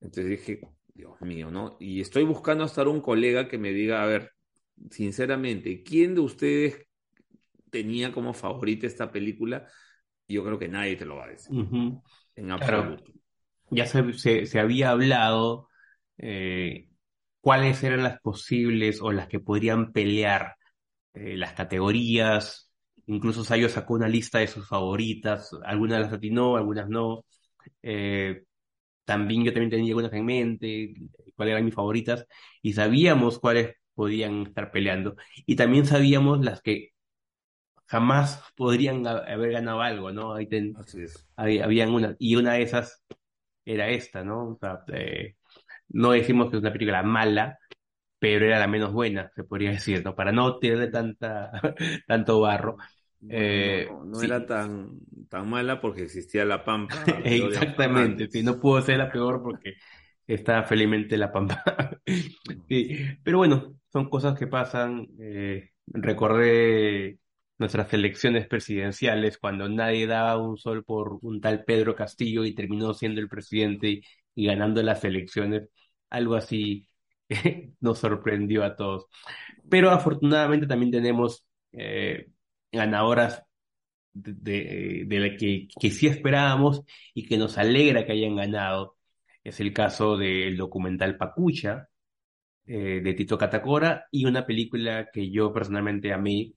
Entonces 0.00 0.28
dije, 0.28 0.60
Dios 0.86 1.20
mío, 1.22 1.50
¿no? 1.50 1.76
Y 1.80 2.00
estoy 2.00 2.24
buscando 2.24 2.64
hasta 2.64 2.86
un 2.88 3.00
colega 3.00 3.48
que 3.48 3.58
me 3.58 3.72
diga, 3.72 4.02
a 4.02 4.06
ver, 4.06 4.32
sinceramente, 4.90 5.82
¿quién 5.82 6.14
de 6.14 6.20
ustedes 6.20 6.86
tenía 7.70 8.12
como 8.12 8.32
favorita 8.32 8.86
esta 8.86 9.10
película? 9.10 9.66
Yo 10.28 10.44
creo 10.44 10.58
que 10.58 10.68
nadie 10.68 10.96
te 10.96 11.04
lo 11.04 11.16
va 11.16 11.24
a 11.24 11.28
decir. 11.28 11.56
Uh 11.56 11.64
-huh. 11.64 12.02
En 12.34 12.50
absoluto. 12.50 13.04
Claro. 13.04 13.20
Ya 13.70 13.86
se, 13.86 14.12
se, 14.12 14.46
se, 14.46 14.60
había 14.60 14.90
hablado 14.90 15.68
eh, 16.18 16.88
cuáles 17.40 17.82
eran 17.82 18.02
las 18.02 18.20
posibles 18.20 19.00
o 19.00 19.12
las 19.12 19.28
que 19.28 19.40
podrían 19.40 19.92
pelear 19.92 20.56
eh, 21.14 21.36
las 21.36 21.52
categorías. 21.54 22.70
Incluso 23.06 23.44
Sayo 23.44 23.68
sacó 23.68 23.94
una 23.94 24.08
lista 24.08 24.38
de 24.38 24.46
sus 24.46 24.68
favoritas. 24.68 25.50
Algunas 25.64 26.00
las 26.00 26.12
atinó, 26.12 26.56
algunas 26.56 26.88
no. 26.88 27.24
Eh, 27.82 28.42
también 29.04 29.44
yo 29.44 29.52
también 29.52 29.70
tenía 29.70 29.90
algunas 29.90 30.12
en 30.12 30.24
mente, 30.24 30.94
cuáles 31.36 31.52
eran 31.52 31.64
mis 31.64 31.74
favoritas, 31.74 32.26
y 32.60 32.72
sabíamos 32.72 33.38
cuáles 33.38 33.76
podían 33.96 34.42
estar 34.46 34.70
peleando. 34.70 35.16
Y 35.46 35.56
también 35.56 35.86
sabíamos 35.86 36.44
las 36.44 36.62
que 36.62 36.90
jamás 37.86 38.42
podrían 38.56 39.06
haber 39.06 39.52
ganado 39.52 39.80
algo, 39.80 40.12
¿no? 40.12 40.34
Ahí 40.34 40.46
ten, 40.48 40.76
Así 40.76 41.02
es. 41.02 41.26
Había, 41.36 41.64
habían 41.64 41.90
una, 41.90 42.16
y 42.18 42.36
una 42.36 42.54
de 42.54 42.62
esas 42.62 43.02
era 43.64 43.88
esta, 43.88 44.22
¿no? 44.24 44.50
O 44.50 44.58
sea, 44.60 44.80
eh, 44.92 45.36
no 45.88 46.12
decimos 46.12 46.50
que 46.50 46.56
es 46.56 46.62
una 46.62 46.72
película 46.72 47.02
mala, 47.02 47.58
pero 48.18 48.46
era 48.46 48.58
la 48.58 48.66
menos 48.66 48.92
buena, 48.92 49.30
se 49.34 49.44
podría 49.44 49.70
decir, 49.70 50.04
¿no? 50.04 50.14
Para 50.14 50.32
no 50.32 50.58
tener 50.58 50.90
tanta, 50.90 51.50
tanto 52.06 52.40
barro. 52.40 52.76
Eh, 53.28 53.88
no, 53.90 54.04
no 54.04 54.16
sí. 54.16 54.26
era 54.26 54.46
tan, 54.46 54.90
tan 55.28 55.48
mala 55.48 55.80
porque 55.80 56.02
existía 56.02 56.44
la 56.44 56.64
Pampa. 56.64 56.94
Exactamente, 57.24 58.28
sí, 58.28 58.42
no 58.42 58.60
pudo 58.60 58.80
ser 58.82 58.98
la 58.98 59.10
peor 59.10 59.42
porque 59.42 59.74
está 60.26 60.62
felizmente 60.64 61.16
la 61.16 61.32
Pampa. 61.32 61.62
pero 63.24 63.38
bueno, 63.38 63.76
son 63.92 64.08
cosas 64.08 64.38
que 64.38 64.46
pasan. 64.46 65.08
Eh, 65.20 65.70
recordé 65.86 67.18
nuestras 67.58 67.92
elecciones 67.94 68.46
presidenciales 68.46 69.38
cuando 69.38 69.68
nadie 69.68 70.06
daba 70.06 70.36
un 70.36 70.58
sol 70.58 70.84
por 70.84 71.18
un 71.22 71.40
tal 71.40 71.64
Pedro 71.64 71.94
Castillo 71.96 72.44
y 72.44 72.54
terminó 72.54 72.92
siendo 72.94 73.20
el 73.20 73.28
presidente 73.28 74.02
y, 74.34 74.46
ganando 74.46 74.82
las 74.82 75.04
elecciones. 75.04 75.68
Algo 76.10 76.34
así 76.34 76.88
nos 77.80 77.98
sorprendió 77.98 78.64
a 78.64 78.76
todos. 78.76 79.06
Pero 79.68 79.90
afortunadamente 79.90 80.66
también 80.66 80.92
tenemos 80.92 81.44
eh, 81.72 82.28
ganadoras 82.72 83.42
de, 84.12 84.32
de, 84.34 85.04
de 85.06 85.20
la 85.20 85.36
que, 85.36 85.68
que, 85.80 85.90
sí 85.90 86.06
esperábamos 86.06 86.82
y 87.14 87.26
que 87.26 87.38
nos 87.38 87.58
alegra 87.58 88.06
que 88.06 88.12
hayan 88.12 88.36
ganado. 88.36 88.95
Es 89.46 89.60
el 89.60 89.72
caso 89.72 90.16
del 90.16 90.56
documental 90.56 91.16
Pacucha, 91.16 91.88
eh, 92.66 93.00
de 93.00 93.14
Tito 93.14 93.38
Catacora, 93.38 94.06
y 94.10 94.24
una 94.24 94.44
película 94.44 95.08
que 95.12 95.30
yo 95.30 95.52
personalmente 95.52 96.12
amé, 96.12 96.52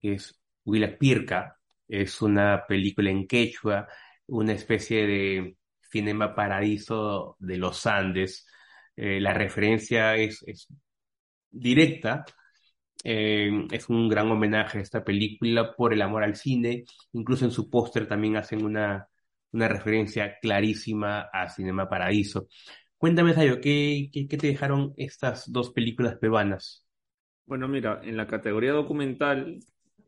que 0.00 0.14
es 0.14 0.40
Huila 0.64 0.96
Pirca. 0.96 1.58
Es 1.86 2.22
una 2.22 2.64
película 2.66 3.10
en 3.10 3.26
quechua, 3.26 3.86
una 4.28 4.54
especie 4.54 5.06
de 5.06 5.56
cinema 5.82 6.34
paradiso 6.34 7.36
de 7.38 7.58
los 7.58 7.86
Andes. 7.86 8.46
Eh, 8.96 9.20
la 9.20 9.34
referencia 9.34 10.16
es, 10.16 10.42
es 10.46 10.68
directa, 11.50 12.24
eh, 13.04 13.66
es 13.70 13.90
un 13.90 14.08
gran 14.08 14.30
homenaje 14.30 14.78
a 14.78 14.82
esta 14.82 15.04
película 15.04 15.74
por 15.76 15.92
el 15.92 16.00
amor 16.00 16.24
al 16.24 16.36
cine. 16.36 16.84
Incluso 17.12 17.44
en 17.44 17.50
su 17.50 17.68
póster 17.68 18.08
también 18.08 18.36
hacen 18.38 18.64
una, 18.64 19.06
una 19.52 19.68
referencia 19.68 20.38
clarísima 20.40 21.28
a 21.32 21.48
Cinema 21.48 21.88
Paradiso. 21.88 22.48
Cuéntame, 22.96 23.34
Sayo, 23.34 23.60
¿qué, 23.60 24.10
qué, 24.12 24.36
te 24.36 24.46
dejaron 24.46 24.94
estas 24.96 25.50
dos 25.50 25.72
películas 25.72 26.16
peruanas? 26.16 26.86
Bueno, 27.46 27.68
mira, 27.68 28.00
en 28.02 28.16
la 28.16 28.26
categoría 28.26 28.72
documental, 28.72 29.58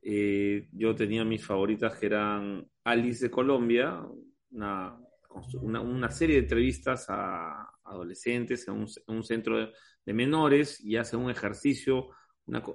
eh, 0.02 0.68
yo 0.72 0.94
tenía 0.94 1.24
mis 1.24 1.44
favoritas 1.44 1.98
que 1.98 2.06
eran 2.06 2.66
Alice 2.84 3.24
de 3.24 3.30
Colombia, 3.30 4.00
una, 4.50 4.96
una, 5.60 6.10
serie 6.10 6.36
de 6.36 6.42
entrevistas 6.42 7.06
a 7.08 7.68
adolescentes 7.84 8.68
en 8.68 8.74
un, 8.74 8.86
en 9.06 9.16
un 9.16 9.24
centro 9.24 9.58
de, 9.58 9.72
menores 10.12 10.80
y 10.80 10.96
hace 10.96 11.16
un 11.16 11.30
ejercicio 11.30 12.10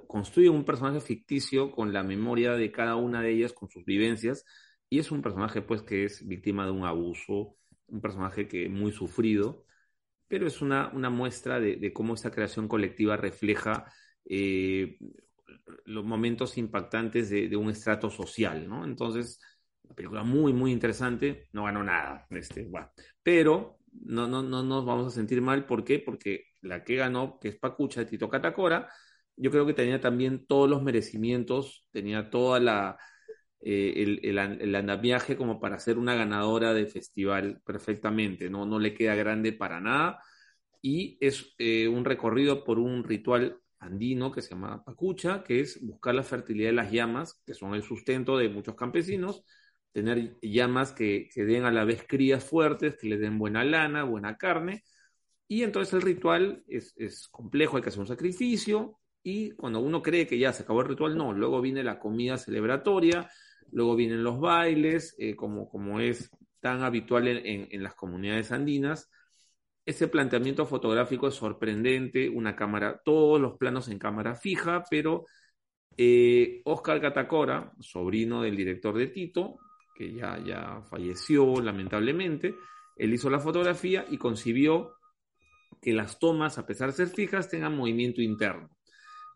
construye 0.08 0.48
un 0.48 0.64
personaje 0.64 1.00
ficticio 1.00 1.70
con 1.70 1.92
la 1.92 2.02
memoria 2.02 2.54
de 2.54 2.72
cada 2.72 2.96
una 2.96 3.22
de 3.22 3.30
ellas, 3.30 3.52
con 3.52 3.70
sus 3.70 3.84
vivencias, 3.84 4.44
y 4.90 4.98
es 4.98 5.10
un 5.12 5.22
personaje 5.22 5.62
pues 5.62 5.82
que 5.82 6.04
es 6.04 6.26
víctima 6.26 6.66
de 6.66 6.72
un 6.72 6.84
abuso, 6.84 7.56
un 7.86 8.00
personaje 8.00 8.48
que 8.48 8.68
muy 8.68 8.92
sufrido, 8.92 9.64
pero 10.28 10.46
es 10.46 10.60
una, 10.60 10.90
una 10.92 11.10
muestra 11.10 11.60
de, 11.60 11.92
cómo 11.92 12.14
esta 12.14 12.30
creación 12.30 12.68
colectiva 12.68 13.16
refleja 13.16 13.84
eh, 14.24 14.98
los 15.84 16.04
momentos 16.04 16.58
impactantes 16.58 17.30
de, 17.30 17.48
de, 17.48 17.56
un 17.56 17.70
estrato 17.70 18.10
social, 18.10 18.68
¿no? 18.68 18.84
Entonces, 18.84 19.40
una 19.84 19.94
película 19.94 20.22
muy, 20.24 20.52
muy 20.52 20.72
interesante, 20.72 21.48
no 21.52 21.64
ganó 21.64 21.82
nada, 21.84 22.26
este, 22.30 22.64
bueno, 22.64 22.90
pero 23.22 23.78
no, 23.92 24.26
no, 24.26 24.42
no 24.42 24.62
nos 24.62 24.84
vamos 24.84 25.06
a 25.08 25.16
sentir 25.16 25.40
mal, 25.40 25.66
¿por 25.66 25.84
qué? 25.84 26.00
Porque 26.00 26.46
la 26.62 26.84
que 26.84 26.96
ganó, 26.96 27.38
que 27.40 27.48
es 27.48 27.58
Pacucha 27.58 28.00
de 28.00 28.06
Tito 28.06 28.28
Catacora, 28.28 28.88
yo 29.36 29.50
creo 29.50 29.66
que 29.66 29.74
tenía 29.74 30.00
también 30.00 30.46
todos 30.46 30.68
los 30.68 30.82
merecimientos, 30.82 31.86
tenía 31.92 32.30
toda 32.30 32.60
la, 32.60 32.98
eh, 33.60 33.94
el, 33.96 34.20
el, 34.22 34.38
el, 34.38 34.74
andamiaje 34.74 35.36
como 35.36 35.60
para 35.60 35.78
ser 35.78 35.98
una 35.98 36.14
ganadora 36.14 36.72
de 36.72 36.86
festival 36.86 37.60
perfectamente, 37.64 38.48
no, 38.48 38.64
no 38.66 38.78
le 38.78 38.94
queda 38.94 39.14
grande 39.14 39.52
para 39.52 39.80
nada, 39.80 40.20
y 40.82 41.18
es 41.20 41.54
eh, 41.58 41.88
un 41.88 42.04
recorrido 42.04 42.64
por 42.64 42.78
un 42.78 43.04
ritual 43.04 43.60
andino 43.78 44.32
que 44.32 44.42
se 44.42 44.50
llama 44.50 44.82
Pacucha, 44.84 45.42
que 45.42 45.60
es 45.60 45.84
buscar 45.84 46.14
la 46.14 46.22
fertilidad 46.22 46.70
de 46.70 46.74
las 46.76 46.92
llamas, 46.92 47.42
que 47.46 47.54
son 47.54 47.74
el 47.74 47.82
sustento 47.82 48.36
de 48.38 48.48
muchos 48.48 48.74
campesinos, 48.76 49.44
tener 49.92 50.38
llamas 50.40 50.92
que, 50.92 51.28
que 51.32 51.44
den 51.44 51.64
a 51.64 51.70
la 51.70 51.84
vez 51.84 52.04
crías 52.06 52.44
fuertes, 52.44 52.96
que 52.96 53.08
le 53.08 53.18
den 53.18 53.38
buena 53.38 53.64
lana, 53.64 54.04
buena 54.04 54.36
carne, 54.36 54.84
y 55.48 55.64
entonces 55.64 55.94
el 55.94 56.02
ritual 56.02 56.62
es, 56.68 56.94
es, 56.96 57.28
complejo, 57.28 57.76
hay 57.76 57.82
que 57.82 57.88
hacer 57.88 58.00
un 58.00 58.06
sacrificio, 58.06 59.00
y 59.22 59.50
cuando 59.52 59.80
uno 59.80 60.02
cree 60.02 60.26
que 60.26 60.38
ya 60.38 60.52
se 60.52 60.62
acabó 60.62 60.80
el 60.82 60.88
ritual, 60.88 61.16
no, 61.16 61.32
luego 61.32 61.60
viene 61.60 61.82
la 61.82 61.98
comida 61.98 62.38
celebratoria, 62.38 63.28
luego 63.72 63.96
vienen 63.96 64.22
los 64.24 64.40
bailes, 64.40 65.14
eh, 65.18 65.36
como, 65.36 65.68
como 65.68 66.00
es 66.00 66.30
tan 66.60 66.82
habitual 66.82 67.28
en, 67.28 67.68
en, 67.70 67.82
las 67.82 67.94
comunidades 67.94 68.52
andinas, 68.52 69.10
ese 69.84 70.08
planteamiento 70.08 70.66
fotográfico 70.66 71.28
es 71.28 71.34
sorprendente, 71.34 72.28
una 72.28 72.54
cámara, 72.54 73.00
todos 73.04 73.40
los 73.40 73.56
planos 73.56 73.88
en 73.88 73.98
cámara 73.98 74.34
fija, 74.34 74.84
pero 74.90 75.24
eh, 75.96 76.60
Oscar 76.64 77.00
Catacora, 77.00 77.72
sobrino 77.80 78.42
del 78.42 78.56
director 78.56 78.96
de 78.96 79.08
Tito, 79.08 79.58
que 79.94 80.12
ya, 80.12 80.38
ya 80.44 80.82
falleció 80.82 81.60
lamentablemente, 81.60 82.54
él 82.96 83.14
hizo 83.14 83.30
la 83.30 83.40
fotografía 83.40 84.06
y 84.08 84.18
concibió 84.18 84.94
que 85.80 85.92
las 85.92 86.18
tomas, 86.18 86.58
a 86.58 86.66
pesar 86.66 86.90
de 86.90 86.96
ser 86.96 87.08
fijas, 87.08 87.48
tengan 87.48 87.76
movimiento 87.76 88.20
interno. 88.20 88.70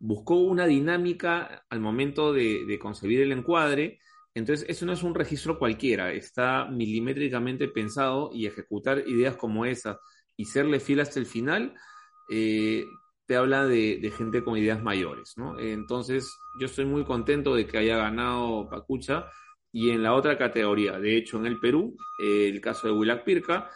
Buscó 0.01 0.37
una 0.37 0.66
dinámica 0.66 1.64
al 1.68 1.80
momento 1.80 2.32
de, 2.32 2.64
de 2.66 2.78
concebir 2.78 3.22
el 3.22 3.32
encuadre, 3.32 3.99
entonces 4.35 4.66
eso 4.68 4.85
no 4.85 4.93
es 4.93 5.03
un 5.03 5.14
registro 5.14 5.59
cualquiera, 5.59 6.12
está 6.12 6.66
milimétricamente 6.66 7.68
pensado 7.68 8.30
y 8.32 8.47
ejecutar 8.47 9.05
ideas 9.07 9.37
como 9.37 9.64
esas 9.64 9.99
y 10.37 10.47
serle 10.47 10.80
fiel 10.80 11.01
hasta 11.01 11.20
el 11.20 11.26
final, 11.26 11.74
eh, 12.30 12.85
te 13.26 13.37
habla 13.37 13.64
de, 13.64 13.99
de, 14.03 14.11
gente 14.11 14.43
con 14.43 14.59
ideas 14.59 14.82
mayores, 14.82 15.35
¿no? 15.37 15.59
Entonces, 15.59 16.30
yo 16.61 16.66
estoy 16.66 16.85
muy 16.85 17.05
contento 17.05 17.55
de 17.55 17.66
que 17.66 17.78
haya 17.78 17.97
ganado 17.97 18.68
Pacucha 18.68 19.26
y 19.72 19.91
en 19.91 20.03
la 20.03 20.14
otra 20.14 20.39
categoría, 20.39 21.01
de 21.01 21.16
hecho, 21.16 21.39
en 21.39 21.47
el 21.47 21.59
Perú, 21.59 21.97
eh, 22.22 22.49
el 22.49 22.61
caso 22.61 22.87
de 22.87 22.93
Willac 22.93 23.24
Pirca, 23.24 23.70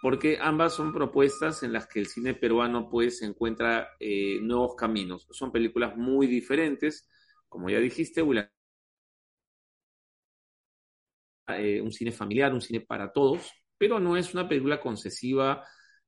porque 0.00 0.38
ambas 0.40 0.74
son 0.74 0.92
propuestas 0.92 1.62
en 1.62 1.72
las 1.72 1.86
que 1.86 1.98
el 1.98 2.06
cine 2.06 2.34
peruano 2.34 2.88
pues 2.88 3.20
encuentra 3.22 3.90
eh, 4.00 4.38
nuevos 4.40 4.74
caminos. 4.74 5.26
Son 5.30 5.52
películas 5.52 5.96
muy 5.96 6.26
diferentes, 6.26 7.08
como 7.48 7.68
ya 7.68 7.78
dijiste, 7.78 8.22
Willac 8.22 8.52
eh, 11.48 11.80
un 11.80 11.92
cine 11.92 12.12
familiar, 12.12 12.52
un 12.52 12.60
cine 12.60 12.80
para 12.80 13.12
todos, 13.12 13.52
pero 13.78 14.00
no 14.00 14.16
es 14.16 14.34
una 14.34 14.48
película 14.48 14.80
concesiva 14.80 15.64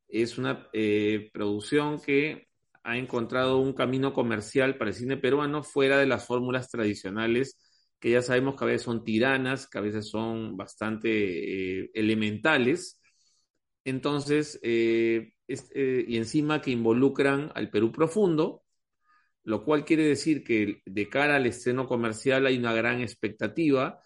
es 0.08 0.38
una 0.38 0.68
eh, 0.72 1.30
producción 1.32 2.00
que 2.00 2.48
ha 2.84 2.96
encontrado 2.96 3.58
un 3.58 3.72
camino 3.72 4.12
comercial 4.12 4.78
para 4.78 4.90
el 4.90 4.96
cine 4.96 5.16
peruano 5.16 5.64
fuera 5.64 5.98
de 5.98 6.06
las 6.06 6.26
fórmulas 6.26 6.70
tradicionales 6.70 7.58
que 7.98 8.10
ya 8.10 8.22
sabemos 8.22 8.56
que 8.56 8.64
a 8.64 8.66
veces 8.68 8.82
son 8.82 9.02
tiranas, 9.02 9.66
que 9.68 9.78
a 9.78 9.80
veces 9.80 10.08
son 10.08 10.56
bastante 10.56 11.80
eh, 11.80 11.90
elementales. 11.94 13.00
Entonces, 13.84 14.60
es, 14.62 15.70
y 15.74 16.16
encima 16.16 16.60
que 16.60 16.72
involucran 16.72 17.50
al 17.54 17.70
Perú 17.70 17.90
profundo, 17.92 18.64
lo 19.44 19.64
cual 19.64 19.84
quiere 19.84 20.04
decir 20.04 20.44
que 20.44 20.82
de 20.84 21.08
cara 21.08 21.36
al 21.36 21.46
estreno 21.46 21.86
comercial 21.86 22.46
hay 22.46 22.58
una 22.58 22.74
gran 22.74 23.00
expectativa 23.00 24.00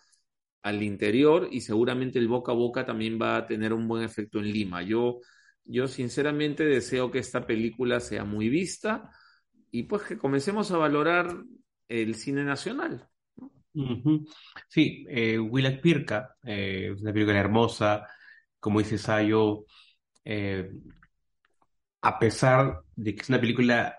al 0.62 0.82
interior 0.82 1.48
y 1.50 1.60
seguramente 1.62 2.18
el 2.18 2.28
boca 2.28 2.52
a 2.52 2.54
boca 2.54 2.84
también 2.84 3.18
va 3.20 3.36
a 3.36 3.46
tener 3.46 3.72
un 3.72 3.88
buen 3.88 4.04
efecto 4.04 4.38
en 4.38 4.52
Lima. 4.52 4.82
Yo 4.82 5.20
yo 5.64 5.86
sinceramente 5.86 6.64
deseo 6.64 7.10
que 7.10 7.18
esta 7.20 7.46
película 7.46 8.00
sea 8.00 8.24
muy 8.24 8.48
vista 8.48 9.10
y 9.70 9.84
pues 9.84 10.02
que 10.02 10.18
comencemos 10.18 10.70
a 10.72 10.78
valorar 10.78 11.44
el 11.88 12.14
cine 12.16 12.44
nacional. 12.44 13.08
Sí, 14.68 15.06
eh, 15.08 15.38
Pirca 15.80 16.36
eh, 16.42 16.92
una 17.00 17.12
película 17.12 17.38
hermosa, 17.38 18.04
como 18.58 18.80
dice 18.80 18.98
Sayo, 18.98 19.64
eh, 20.24 20.70
a 22.02 22.18
pesar 22.18 22.80
de 22.96 23.14
que 23.14 23.22
es 23.22 23.28
una 23.28 23.40
película 23.40 23.96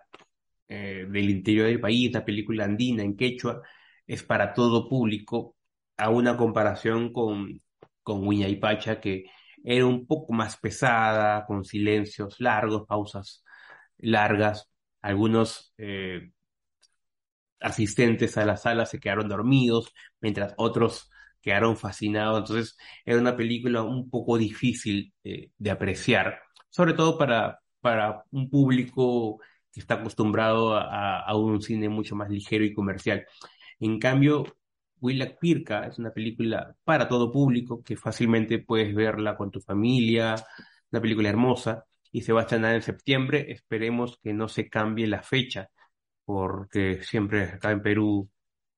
eh, 0.68 1.06
del 1.10 1.30
interior 1.30 1.68
del 1.68 1.80
país, 1.80 2.10
una 2.10 2.26
película 2.26 2.66
andina 2.66 3.04
en 3.04 3.16
quechua, 3.16 3.62
es 4.06 4.24
para 4.24 4.54
todo 4.54 4.90
público, 4.90 5.56
a 6.02 6.10
una 6.10 6.36
comparación 6.36 7.14
con, 7.14 7.62
con 8.02 8.34
y 8.34 8.56
Pacha, 8.56 9.00
que 9.00 9.26
era 9.64 9.86
un 9.86 10.08
poco 10.08 10.34
más 10.34 10.58
pesada, 10.58 11.46
con 11.46 11.64
silencios 11.64 12.40
largos, 12.40 12.88
pausas 12.88 13.44
largas. 14.00 14.68
Algunos 15.02 15.74
eh, 15.78 16.32
asistentes 17.60 18.36
a 18.38 18.46
la 18.46 18.58
sala 18.58 18.88
se 18.88 19.00
quedaron 19.00 19.30
dormidos, 19.30 19.94
mientras 20.22 20.56
otros 20.58 21.12
quedaron 21.40 21.78
fascinados. 21.78 22.40
Entonces 22.40 22.78
era 23.06 23.20
una 23.20 23.36
película 23.38 23.84
un 23.84 24.10
poco 24.10 24.40
difícil 24.40 25.14
eh, 25.24 25.52
de 25.58 25.70
apreciar, 25.72 26.42
sobre 26.70 26.94
todo 26.94 27.20
para, 27.20 27.60
para 27.80 28.24
un 28.32 28.50
público 28.50 29.40
que 29.72 29.82
está 29.82 29.96
acostumbrado 29.96 30.76
a, 30.76 31.20
a, 31.20 31.36
un 31.38 31.62
cine 31.62 31.90
mucho 31.90 32.16
más 32.16 32.30
ligero 32.32 32.66
y 32.66 32.74
comercial. 32.74 33.24
En 33.80 34.00
cambio, 34.00 34.46
Willac 35.02 35.40
Pirca 35.40 35.86
es 35.88 36.00
una 36.00 36.12
película 36.12 36.76
para 36.84 37.08
todo 37.08 37.32
público 37.32 37.84
que 37.84 37.98
fácilmente 37.98 38.60
puedes 38.60 38.94
verla 38.96 39.36
con 39.36 39.52
tu 39.52 39.60
familia, 39.60 40.36
una 40.92 41.02
película 41.02 41.30
hermosa 41.30 41.86
y 42.12 42.22
se 42.22 42.34
va 42.34 42.42
a 42.42 42.44
estrenar 42.44 42.76
en 42.76 42.82
septiembre. 42.84 43.52
Esperemos 43.52 44.20
que 44.22 44.34
no 44.34 44.48
se 44.48 44.70
cambie 44.70 45.08
la 45.08 45.24
fecha 45.24 45.70
porque 46.24 47.04
siempre 47.04 47.44
acá 47.44 47.72
en 47.72 47.82
Perú 47.82 48.30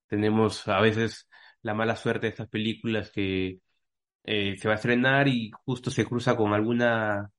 tenemos 0.07 0.67
a 0.67 0.79
veces 0.81 1.27
la 1.61 1.73
mala 1.73 1.95
suerte 1.95 2.27
de 2.27 2.29
estas 2.29 2.49
películas 2.49 3.11
que 3.11 3.59
eh, 4.23 4.57
se 4.57 4.67
va 4.67 4.75
a 4.75 4.77
estrenar 4.77 5.27
y 5.27 5.51
justo 5.65 5.91
se 5.91 6.05
cruza 6.05 6.35
con 6.35 6.53
alguna 6.53 7.29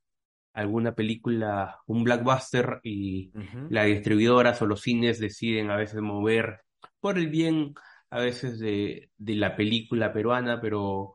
alguna 0.53 0.95
película, 0.95 1.81
un 1.87 2.05
blockbuster 2.05 2.81
y 2.85 3.33
uh 3.35 3.41
-huh. 3.41 3.67
las 3.71 3.87
distribuidoras 3.87 4.63
o 4.63 4.67
los 4.67 4.81
cines 4.83 5.19
deciden 5.19 5.71
a 5.71 5.77
veces 5.77 6.01
mover 6.01 6.61
por 7.01 7.19
el 7.19 7.29
bien 7.29 7.75
a 8.15 8.21
veces 8.21 8.61
de, 8.61 9.11
de 9.19 9.35
la 9.35 9.57
película 9.57 10.13
peruana, 10.13 10.61
pero 10.61 11.15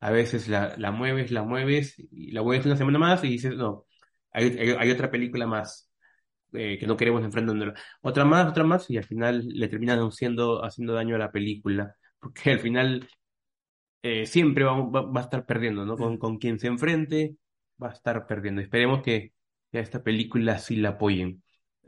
a 0.00 0.10
veces 0.10 0.48
la, 0.48 0.74
la, 0.78 0.90
mueves, 0.90 1.30
la 1.32 1.42
mueves, 1.42 1.96
y 1.98 2.32
la 2.32 2.42
mueves 2.42 2.64
una 2.64 2.76
semana 2.76 2.98
más 2.98 3.22
y 3.24 3.28
dices, 3.28 3.54
no, 3.56 3.86
hay, 4.32 4.58
hay, 4.58 4.90
otra 4.90 5.10
película 5.10 5.46
más 5.46 5.90
eh, 6.54 6.78
que 6.78 6.86
no 6.86 6.96
queremos 6.96 7.22
enfrentándola. 7.24 7.74
Otra 8.00 8.24
más, 8.24 8.48
otra 8.48 8.64
más, 8.64 8.88
y 8.90 8.96
al 8.96 9.04
final 9.04 9.46
le 9.48 9.68
terminan 9.68 9.98
haciendo, 10.00 10.64
haciendo 10.64 10.94
daño 10.94 11.16
a 11.16 11.18
la 11.18 11.30
película, 11.30 11.94
porque 12.18 12.52
al 12.52 12.60
final 12.60 13.06
eh, 14.02 14.24
siempre 14.26 14.64
va, 14.64 14.80
va, 14.80 15.02
va, 15.02 15.20
a 15.20 15.24
estar 15.24 15.44
perdiendo, 15.44 15.84
¿no? 15.84 15.96
Con, 15.96 16.16
con 16.18 16.38
quien 16.38 16.58
se 16.58 16.68
enfrente, 16.68 17.36
va 17.82 17.88
a 17.90 17.92
estar 17.92 18.26
perdiendo. 18.26 18.62
Esperemos 18.62 19.02
que, 19.02 19.34
que 19.70 19.78
a 19.78 19.82
esta 19.82 20.02
película 20.02 20.58
sí 20.58 20.76
la 20.76 20.90
apoyen. 20.90 21.42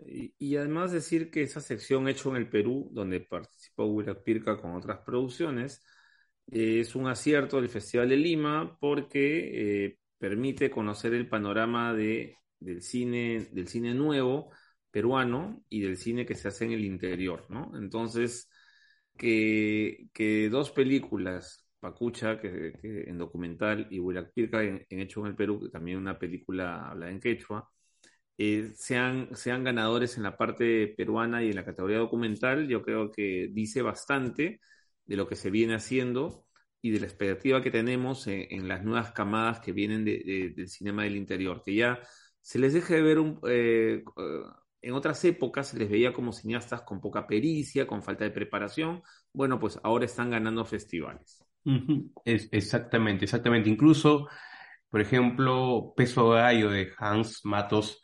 Y, 0.05 0.57
además 0.57 0.93
decir 0.93 1.31
que 1.31 1.43
esa 1.43 1.61
sección 1.61 2.09
hecho 2.09 2.31
en 2.31 2.37
el 2.37 2.49
Perú, 2.49 2.89
donde 2.93 3.21
participó 3.21 3.85
Willac 3.87 4.23
Pirca 4.25 4.61
con 4.61 4.75
otras 4.75 5.01
producciones, 5.05 5.85
eh, 6.51 6.81
es 6.81 6.95
un 6.95 7.09
acierto 7.09 7.61
del 7.61 7.69
Festival 7.69 8.09
de 8.09 8.17
Lima 8.17 8.77
porque 8.81 9.85
eh, 9.85 9.99
permite 10.19 10.71
conocer 10.71 11.15
el 11.15 11.29
panorama 11.29 11.95
de, 11.95 12.39
del, 12.59 12.83
cine, 12.83 13.49
del 13.53 13.69
cine 13.69 13.95
nuevo 13.95 14.51
peruano 14.91 15.65
y 15.69 15.81
del 15.81 15.97
cine 15.97 16.27
que 16.27 16.35
se 16.35 16.49
hace 16.49 16.65
en 16.67 16.73
el 16.73 16.85
interior, 16.85 17.47
¿no? 17.49 17.73
Entonces, 17.77 18.49
que, 19.17 20.09
que 20.13 20.49
dos 20.49 20.71
películas, 20.71 21.67
Pacucha, 21.81 22.41
que, 22.41 22.73
en 22.83 23.19
documental, 23.19 23.89
y 23.91 23.99
Willac 23.99 24.33
Pirca 24.33 24.63
en, 24.63 24.87
Hecho 24.89 25.21
en 25.21 25.27
el 25.29 25.37
Perú, 25.37 25.61
que 25.61 25.69
también 25.71 25.99
una 25.99 26.19
película 26.19 26.91
hablada 26.91 27.11
en 27.13 27.21
quechua, 27.21 27.69
eh, 28.39 28.73
sean, 28.77 29.29
sean 29.35 29.65
ganadores 29.65 30.17
en 30.17 30.23
la 30.25 30.37
parte 30.37 30.89
peruana 30.97 31.43
y 31.43 31.51
en 31.51 31.57
la 31.57 31.65
categoría 31.65 31.99
documental, 31.99 32.69
yo 32.69 32.83
creo 32.83 33.11
que 33.11 33.49
dice 33.53 33.83
bastante 33.83 34.61
de 35.05 35.17
lo 35.17 35.27
que 35.29 35.37
se 35.37 35.51
viene 35.51 35.75
haciendo 35.75 36.47
y 36.81 36.91
de 36.91 37.01
la 37.01 37.07
expectativa 37.07 37.63
que 37.63 37.71
tenemos 37.71 38.27
en, 38.27 38.69
las 38.69 38.83
nuevas 38.85 39.13
camadas 39.13 39.61
que 39.61 39.73
vienen 39.73 40.05
de- 40.05 40.23
de- 40.25 40.51
del 40.57 40.69
cinema 40.69 41.05
del 41.05 41.17
interior, 41.17 41.63
que 41.65 41.75
ya 41.75 42.01
se 42.41 42.59
les 42.59 42.73
deje 42.73 42.95
de 42.97 43.03
ver 43.03 43.19
eh, 43.49 44.03
eh, 44.17 44.43
en 44.83 44.95
otras 44.95 45.25
épocas 45.25 45.69
se 45.69 45.79
les 45.79 45.89
veía 45.91 46.13
como 46.13 46.33
cineastas 46.33 46.83
con 46.83 47.01
poca 47.01 47.27
pericia, 47.27 47.87
con 47.87 48.03
falta 48.03 48.25
de 48.25 48.31
preparación. 48.33 49.03
Bueno, 49.33 49.59
pues 49.61 49.79
ahora 49.85 50.05
están 50.07 50.31
ganando 50.31 50.65
festivales. 50.65 51.45
Exactamente, 52.25 53.25
exactamente. 53.25 53.71
Incluso, 53.71 54.29
por 54.91 55.01
ejemplo, 55.01 55.93
Peso 55.97 56.31
Gallo 56.31 56.71
de 56.71 56.91
Hans 56.99 57.41
Matos 57.45 58.03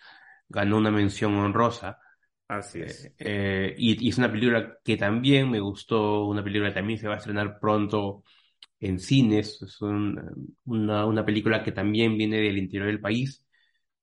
ganó 0.49 0.79
una 0.79 0.91
mención 0.91 1.35
honrosa. 1.37 1.99
Así 2.49 2.81
es. 2.81 3.11
Eh, 3.11 3.15
eh, 3.19 3.75
y, 3.79 4.07
y 4.07 4.11
es 4.11 4.19
una 4.19 4.31
película 4.31 4.79
que 4.85 4.97
también 4.97 5.51
me 5.51 5.61
gustó, 5.61 6.27
una 6.27 6.45
película 6.45 6.71
que 6.71 6.77
también 6.77 6.99
se 6.99 7.09
va 7.09 7.15
a 7.15 7.19
estrenar 7.19 7.59
pronto 7.61 8.25
en 8.81 8.99
cines. 9.01 9.63
Es 9.63 9.81
un- 9.83 10.57
una, 10.67 11.07
una 11.07 11.25
película 11.27 11.63
que 11.65 11.73
también 11.73 12.17
viene 12.19 12.39
del 12.41 12.59
interior 12.59 12.89
del 12.89 13.01
país 13.01 13.47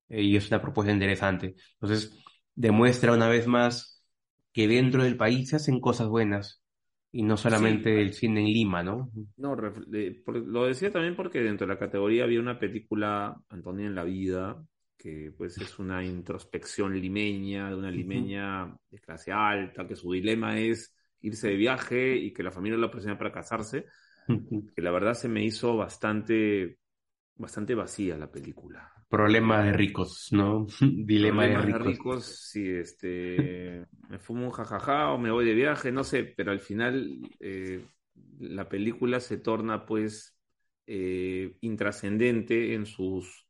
eh, 0.09 0.21
y 0.23 0.35
es 0.37 0.49
una 0.49 0.61
propuesta 0.61 0.91
interesante. 0.93 1.55
Entonces, 1.73 2.13
demuestra 2.55 3.13
una 3.13 3.27
vez 3.29 3.47
más 3.47 4.03
que 4.53 4.67
dentro 4.67 5.03
del 5.03 5.17
país 5.17 5.49
se 5.49 5.57
hacen 5.57 5.79
cosas 5.81 6.07
buenas 6.07 6.61
y 7.11 7.23
no 7.23 7.37
solamente 7.37 8.01
el 8.01 8.13
cine 8.13 8.41
en 8.41 8.47
Lima, 8.47 8.83
¿no? 8.83 9.11
No, 9.37 9.55
por- 10.25 10.35
lo 10.37 10.65
decía 10.65 10.91
también 10.91 11.15
porque 11.15 11.41
dentro 11.41 11.67
de 11.67 11.73
la 11.73 11.79
categoría 11.79 12.23
había 12.23 12.39
una 12.39 12.59
película, 12.59 13.35
Antonia 13.49 13.85
en 13.87 13.95
la 13.95 14.03
vida, 14.03 14.63
que 15.05 15.31
pues 15.37 15.55
es 15.59 15.77
una 15.77 16.03
introspección 16.03 16.99
limeña, 16.99 17.69
de 17.69 17.75
una 17.75 17.91
limeña 17.91 18.75
de 18.89 18.97
clase 18.97 19.31
alta, 19.31 19.85
que 19.87 19.95
su 19.95 20.11
dilema 20.11 20.57
es 20.57 20.95
irse 21.21 21.49
de 21.49 21.55
viaje 21.55 22.15
y 22.15 22.33
que 22.33 22.41
la 22.41 22.49
familia 22.49 22.79
lo 22.79 22.89
presiona 22.89 23.15
para 23.15 23.31
casarse, 23.31 23.85
que 24.27 24.81
la 24.81 24.89
verdad 24.89 25.13
se 25.13 25.29
me 25.29 25.43
hizo 25.43 25.77
bastante, 25.77 26.79
bastante 27.35 27.75
vacía 27.75 28.17
la 28.17 28.31
película. 28.31 28.91
Problema 29.07 29.61
de 29.61 29.73
ricos, 29.73 30.29
¿no? 30.31 30.65
Dilema 30.81 31.45
de 31.45 31.57
ricos. 31.59 31.85
ricos, 31.85 32.25
sí, 32.49 32.67
este, 32.67 33.85
me 34.09 34.17
fumo 34.17 34.45
un 34.45 34.51
jajaja 34.51 35.11
o 35.11 35.19
me 35.19 35.29
voy 35.29 35.45
de 35.45 35.53
viaje, 35.53 35.91
no 35.91 36.03
sé, 36.03 36.23
pero 36.35 36.51
al 36.51 36.61
final 36.61 37.21
eh, 37.39 37.85
la 38.39 38.67
película 38.67 39.19
se 39.19 39.37
torna 39.37 39.85
pues 39.85 40.35
eh, 40.87 41.57
intrascendente 41.61 42.73
en 42.73 42.87
sus, 42.87 43.44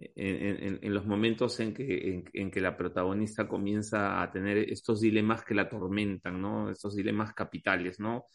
en, 0.00 0.64
en- 0.64 0.78
en 0.82 0.94
los 0.94 1.06
momentos 1.06 1.60
en 1.60 1.74
que, 1.74 2.10
en, 2.14 2.24
en 2.32 2.50
que 2.50 2.60
la 2.60 2.76
protagonista 2.76 3.48
comienza 3.48 4.22
a 4.22 4.30
tener 4.32 4.58
estos 4.58 5.00
dilemas 5.00 5.44
que 5.44 5.54
la 5.54 5.62
atormentan, 5.62 6.40
¿no? 6.40 6.70
Estos 6.70 6.96
dilemas 6.96 7.34
capitales, 7.34 8.00
¿no? 8.00 8.26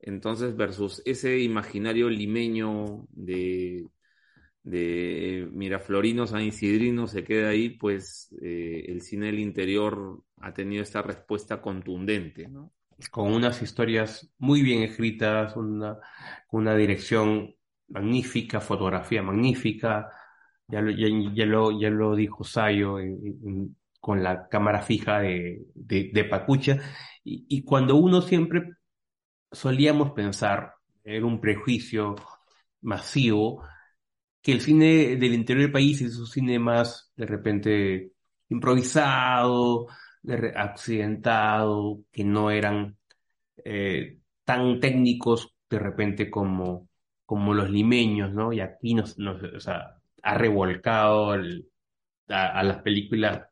Entonces, 0.00 0.56
versus 0.56 1.02
ese 1.06 1.38
imaginario 1.40 2.10
limeño 2.10 3.06
de, 3.10 3.86
de 4.62 5.48
Miraflorino, 5.52 6.26
San 6.26 6.42
Isidrino 6.42 7.06
se 7.06 7.24
queda 7.24 7.50
ahí, 7.50 7.70
pues 7.70 8.34
eh, 8.42 8.84
el 8.88 9.02
cine 9.02 9.26
del 9.26 9.40
interior 9.40 10.22
ha 10.38 10.54
tenido 10.54 10.82
esta 10.82 11.02
respuesta 11.02 11.60
contundente, 11.60 12.48
¿no? 12.48 12.72
Con 13.10 13.32
unas 13.32 13.60
historias 13.62 14.30
muy 14.38 14.62
bien 14.62 14.82
escritas, 14.82 15.56
una, 15.56 15.98
una 16.50 16.76
dirección 16.76 17.54
magnífica, 17.88 18.60
fotografía 18.60 19.22
magnífica. 19.22 20.10
Ya 20.68 20.80
lo, 20.80 20.90
ya, 20.90 21.08
ya 21.34 21.46
lo, 21.46 21.78
ya 21.78 21.90
lo 21.90 22.16
dijo 22.16 22.44
Sayo 22.44 22.96
con 24.00 24.22
la 24.22 24.48
cámara 24.48 24.82
fija 24.82 25.20
de, 25.20 25.66
de, 25.74 26.24
Pacucha. 26.24 26.78
Y, 27.24 27.46
y 27.48 27.64
cuando 27.64 27.96
uno 27.96 28.20
siempre 28.22 28.62
solíamos 29.52 30.12
pensar, 30.12 30.74
era 31.04 31.24
un 31.26 31.40
prejuicio 31.40 32.16
masivo, 32.82 33.62
que 34.42 34.52
el 34.52 34.60
cine 34.60 35.16
del 35.16 35.34
interior 35.34 35.64
del 35.64 35.72
país 35.72 36.02
es 36.02 36.18
un 36.18 36.26
cine 36.26 36.58
más 36.58 37.12
de 37.16 37.26
repente 37.26 38.12
improvisado, 38.50 39.86
accidentado, 40.56 42.00
que 42.12 42.24
no 42.24 42.50
eran 42.50 42.96
eh, 43.64 44.18
tan 44.44 44.80
técnicos 44.80 45.54
de 45.70 45.78
repente 45.78 46.30
como, 46.30 46.88
como 47.24 47.54
los 47.54 47.70
limeños, 47.70 48.32
¿no? 48.34 48.52
Y 48.52 48.60
aquí 48.60 48.94
nos, 48.94 49.18
nos 49.18 49.42
o 49.42 49.60
sea, 49.60 49.96
ha 50.24 50.34
revolcado 50.38 51.32
a, 52.28 52.62
las 52.62 52.82
películas 52.82 53.46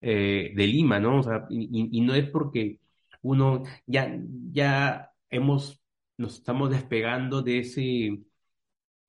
eh, 0.00 0.52
de 0.54 0.66
Lima, 0.66 1.00
¿no? 1.00 1.20
O 1.20 1.22
sea, 1.22 1.46
y 1.50 2.00
no 2.02 2.14
es 2.14 2.28
porque 2.30 2.80
uno 3.22 3.64
ya, 3.86 4.16
ya 4.52 5.10
hemos, 5.30 5.82
nos 6.16 6.36
estamos 6.36 6.70
despegando 6.70 7.42
de 7.42 7.58
ese, 7.60 8.18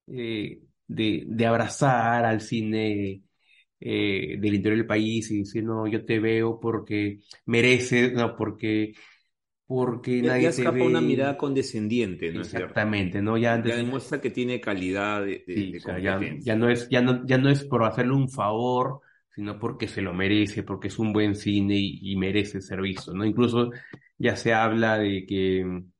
eh, 0.07 0.61
de, 0.87 1.23
de 1.27 1.45
abrazar 1.45 2.25
al 2.25 2.41
cine 2.41 3.23
eh, 3.79 4.37
del 4.39 4.55
interior 4.55 4.77
del 4.77 4.87
país 4.87 5.29
y 5.31 5.39
decir, 5.39 5.63
no, 5.63 5.87
yo 5.87 6.05
te 6.05 6.19
veo 6.19 6.59
porque 6.59 7.19
mereces, 7.45 8.13
no, 8.13 8.35
porque, 8.35 8.93
porque 9.67 10.21
Ya, 10.21 10.29
nadie 10.29 10.47
ya 10.47 10.49
escapa 10.49 10.83
ve. 10.83 10.85
una 10.85 11.01
mirada 11.01 11.37
condescendiente, 11.37 12.31
¿no? 12.31 12.41
Exactamente, 12.41 13.21
¿no? 13.21 13.37
Ya 13.37 13.53
antes, 13.53 13.75
Ya 13.75 13.75
demuestra 13.75 14.19
que 14.21 14.31
tiene 14.31 14.59
calidad 14.61 15.21
de, 15.25 15.43
de- 15.47 15.65
sí, 15.65 15.71
de 15.71 15.81
o 15.81 15.83
sea, 15.83 15.99
ya, 15.99 16.19
competencia. 16.21 16.41
ya 16.43 16.55
no 16.55 16.69
es, 16.69 16.87
ya 16.89 17.01
no, 17.01 17.25
ya 17.25 17.37
no 17.37 17.49
es 17.49 17.63
por 17.65 17.83
hacerle 17.83 18.13
un 18.13 18.29
favor, 18.29 19.01
sino 19.35 19.59
porque 19.59 19.87
se 19.87 20.01
lo 20.01 20.13
merece, 20.13 20.63
porque 20.63 20.87
es 20.89 20.99
un 20.99 21.13
buen 21.13 21.35
cine 21.35 21.75
y, 21.77 21.99
y 22.11 22.15
merece 22.17 22.61
ser 22.61 22.81
visto, 22.81 23.13
¿no? 23.13 23.25
Incluso 23.25 23.71
ya 24.17 24.35
se 24.35 24.53
habla 24.53 24.97
de 24.97 25.25
que 25.25 25.63
mm, 25.65 25.91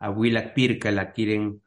a 0.00 0.10
Willa 0.10 0.54
Pirca 0.54 0.90
la 0.92 1.12
quieren 1.12 1.62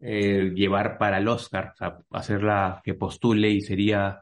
eh, 0.00 0.52
llevar 0.54 0.98
para 0.98 1.18
el 1.18 1.28
Oscar, 1.28 1.72
o 1.74 1.76
sea, 1.76 1.98
hacerla 2.12 2.80
que 2.84 2.94
postule 2.94 3.50
y 3.50 3.60
sería 3.62 4.20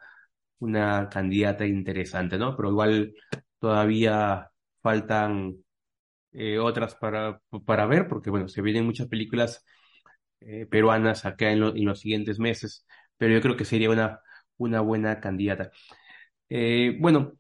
una 0.61 1.09
candidata 1.09 1.67
interesante, 1.67 2.39
¿no? 2.39 2.57
Pero 2.57 2.71
igual 2.71 3.15
todavía 3.59 4.51
faltan 4.83 5.57
eh, 6.33 6.59
otras 6.59 6.95
para, 6.97 7.41
para 7.67 7.87
ver, 7.87 8.09
porque 8.09 8.31
bueno, 8.31 8.49
se 8.49 8.63
vienen 8.63 8.87
muchas 8.87 9.09
películas 9.09 9.65
eh, 10.41 10.67
peruanas 10.67 11.25
acá 11.27 11.53
en, 11.53 11.61
lo- 11.61 11.77
en 11.77 11.85
los 11.87 12.01
siguientes 12.01 12.39
meses, 12.41 12.87
pero 13.19 13.35
yo 13.35 13.41
creo 13.43 13.57
que 13.57 13.65
sería 13.67 13.91
una, 13.91 14.21
una 14.59 14.81
buena 14.83 15.21
candidata. 15.21 15.71
Eh, 16.51 16.97
bueno, 17.01 17.35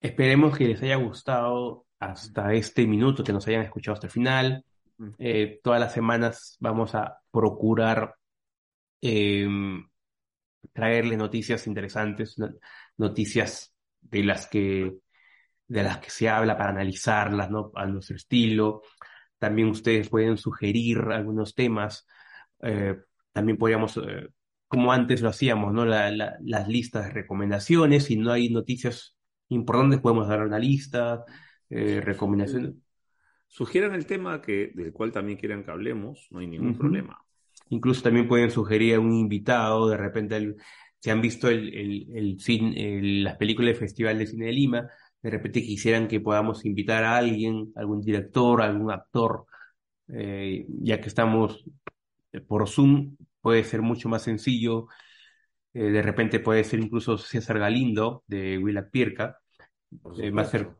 esperemos 0.00 0.56
que 0.58 0.68
les 0.68 0.82
haya 0.82 0.96
gustado 0.96 1.86
hasta 1.98 2.52
este 2.54 2.86
minuto, 2.86 3.24
que 3.24 3.32
nos 3.32 3.46
hayan 3.48 3.62
escuchado 3.62 3.94
hasta 3.94 4.06
el 4.08 4.12
final. 4.12 4.64
Todas 5.62 5.80
las 5.80 5.92
semanas 5.92 6.56
vamos 6.60 6.94
a 6.94 7.18
procurar 7.30 8.16
traerles 10.72 11.18
noticias 11.18 11.66
interesantes, 11.66 12.38
no- 12.38 12.50
noticias 12.96 13.74
de 14.00 14.22
las 14.24 14.46
que, 14.46 14.92
de 15.68 15.82
las 15.82 15.98
que 15.98 16.10
se 16.10 16.28
habla 16.28 16.56
para 16.56 16.70
analizarlas, 16.70 17.50
¿no? 17.50 17.72
A 17.74 17.86
nuestro 17.86 18.16
estilo. 18.16 18.82
También 19.38 19.68
ustedes 19.68 20.08
pueden 20.08 20.36
sugerir 20.36 20.98
algunos 20.98 21.54
temas. 21.54 22.06
Eh, 22.62 22.96
también 23.32 23.58
podríamos, 23.58 23.96
eh, 23.96 24.28
como 24.68 24.92
antes 24.92 25.22
lo 25.22 25.28
hacíamos, 25.30 25.72
¿no? 25.72 25.84
La- 25.84 26.10
la- 26.10 26.36
las 26.42 26.68
listas 26.68 27.06
de 27.06 27.12
recomendaciones. 27.12 28.04
Si 28.04 28.16
no 28.16 28.32
hay 28.32 28.50
noticias 28.50 29.16
importantes, 29.48 30.00
podemos 30.00 30.28
dar 30.28 30.42
una 30.46 30.58
lista, 30.58 31.24
eh, 31.70 32.00
recomendaciones. 32.02 32.72
Sugieran 33.46 33.94
el 33.94 34.06
tema 34.06 34.40
que, 34.40 34.72
del 34.74 34.92
cual 34.92 35.12
también 35.12 35.38
quieran 35.38 35.64
que 35.64 35.70
hablemos, 35.70 36.26
no 36.30 36.38
hay 36.40 36.46
ningún 36.46 36.76
problema. 36.78 37.18
Incluso 37.68 38.02
también 38.02 38.28
pueden 38.28 38.50
sugerir 38.50 38.94
a 38.94 39.00
un 39.00 39.12
invitado, 39.12 39.88
de 39.88 39.96
repente, 39.96 40.36
el- 40.36 40.56
si 41.00 41.10
han 41.10 41.20
visto 41.20 41.48
el, 41.48 41.74
el, 41.74 42.06
el 42.14 42.36
cin- 42.38 42.74
el- 42.76 43.24
las 43.24 43.36
películas 43.36 43.70
del 43.70 43.76
Festival 43.80 44.18
de 44.18 44.26
Cine 44.26 44.46
de 44.46 44.52
Lima, 44.52 44.88
de 45.22 45.30
repente 45.30 45.62
quisieran 45.62 46.08
que 46.08 46.20
podamos 46.20 46.64
invitar 46.64 47.04
a 47.04 47.16
alguien, 47.16 47.72
algún 47.76 48.00
director, 48.02 48.62
algún 48.62 48.90
actor, 48.92 49.46
eh, 50.08 50.66
ya 50.82 51.00
que 51.00 51.08
estamos 51.08 51.64
eh, 52.32 52.40
por 52.40 52.68
Zoom, 52.68 53.16
puede 53.42 53.64
ser 53.64 53.82
mucho 53.82 54.08
más 54.08 54.22
sencillo. 54.22 54.88
Eh, 55.74 55.84
de 55.90 56.02
repente 56.02 56.40
puede 56.40 56.64
ser 56.64 56.80
incluso 56.80 57.16
César 57.18 57.58
Galindo 57.58 58.24
de 58.26 58.58
Willa 58.58 58.88
Pirca, 58.90 59.38
Por 60.02 60.14
eh, 60.22 60.30
va 60.30 60.42
a 60.42 60.44
ser, 60.46 60.76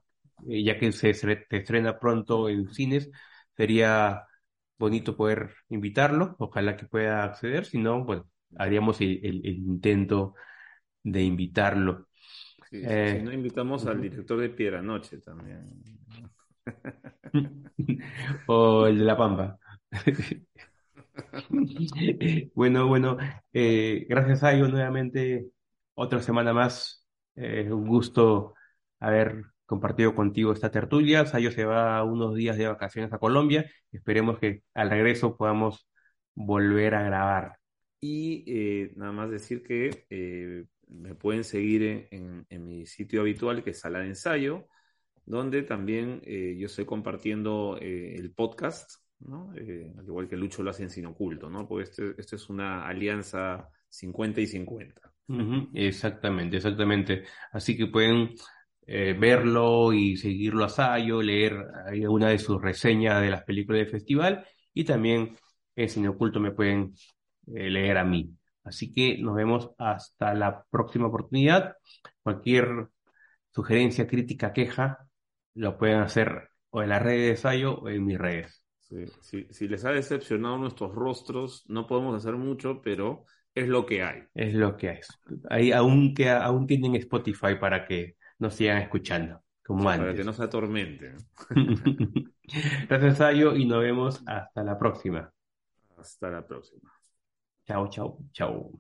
ya 0.47 0.79
que 0.79 0.93
se, 0.93 1.15
se 1.15 1.47
estrena 1.51 1.99
pronto 1.99 2.49
en 2.49 2.69
cines, 2.75 3.11
sería 3.57 4.25
bonito 4.79 5.17
poder 5.17 5.55
invitarlo, 5.71 6.37
ojalá 6.39 6.77
que 6.77 6.87
pueda 6.87 7.25
acceder, 7.25 7.67
si 7.67 7.79
no, 7.79 8.05
bueno, 8.05 8.29
haríamos 8.59 9.01
el, 9.01 9.21
el- 9.25 9.47
el 9.47 9.57
intento 9.59 10.35
de 11.05 11.23
invitarlo. 11.25 12.09
Sí, 12.73 12.89
sí, 12.89 12.89
Eh, 12.89 13.07
si 13.07 13.21
no, 13.21 13.33
invitamos 13.33 13.87
al 13.87 14.01
director 14.01 14.41
de 14.41 14.49
Piedra 14.51 14.83
Noche 14.83 15.19
también. 15.19 15.85
O 18.47 18.87
el 18.87 18.99
de 18.99 19.05
La 19.05 19.17
Pampa. 19.17 19.59
Bueno, 22.55 22.87
bueno, 22.89 23.17
eh, 23.53 24.07
gracias 24.09 24.43
a 24.43 24.53
ello 24.53 24.69
nuevamente 24.69 25.47
otra 25.95 26.23
semana 26.23 26.53
más. 26.53 27.07
Eh, 27.35 27.71
un 27.73 27.87
gusto 27.87 28.55
haber 29.01 29.45
compartido 29.67 30.15
contigo 30.15 30.53
esta 30.53 30.71
tertulia. 30.71 31.27
Sayo 31.27 31.51
se 31.51 31.65
va 31.65 32.03
unos 32.05 32.35
días 32.35 32.57
de 32.57 32.67
vacaciones 32.69 33.13
a 33.13 33.19
Colombia. 33.19 33.71
Esperemos 33.93 34.39
que 34.39 34.63
al 34.75 34.91
regreso 34.91 35.37
podamos 35.37 35.87
volver 36.35 36.95
a 36.95 37.03
grabar. 37.03 37.59
Y 38.01 38.45
eh, 38.47 38.93
nada 38.97 39.13
más 39.13 39.31
decir 39.31 39.63
que 39.63 40.07
eh, 40.11 40.65
me 40.95 41.15
pueden 41.15 41.45
seguir 41.45 42.09
en, 42.11 42.47
en, 42.49 42.67
mi 42.67 42.87
sitio 42.87 43.21
habitual, 43.23 43.63
que 43.63 43.71
es 43.71 43.81
Sala 43.81 44.01
de 44.01 44.09
Ensayo, 44.09 44.69
donde 45.25 45.63
también 45.63 46.21
eh, 46.25 46.57
yo 46.59 46.67
estoy 46.67 46.85
compartiendo 46.85 47.79
eh, 47.81 48.17
el 48.17 48.33
podcast, 48.33 49.03
¿no? 49.21 49.53
Eh, 49.57 49.93
al 49.97 50.05
igual 50.05 50.29
que 50.29 50.37
Lucho 50.37 50.63
lo 50.63 50.71
hace 50.71 50.83
en 50.83 50.91
Sin 50.91 51.07
Oculto, 51.07 51.49
¿no? 51.49 51.67
Porque 51.67 51.85
este, 51.85 52.15
este 52.19 52.37
es 52.37 52.51
una 52.51 52.87
alianza 52.87 53.69
50 53.89 54.41
y 54.41 54.47
50. 54.47 55.01
Uh 55.29 55.35
-huh. 55.35 55.71
Exactamente, 55.75 56.57
exactamente. 56.57 57.25
Así 57.53 57.77
que 57.77 57.87
pueden 57.87 58.31
verlo 58.85 59.93
y 59.93 60.17
seguirlo 60.17 60.65
a 60.65 60.69
Sayo, 60.69 61.23
leer 61.23 61.57
alguna 61.87 62.29
de 62.29 62.39
sus 62.39 62.61
reseñas 62.61 63.23
de 63.23 63.31
las 63.31 63.45
películas 63.45 63.79
del 63.79 63.91
festival 63.91 64.45
y 64.75 64.85
también 64.85 65.37
en 65.77 65.89
Sin 65.89 66.07
Oculto 66.09 66.41
me 66.41 66.51
pueden 66.51 66.93
leer 67.47 67.97
a 67.97 68.05
mí. 68.05 68.35
Así 68.65 68.93
que 68.93 69.19
nos 69.19 69.35
vemos 69.35 69.71
hasta 69.79 70.35
la 70.35 70.65
próxima 70.71 71.07
oportunidad. 71.09 71.77
Cualquier 72.23 72.89
sugerencia, 73.51 74.07
crítica, 74.07 74.53
queja, 74.53 74.99
lo 75.55 75.77
pueden 75.77 76.01
hacer 76.01 76.49
o 76.71 76.83
en 76.83 76.89
las 76.89 77.03
redes 77.03 77.31
de 77.31 77.37
Sayo 77.37 77.79
o 77.79 77.89
en 77.89 78.05
mis 78.05 78.19
redes. 78.19 78.65
Sí, 78.81 79.07
sí, 79.21 79.47
si 79.51 79.69
les 79.69 79.85
ha 79.85 79.91
decepcionado 79.91 80.59
nuestros 80.59 80.95
rostros, 80.95 81.65
no 81.69 81.87
podemos 81.87 82.15
hacer 82.17 82.37
mucho, 82.37 82.81
pero 82.83 83.25
es 83.55 83.69
lo 83.69 83.87
que 83.87 84.03
hay. 84.03 84.25
Es 84.35 84.55
lo 84.55 84.77
que 84.77 84.91
hay. 84.91 85.01
Ahí 85.51 85.73
aún, 85.73 86.15
que, 86.15 86.31
aún 86.31 86.67
tienen 86.67 86.95
Spotify 86.97 87.57
para 87.61 87.87
que 87.87 88.17
nos 88.39 88.55
sigan 88.55 88.79
escuchando, 88.79 89.43
como 89.65 89.83
sí, 89.83 89.89
antes. 89.89 90.01
Para 90.01 90.15
que 90.17 90.25
no 90.25 90.33
se 90.33 90.43
atormenten. 90.43 91.17
Gracias, 92.89 93.19
Sayo, 93.19 93.55
y 93.55 93.67
nos 93.67 93.83
vemos 93.83 94.23
hasta 94.27 94.63
la 94.63 94.79
próxima. 94.79 95.33
Hasta 95.97 96.31
la 96.31 96.47
próxima. 96.47 96.91
Chao, 97.67 97.89
chao, 97.89 98.19
chao. 98.33 98.71